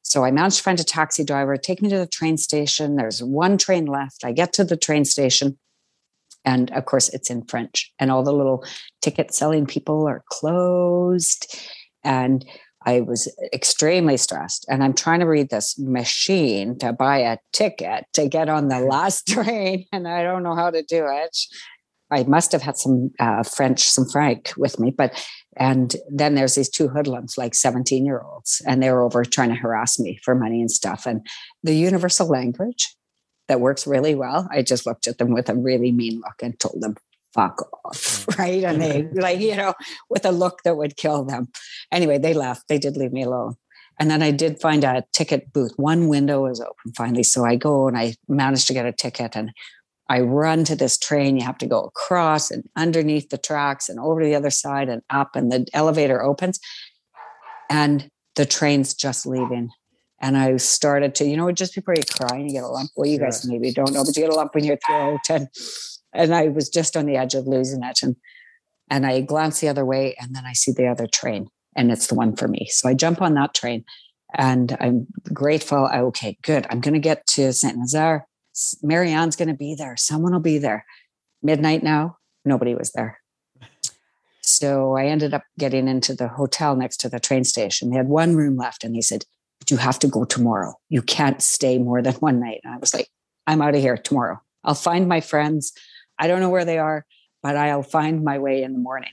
So 0.09 0.25
I 0.25 0.31
managed 0.31 0.57
to 0.57 0.63
find 0.63 0.81
a 0.81 0.85
taxi 0.85 1.23
driver, 1.23 1.59
take 1.59 1.83
me 1.83 1.91
to 1.91 1.99
the 1.99 2.07
train 2.07 2.39
station. 2.39 2.97
There's 2.97 3.23
one 3.23 3.59
train 3.59 3.85
left. 3.85 4.25
I 4.25 4.33
get 4.33 4.55
to 4.55 4.65
the 4.65 4.77
train 4.77 5.05
station. 5.05 5.59
And 6.47 6.71
of 6.71 6.87
course, 6.87 7.11
it's 7.11 7.29
in 7.29 7.45
French, 7.45 7.93
and 7.99 8.11
all 8.11 8.23
the 8.23 8.33
little 8.33 8.65
ticket 9.03 9.35
selling 9.35 9.67
people 9.67 10.09
are 10.09 10.25
closed. 10.31 11.55
And 12.05 12.43
I 12.87 13.03
was 13.03 13.31
extremely 13.53 14.17
stressed. 14.17 14.65
And 14.71 14.83
I'm 14.83 14.95
trying 14.95 15.21
to 15.21 15.27
read 15.27 15.51
this 15.51 15.79
machine 15.79 16.79
to 16.79 16.95
buy 16.95 17.19
a 17.19 17.37
ticket 17.53 18.07
to 18.15 18.29
get 18.29 18.49
on 18.49 18.69
the 18.69 18.81
last 18.95 19.27
train. 19.27 19.85
And 19.93 20.09
I 20.09 20.23
don't 20.23 20.43
know 20.43 20.55
how 20.55 20.71
to 20.71 20.83
do 20.83 21.07
it. 21.07 21.37
I 22.11 22.25
must 22.25 22.53
have 22.53 22.63
had 22.63 22.77
some 22.77 23.11
uh, 23.21 23.43
French, 23.43 23.83
some 23.89 24.09
franc 24.09 24.53
with 24.57 24.79
me, 24.79 24.91
but 24.91 25.13
and 25.57 25.95
then 26.09 26.35
there's 26.35 26.55
these 26.55 26.71
two 26.71 26.89
hoodlums, 26.89 27.37
like 27.37 27.55
17 27.55 28.07
year 28.07 28.21
olds, 28.21 28.63
and 28.67 28.83
they 28.83 28.91
were 28.91 29.03
over 29.03 29.25
trying 29.25 29.51
to 29.51 29.55
harass 29.55 29.99
me 29.99 30.19
for 30.23 30.35
money 30.35 30.61
and 30.61 30.71
stuff. 30.71 31.05
And 31.07 31.27
the 31.63 31.75
universal 31.75 32.29
language 32.29 32.95
that 33.49 33.61
works 33.61 33.87
really 33.87 34.15
well, 34.15 34.49
I 34.53 34.63
just 34.63 34.87
looked 34.87 35.07
at 35.07 35.19
them 35.19 35.33
with 35.33 35.49
a 35.49 35.55
really 35.55 35.91
mean 35.91 36.21
look 36.21 36.43
and 36.43 36.59
told 36.61 36.81
them, 36.81 36.97
fuck 37.35 37.69
off. 37.85 38.27
Right. 38.39 38.63
And 38.63 38.81
they, 38.81 39.03
like, 39.15 39.41
you 39.41 39.57
know, 39.57 39.75
with 40.09 40.25
a 40.25 40.31
look 40.31 40.63
that 40.63 40.77
would 40.77 40.97
kill 40.97 41.25
them. 41.25 41.49
Anyway, 41.91 42.19
they 42.19 42.35
left. 42.35 42.69
They 42.69 42.79
did 42.79 42.97
leave 42.97 43.13
me 43.13 43.25
alone. 43.25 43.57
And 43.99 44.11
then 44.11 44.23
I 44.23 44.31
did 44.31 44.61
find 44.61 44.85
a 44.85 45.03
ticket 45.13 45.53
booth. 45.53 45.73
One 45.77 46.07
window 46.07 46.45
was 46.45 46.61
open 46.61 46.93
finally. 46.97 47.25
So 47.25 47.45
I 47.45 47.57
go 47.57 47.89
and 47.89 47.99
I 47.99 48.15
managed 48.29 48.69
to 48.69 48.75
get 48.75 48.87
a 48.87 48.93
ticket 48.93 49.35
and 49.35 49.51
I 50.09 50.21
run 50.21 50.65
to 50.65 50.77
this 50.77 50.99
train. 50.99 51.37
You 51.37 51.45
have 51.45 51.59
to 51.59 51.67
go 51.67 51.81
across 51.81 52.51
and 52.51 52.65
underneath 52.77 53.29
the 53.29 53.39
tracks 53.39 53.89
and 53.89 53.99
over 53.99 54.21
to 54.21 54.27
the 54.27 54.35
other 54.35 54.51
side 54.51 54.89
and 54.89 55.03
up, 55.11 55.37
and 55.37 55.53
the 55.53 55.67
elevator 55.73 56.23
opens. 56.23 56.59
And 57.71 58.11
the 58.37 58.47
train's 58.47 58.95
just 58.95 59.27
leaving. 59.27 59.71
And 60.21 60.37
I 60.37 60.57
started 60.57 61.15
to, 61.17 61.25
you 61.25 61.37
know, 61.37 61.53
just 61.53 61.75
before 61.75 61.95
you 61.95 62.03
cry 62.11 62.39
and 62.39 62.47
you 62.49 62.53
get 62.55 62.65
a 62.65 62.69
lump. 62.69 62.91
Well, 62.97 63.09
you 63.09 63.19
guys 63.19 63.47
maybe 63.47 63.73
don't 63.73 63.93
know, 63.93 64.05
but 64.05 64.17
you 64.17 64.23
get 64.23 64.33
a 64.33 64.37
lump 64.37 64.57
in 64.57 64.65
your 64.65 64.79
throat. 64.87 65.21
Oh 65.29 65.35
and 65.35 65.49
and 66.15 66.35
I 66.35 66.49
was 66.49 66.69
just 66.69 66.97
on 66.97 67.07
the 67.07 67.17
edge 67.17 67.35
of 67.35 67.47
losing 67.47 67.83
it. 67.83 68.01
And 68.03 68.17
and 68.91 69.07
I 69.07 69.21
glance 69.21 69.61
the 69.61 69.69
other 69.69 69.85
way 69.85 70.15
and 70.19 70.35
then 70.35 70.45
I 70.47 70.55
see 70.55 70.73
the 70.73 70.87
other 70.87 71.07
train 71.07 71.49
and 71.77 71.93
it's 71.93 72.07
the 72.07 72.15
one 72.15 72.35
for 72.35 72.49
me. 72.49 72.67
So 72.71 72.89
I 72.89 72.95
jump 72.95 73.21
on 73.21 73.35
that 73.35 73.55
train 73.55 73.85
and 74.35 74.77
I'm 74.81 75.07
grateful. 75.33 75.87
I, 75.87 76.01
okay, 76.01 76.39
good. 76.43 76.67
I'm 76.71 76.81
going 76.81 76.95
to 76.95 77.01
get 77.01 77.27
to 77.29 77.53
Saint 77.53 77.77
Nazaire. 77.77 78.28
Marianne's 78.83 79.37
going 79.37 79.49
to 79.49 79.55
be 79.55 79.75
there. 79.75 79.97
Someone 79.97 80.33
will 80.33 80.41
be 80.41 80.59
there. 80.59 80.85
Midnight 81.43 81.83
now, 81.83 82.17
nobody 82.45 82.75
was 82.75 82.93
there. 82.93 83.21
So 84.43 84.97
I 84.97 85.07
ended 85.07 85.35
up 85.35 85.45
getting 85.59 85.89
into 85.89 86.15
the 86.15 86.29
hotel 86.29 86.75
next 86.75 86.97
to 86.99 87.09
the 87.09 87.21
train 87.21 87.45
station. 87.45 87.91
They 87.91 87.97
had 87.97 88.09
one 88.09 88.35
room 88.35 88.57
left, 88.57 88.83
and 88.83 88.95
he 88.95 89.03
said, 89.03 89.25
You 89.69 89.77
have 89.77 89.99
to 90.01 90.09
go 90.09 90.25
tomorrow. 90.25 90.75
You 90.89 91.03
can't 91.03 91.43
stay 91.43 91.79
more 91.79 92.03
than 92.03 92.15
one 92.15 92.41
night. 92.41 92.61
And 92.65 92.75
I 92.75 92.79
was 92.79 92.95
like, 92.95 93.09
I'm 93.47 93.63
out 93.63 93.75
of 93.75 93.81
here 93.81 93.97
tomorrow. 93.97 94.41
I'll 94.65 94.75
find 94.75 95.09
my 95.09 95.21
friends. 95.21 95.73
I 96.19 96.27
don't 96.27 96.41
know 96.41 96.51
where 96.51 96.65
they 96.65 96.79
are, 96.79 97.07
but 97.43 97.57
I'll 97.57 97.83
find 97.83 98.25
my 98.25 98.39
way 98.39 98.63
in 98.63 98.73
the 98.73 98.79
morning. 98.79 99.13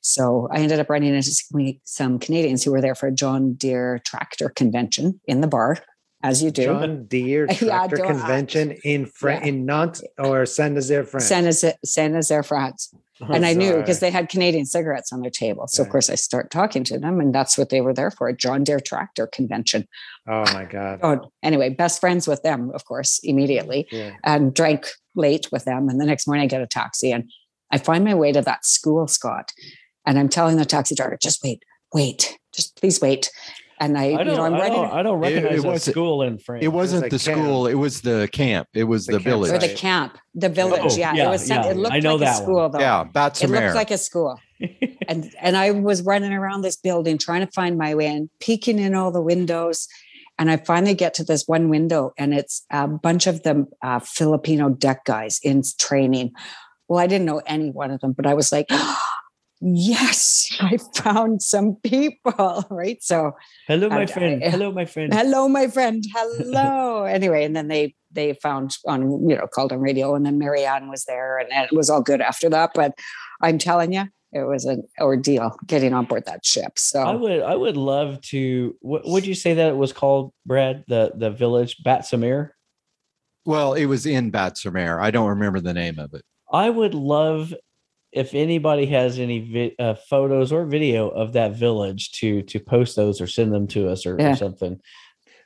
So 0.00 0.48
I 0.50 0.60
ended 0.60 0.80
up 0.80 0.88
running 0.88 1.14
into 1.14 1.78
some 1.84 2.18
Canadians 2.18 2.64
who 2.64 2.72
were 2.72 2.80
there 2.80 2.94
for 2.94 3.08
a 3.08 3.12
John 3.12 3.54
Deere 3.54 4.00
tractor 4.04 4.48
convention 4.48 5.20
in 5.26 5.40
the 5.40 5.48
bar 5.48 5.76
as 6.22 6.42
you 6.42 6.50
do. 6.50 6.64
John 6.64 7.04
Deere 7.04 7.46
Tractor 7.52 7.98
yeah, 7.98 8.06
Convention 8.06 8.72
in 8.84 9.06
Fran- 9.06 9.42
yeah. 9.42 9.48
in 9.48 9.66
Nantes 9.66 10.02
or 10.18 10.46
Saint 10.46 10.74
Nazaire, 10.74 11.04
France. 11.04 11.26
Saint 11.84 12.12
Nazaire, 12.14 12.42
France. 12.42 12.92
Oh, 13.20 13.26
and 13.32 13.44
I 13.44 13.52
knew 13.52 13.74
because 13.76 13.98
they 13.98 14.12
had 14.12 14.28
Canadian 14.28 14.64
cigarettes 14.64 15.12
on 15.12 15.22
their 15.22 15.30
table. 15.30 15.66
So 15.66 15.82
of 15.82 15.88
course 15.88 16.08
I 16.08 16.14
start 16.14 16.52
talking 16.52 16.84
to 16.84 16.98
them, 17.00 17.18
and 17.20 17.34
that's 17.34 17.58
what 17.58 17.68
they 17.68 17.80
were 17.80 17.92
there 17.92 18.12
for—a 18.12 18.34
John 18.34 18.62
Deere 18.62 18.78
tractor 18.78 19.26
convention. 19.26 19.88
Oh 20.28 20.44
my 20.54 20.64
god. 20.64 21.00
Oh, 21.02 21.32
anyway, 21.42 21.70
best 21.70 22.00
friends 22.00 22.28
with 22.28 22.42
them, 22.44 22.70
of 22.74 22.84
course, 22.84 23.18
immediately, 23.24 23.88
Yeah. 23.90 24.12
and 24.22 24.54
drank 24.54 24.86
late 25.16 25.50
with 25.50 25.64
them. 25.64 25.88
And 25.88 26.00
the 26.00 26.06
next 26.06 26.28
morning 26.28 26.44
I 26.44 26.46
get 26.46 26.62
a 26.62 26.66
taxi, 26.66 27.10
and 27.10 27.28
I 27.72 27.78
find 27.78 28.04
my 28.04 28.14
way 28.14 28.30
to 28.30 28.40
that 28.42 28.64
school, 28.64 29.08
Scott, 29.08 29.52
and 30.06 30.16
I'm 30.16 30.28
telling 30.28 30.56
the 30.56 30.64
taxi 30.64 30.94
driver, 30.94 31.18
"Just 31.20 31.42
wait, 31.42 31.64
wait, 31.92 32.38
just 32.54 32.80
please 32.80 33.00
wait." 33.00 33.32
And 33.80 33.96
I, 33.96 34.02
I 34.02 34.06
you 34.08 34.16
don't, 34.18 34.26
know, 34.26 34.42
I'm 34.42 34.54
I 34.54 34.60
ready. 34.60 34.74
don't, 34.74 34.92
I 34.92 35.02
don't 35.02 35.22
It- 35.24 35.26
it 35.28 35.34
recognize 35.36 35.64
a 35.64 35.66
wasn't- 35.68 35.94
school 35.94 36.22
in 36.22 36.38
France. 36.38 36.64
It 36.64 36.68
wasn't 36.68 37.02
like 37.02 37.10
the 37.12 37.18
camp. 37.18 37.38
school, 37.38 37.66
it 37.68 37.74
was 37.74 38.00
the 38.00 38.28
camp. 38.32 38.68
It 38.74 38.84
was 38.84 39.06
The 39.06 39.12
the 39.12 39.18
camp 39.18 39.24
village. 39.24 39.52
or 39.52 39.58
the 39.58 39.74
camp, 39.74 40.18
the 40.34 40.48
village. 40.48 40.80
Oh, 40.84 40.96
yeah, 40.96 41.14
yeah, 41.14 41.26
it 41.26 41.30
was. 41.30 41.46
Sent, 41.46 41.64
yeah, 41.64 41.70
It 41.70 41.76
looked 41.76 41.94
I 41.94 42.00
know 42.00 42.16
like 42.16 42.22
a 42.22 42.24
that 42.24 42.34
one. 42.34 42.42
school, 42.42 42.68
though. 42.70 42.80
Yeah, 42.80 43.04
that's 43.14 43.40
It 43.40 43.46
Batz-sur-Mer. 43.46 43.64
looked 43.66 43.76
like 43.76 43.90
a 43.92 43.98
school. 43.98 44.40
and 45.08 45.30
and 45.40 45.56
I 45.56 45.70
was 45.70 46.02
running 46.02 46.32
around 46.32 46.62
this 46.62 46.74
building 46.76 47.16
trying 47.18 47.46
to 47.46 47.52
find 47.52 47.78
my 47.78 47.94
way 47.94 48.06
and 48.08 48.28
peeking 48.40 48.80
in 48.80 48.94
all 48.96 49.12
the 49.12 49.22
windows. 49.22 49.86
And 50.40 50.50
I 50.50 50.56
finally 50.56 50.94
get 50.94 51.14
to 51.14 51.24
this 51.24 51.44
one 51.46 51.68
window, 51.68 52.12
and 52.18 52.32
it's 52.34 52.64
a 52.70 52.86
bunch 52.88 53.26
of 53.26 53.42
them 53.44 53.66
uh, 53.82 54.00
Filipino 54.00 54.68
deck 54.70 55.04
guys 55.04 55.38
in 55.42 55.62
training. 55.78 56.32
Well, 56.88 56.98
I 56.98 57.06
didn't 57.06 57.26
know 57.26 57.42
any 57.46 57.70
one 57.70 57.90
of 57.90 58.00
them, 58.00 58.12
but 58.12 58.24
I 58.26 58.34
was 58.34 58.50
like, 58.52 58.66
yes, 59.60 60.48
I 60.60 60.78
found 60.94 61.42
some 61.42 61.76
people, 61.82 62.64
right? 62.70 63.02
So, 63.02 63.32
Hello, 63.66 63.88
my 63.88 64.02
I- 64.02 64.06
friend. 64.06 64.42
I- 64.44 64.50
Hello, 64.50 64.72
my 64.72 64.84
friend. 64.84 65.12
hello, 65.12 65.48
my 65.48 65.66
friend. 65.68 66.04
Hello. 66.14 67.04
anyway, 67.04 67.44
and 67.44 67.54
then 67.56 67.68
they 67.68 67.94
they 68.10 68.32
found 68.34 68.76
on 68.86 69.28
you 69.28 69.36
know 69.36 69.46
called 69.46 69.72
on 69.72 69.80
radio, 69.80 70.14
and 70.14 70.24
then 70.24 70.38
Marianne 70.38 70.88
was 70.88 71.04
there, 71.04 71.38
and 71.38 71.48
it 71.52 71.74
was 71.74 71.90
all 71.90 72.00
good 72.02 72.20
after 72.20 72.48
that. 72.50 72.70
But 72.74 72.94
I'm 73.42 73.58
telling 73.58 73.92
you, 73.92 74.04
it 74.32 74.46
was 74.46 74.64
an 74.64 74.82
ordeal 75.00 75.56
getting 75.66 75.92
on 75.94 76.04
board 76.06 76.24
that 76.26 76.44
ship. 76.44 76.78
So 76.78 77.00
I 77.02 77.14
would, 77.14 77.40
I 77.42 77.54
would 77.54 77.76
love 77.76 78.20
to. 78.32 78.76
What 78.80 79.06
would 79.06 79.26
you 79.26 79.34
say 79.34 79.54
that 79.54 79.68
it 79.68 79.76
was 79.76 79.92
called, 79.92 80.32
Brad? 80.46 80.84
The 80.88 81.12
the 81.16 81.30
village 81.30 81.82
Batz-sur-Mer. 81.84 82.54
Well, 83.44 83.72
it 83.74 83.86
was 83.86 84.04
in 84.04 84.30
Batz-sur-Mer. 84.30 85.00
I 85.00 85.10
don't 85.10 85.28
remember 85.28 85.60
the 85.60 85.72
name 85.72 85.98
of 85.98 86.12
it. 86.12 86.22
I 86.52 86.68
would 86.70 86.92
love 86.94 87.54
if 88.18 88.34
anybody 88.34 88.86
has 88.86 89.18
any 89.18 89.38
vi- 89.52 89.74
uh, 89.78 89.94
photos 90.10 90.52
or 90.52 90.64
video 90.66 91.08
of 91.08 91.32
that 91.34 91.52
village 91.56 92.12
to 92.20 92.42
to 92.42 92.58
post 92.60 92.96
those 92.96 93.20
or 93.20 93.26
send 93.26 93.52
them 93.54 93.66
to 93.68 93.88
us 93.88 94.06
or, 94.06 94.14
or 94.20 94.34
something. 94.36 94.80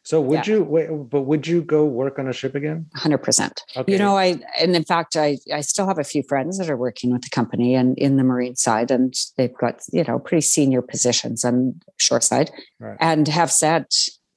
So 0.05 0.21
would 0.21 0.47
Yeah. 0.49 0.55
you 0.55 0.65
wait, 0.65 0.89
but 1.15 1.23
would 1.23 1.47
you 1.47 1.63
go 1.63 1.85
work 1.87 2.19
on 2.19 2.27
a 2.27 2.33
ship 2.33 2.57
again? 2.57 2.87
100%. 2.97 3.53
Okay. 3.77 3.93
You 3.93 3.99
know, 3.99 4.17
I 4.17 4.41
and 4.61 4.75
in 4.75 4.83
fact, 4.85 5.17
I 5.17 5.39
I 5.59 5.61
still 5.61 5.87
have 5.87 5.99
a 6.01 6.05
few 6.13 6.23
friends 6.25 6.59
that 6.59 6.69
are 6.69 6.77
working 6.77 7.13
with 7.13 7.23
the 7.23 7.31
company 7.31 7.77
and 7.77 7.97
in 7.99 8.17
the 8.17 8.25
marine 8.25 8.57
side, 8.57 8.91
and 8.91 9.15
they've 9.37 9.57
got 9.65 9.75
you 9.93 10.03
know 10.09 10.19
pretty 10.19 10.41
senior 10.41 10.83
positions 10.83 11.45
on 11.45 11.81
shore 11.99 12.21
side, 12.21 12.51
Right. 12.81 12.97
and 13.01 13.29
have 13.29 13.53
said, 13.53 13.87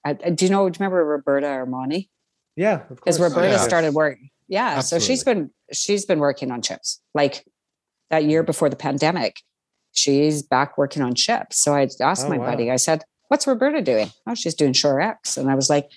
I, 0.06 0.12
I- 0.26 0.30
do 0.38 0.46
you 0.46 0.52
know? 0.52 0.70
Do 0.70 0.78
you 0.78 0.80
remember 0.86 1.04
Roberta 1.04 1.48
Armani? 1.48 2.10
yeah, 2.56 2.78
Because 2.90 3.18
course. 3.18 3.32
Roberta 3.32 3.54
yeah. 3.56 3.68
started 3.70 3.94
work. 3.96 4.18
Yeah, 4.48 4.82
so 4.82 5.00
she's 5.00 5.24
been 5.24 5.50
she's 5.74 6.06
been 6.06 6.20
working 6.20 6.52
on 6.52 6.62
ships 6.62 7.02
like 7.16 7.44
that 8.10 8.24
year 8.26 8.44
before 8.44 8.70
the 8.70 8.76
pandemic. 8.76 9.42
She's 9.94 10.42
back 10.44 10.78
working 10.78 11.02
on 11.02 11.16
ships. 11.16 11.58
So 11.64 11.74
I 11.74 11.88
asked 12.02 12.26
Oh, 12.26 12.30
my 12.30 12.38
wow. 12.38 12.46
buddy. 12.52 12.70
I 12.70 12.76
said, 12.76 13.04
"What's 13.30 13.48
Roberta 13.48 13.82
doing?" 13.82 14.10
Oh, 14.28 14.36
she's 14.36 14.54
doing 14.56 14.74
Shore 14.74 15.00
X, 15.02 15.38
and 15.38 15.50
I 15.50 15.56
was 15.56 15.70
like, 15.70 15.90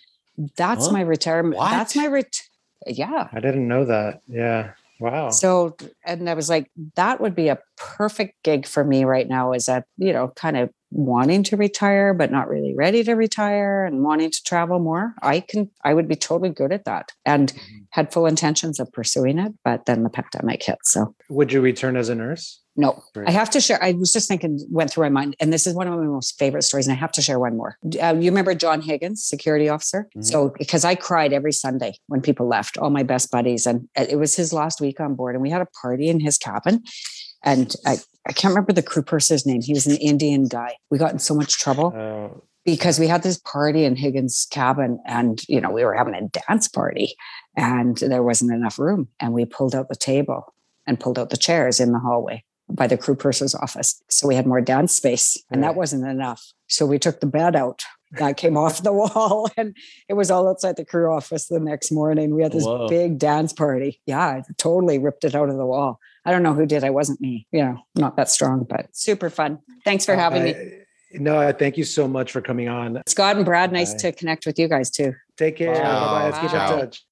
"That's 0.56 0.86
Huh? 0.86 0.92
my 0.92 1.00
retirement. 1.00 1.56
What? 1.56 1.70
That's 1.70 1.96
my 1.96 2.06
ret." 2.06 2.42
Yeah. 2.86 3.28
I 3.32 3.40
didn't 3.40 3.66
know 3.66 3.84
that. 3.86 4.20
Yeah. 4.28 4.72
Wow. 5.00 5.30
So, 5.30 5.76
and 6.04 6.28
I 6.30 6.34
was 6.34 6.48
like, 6.48 6.70
that 6.96 7.20
would 7.20 7.34
be 7.34 7.48
a 7.48 7.58
perfect 7.76 8.34
gig 8.44 8.66
for 8.66 8.84
me 8.84 9.04
right 9.04 9.28
now. 9.28 9.52
Is 9.52 9.68
a, 9.68 9.84
you 9.96 10.12
know, 10.12 10.28
kind 10.28 10.56
of 10.56 10.70
wanting 10.90 11.42
to 11.44 11.56
retire, 11.56 12.14
but 12.14 12.30
not 12.30 12.48
really 12.48 12.74
ready 12.74 13.04
to 13.04 13.14
retire 13.14 13.84
and 13.84 14.02
wanting 14.02 14.30
to 14.30 14.42
travel 14.44 14.78
more. 14.78 15.14
I 15.22 15.40
can, 15.40 15.70
I 15.84 15.94
would 15.94 16.08
be 16.08 16.16
totally 16.16 16.50
good 16.50 16.72
at 16.72 16.84
that 16.86 17.12
and 17.24 17.52
had 17.90 18.12
full 18.12 18.26
intentions 18.26 18.80
of 18.80 18.90
pursuing 18.92 19.38
it. 19.38 19.52
But 19.64 19.86
then 19.86 20.02
the 20.02 20.10
pandemic 20.10 20.62
hit. 20.62 20.78
So, 20.84 21.14
would 21.28 21.52
you 21.52 21.60
return 21.60 21.96
as 21.96 22.08
a 22.08 22.14
nurse? 22.14 22.60
no, 22.78 23.02
Great. 23.12 23.28
I 23.28 23.32
have 23.32 23.50
to 23.50 23.60
share. 23.60 23.82
I 23.82 23.90
was 23.92 24.12
just 24.12 24.28
thinking, 24.28 24.64
went 24.70 24.92
through 24.92 25.04
my 25.06 25.08
mind, 25.08 25.34
and 25.40 25.52
this 25.52 25.66
is 25.66 25.74
one 25.74 25.88
of 25.88 25.98
my 25.98 26.06
most 26.06 26.38
favorite 26.38 26.62
stories. 26.62 26.86
And 26.86 26.96
I 26.96 26.98
have 26.98 27.10
to 27.12 27.22
share 27.22 27.40
one 27.40 27.56
more. 27.56 27.76
Uh, 28.00 28.14
you 28.16 28.30
remember 28.30 28.54
John 28.54 28.80
Higgins, 28.80 29.24
security 29.24 29.68
officer? 29.68 30.08
Mhm. 30.16 30.24
So, 30.24 30.54
because 30.56 30.84
I 30.84 30.94
cried 30.94 31.32
every 31.32 31.50
Sunday 31.52 31.94
when 32.06 32.20
people 32.20 32.46
left, 32.46 32.78
all 32.78 32.90
my 32.90 33.02
best 33.02 33.32
buddies, 33.32 33.66
and 33.66 33.88
it 33.96 34.16
was 34.16 34.36
his 34.36 34.52
last 34.52 34.80
week 34.80 35.00
on 35.00 35.16
board, 35.16 35.34
and 35.34 35.42
we 35.42 35.50
had 35.50 35.60
a 35.60 35.66
party 35.82 36.08
in 36.08 36.20
his 36.20 36.38
cabin. 36.38 36.84
And 37.42 37.74
I, 37.84 37.98
I 38.28 38.32
can't 38.32 38.52
remember 38.52 38.72
the 38.72 38.82
crew 38.82 39.02
person's 39.02 39.46
name. 39.46 39.62
He 39.62 39.72
was 39.72 39.86
an 39.86 39.96
Indian 39.96 40.46
guy. 40.48 40.76
We 40.90 40.98
got 40.98 41.12
in 41.12 41.18
so 41.18 41.34
much 41.34 41.58
trouble 41.58 41.92
Uh, 41.96 42.38
because 42.64 42.98
we 42.98 43.06
had 43.08 43.22
this 43.22 43.38
party 43.38 43.84
in 43.84 43.96
Higgins' 43.96 44.46
cabin 44.50 45.00
and, 45.06 45.42
you 45.48 45.60
know, 45.60 45.70
we 45.70 45.84
were 45.84 45.94
having 45.94 46.14
a 46.14 46.28
dance 46.46 46.68
party 46.68 47.14
and 47.56 47.96
there 47.96 48.22
wasn't 48.22 48.52
enough 48.52 48.78
room. 48.78 49.08
And 49.18 49.32
we 49.32 49.46
pulled 49.46 49.74
out 49.74 49.88
the 49.88 49.96
table 49.96 50.52
and 50.86 51.00
pulled 51.00 51.18
out 51.18 51.30
the 51.30 51.36
chairs 51.38 51.80
in 51.80 51.92
the 51.92 51.98
hallway 51.98 52.44
by 52.70 52.86
the 52.86 52.98
crew 52.98 53.14
purser's 53.16 53.54
office. 53.54 54.02
So 54.10 54.28
we 54.28 54.34
had 54.34 54.46
more 54.46 54.60
dance 54.60 54.94
space 54.94 55.42
and 55.50 55.62
that 55.62 55.74
wasn't 55.74 56.06
enough. 56.06 56.52
So 56.68 56.84
we 56.84 56.98
took 56.98 57.20
the 57.20 57.26
bed 57.26 57.56
out 57.56 57.82
that 58.12 58.36
came 58.36 58.56
off 58.58 58.82
the 58.82 58.92
wall 59.02 59.48
and 59.56 59.74
it 60.08 60.14
was 60.14 60.30
all 60.30 60.46
outside 60.48 60.76
the 60.76 60.84
crew 60.84 61.10
office 61.10 61.46
the 61.46 61.60
next 61.60 61.90
morning. 61.90 62.34
We 62.34 62.42
had 62.42 62.52
this 62.52 62.64
Whoa. 62.64 62.88
big 62.88 63.18
dance 63.18 63.54
party. 63.54 64.00
Yeah, 64.04 64.20
I 64.20 64.42
totally 64.58 64.98
ripped 64.98 65.24
it 65.24 65.34
out 65.34 65.48
of 65.48 65.56
the 65.56 65.66
wall. 65.66 65.98
I 66.28 66.30
don't 66.30 66.42
know 66.42 66.52
who 66.52 66.66
did. 66.66 66.84
I 66.84 66.90
wasn't 66.90 67.22
me. 67.22 67.46
You 67.52 67.60
know, 67.64 67.78
not 67.94 68.16
that 68.18 68.28
strong, 68.28 68.66
but 68.68 68.94
super 68.94 69.30
fun. 69.30 69.60
Thanks 69.82 70.04
for 70.04 70.14
having 70.14 70.44
me. 70.44 70.54
I- 70.54 70.72
No, 71.14 71.50
thank 71.52 71.78
you 71.78 71.84
so 71.84 72.06
much 72.06 72.32
for 72.32 72.42
coming 72.42 72.68
on. 72.68 73.00
Scott 73.06 73.36
and 73.36 73.44
Brad, 73.46 73.72
nice 73.72 73.94
Bye. 73.94 73.98
to 74.00 74.12
connect 74.12 74.44
with 74.44 74.58
you 74.58 74.68
guys 74.68 74.90
too. 74.90 75.14
Take 75.38 75.56
care. 75.56 75.74
Ciao. 75.74 75.82
Bye-bye. 75.82 76.24
Let's 76.26 76.38
keep 76.38 76.52
in 76.52 76.58
touch. 76.80 77.02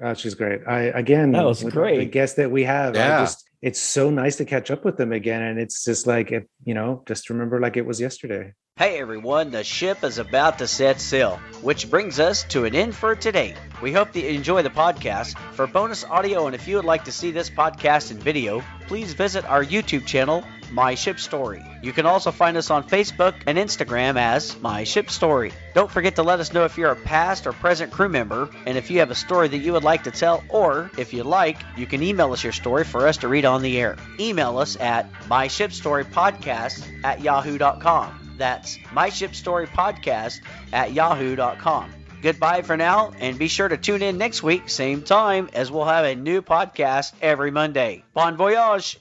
Oh, 0.00 0.14
she's 0.14 0.34
great. 0.36 0.60
I 0.68 0.82
again, 0.82 1.32
That 1.32 1.44
was 1.44 1.64
great. 1.64 1.98
The 1.98 2.04
guests 2.04 2.36
that 2.36 2.48
we 2.52 2.62
have, 2.62 2.94
I 2.94 2.98
Yeah. 2.98 3.20
just 3.22 3.49
it's 3.62 3.80
so 3.80 4.10
nice 4.10 4.36
to 4.36 4.44
catch 4.44 4.70
up 4.70 4.84
with 4.84 4.96
them 4.96 5.12
again, 5.12 5.42
and 5.42 5.58
it's 5.58 5.84
just 5.84 6.06
like 6.06 6.32
it, 6.32 6.48
you 6.64 6.74
know, 6.74 7.02
just 7.06 7.30
remember 7.30 7.60
like 7.60 7.76
it 7.76 7.86
was 7.86 8.00
yesterday. 8.00 8.54
Hey 8.76 8.98
everyone, 8.98 9.50
the 9.50 9.62
ship 9.62 10.04
is 10.04 10.16
about 10.16 10.56
to 10.58 10.66
set 10.66 11.02
sail, 11.02 11.38
which 11.60 11.90
brings 11.90 12.18
us 12.18 12.44
to 12.44 12.64
an 12.64 12.74
end 12.74 12.94
for 12.94 13.14
today. 13.14 13.54
We 13.82 13.92
hope 13.92 14.12
that 14.12 14.20
you 14.20 14.30
enjoy 14.30 14.62
the 14.62 14.70
podcast. 14.70 15.36
For 15.52 15.66
bonus 15.66 16.02
audio 16.04 16.46
and 16.46 16.54
if 16.54 16.66
you 16.66 16.76
would 16.76 16.86
like 16.86 17.04
to 17.04 17.12
see 17.12 17.30
this 17.30 17.50
podcast 17.50 18.10
in 18.10 18.16
video, 18.16 18.62
please 18.86 19.12
visit 19.12 19.44
our 19.44 19.62
YouTube 19.62 20.06
channel, 20.06 20.42
My 20.72 20.94
Ship 20.94 21.20
Story. 21.20 21.62
You 21.82 21.92
can 21.92 22.06
also 22.06 22.30
find 22.30 22.56
us 22.56 22.70
on 22.70 22.88
Facebook 22.88 23.34
and 23.46 23.58
Instagram 23.58 24.16
as 24.16 24.58
My 24.62 24.84
Ship 24.84 25.10
Story. 25.10 25.52
Don't 25.74 25.90
forget 25.90 26.16
to 26.16 26.22
let 26.22 26.40
us 26.40 26.54
know 26.54 26.64
if 26.64 26.78
you're 26.78 26.90
a 26.90 26.96
past 26.96 27.46
or 27.46 27.52
present 27.52 27.92
crew 27.92 28.08
member 28.08 28.48
and 28.64 28.78
if 28.78 28.90
you 28.90 29.00
have 29.00 29.10
a 29.10 29.14
story 29.14 29.48
that 29.48 29.58
you 29.58 29.74
would 29.74 29.84
like 29.84 30.04
to 30.04 30.10
tell, 30.10 30.42
or 30.48 30.90
if 30.96 31.12
you 31.12 31.22
like, 31.22 31.58
you 31.76 31.86
can 31.86 32.02
email 32.02 32.32
us 32.32 32.42
your 32.42 32.52
story 32.52 32.84
for 32.84 33.06
us 33.06 33.18
to 33.18 33.28
read 33.28 33.44
on 33.50 33.62
the 33.62 33.78
air. 33.78 33.96
Email 34.18 34.56
us 34.58 34.76
at 34.80 35.12
myshipstorypodcast 35.28 37.04
at 37.04 37.20
yahoo.com. 37.20 38.34
That's 38.38 38.78
myshipstorypodcast 38.94 40.40
at 40.72 40.92
yahoo.com. 40.92 41.92
Goodbye 42.22 42.62
for 42.62 42.76
now, 42.76 43.12
and 43.18 43.38
be 43.38 43.48
sure 43.48 43.68
to 43.68 43.76
tune 43.76 44.02
in 44.02 44.18
next 44.18 44.42
week, 44.42 44.68
same 44.68 45.02
time, 45.02 45.48
as 45.54 45.70
we'll 45.70 45.86
have 45.86 46.04
a 46.04 46.14
new 46.14 46.42
podcast 46.42 47.12
every 47.22 47.50
Monday. 47.50 48.04
Bon 48.14 48.36
voyage! 48.36 48.98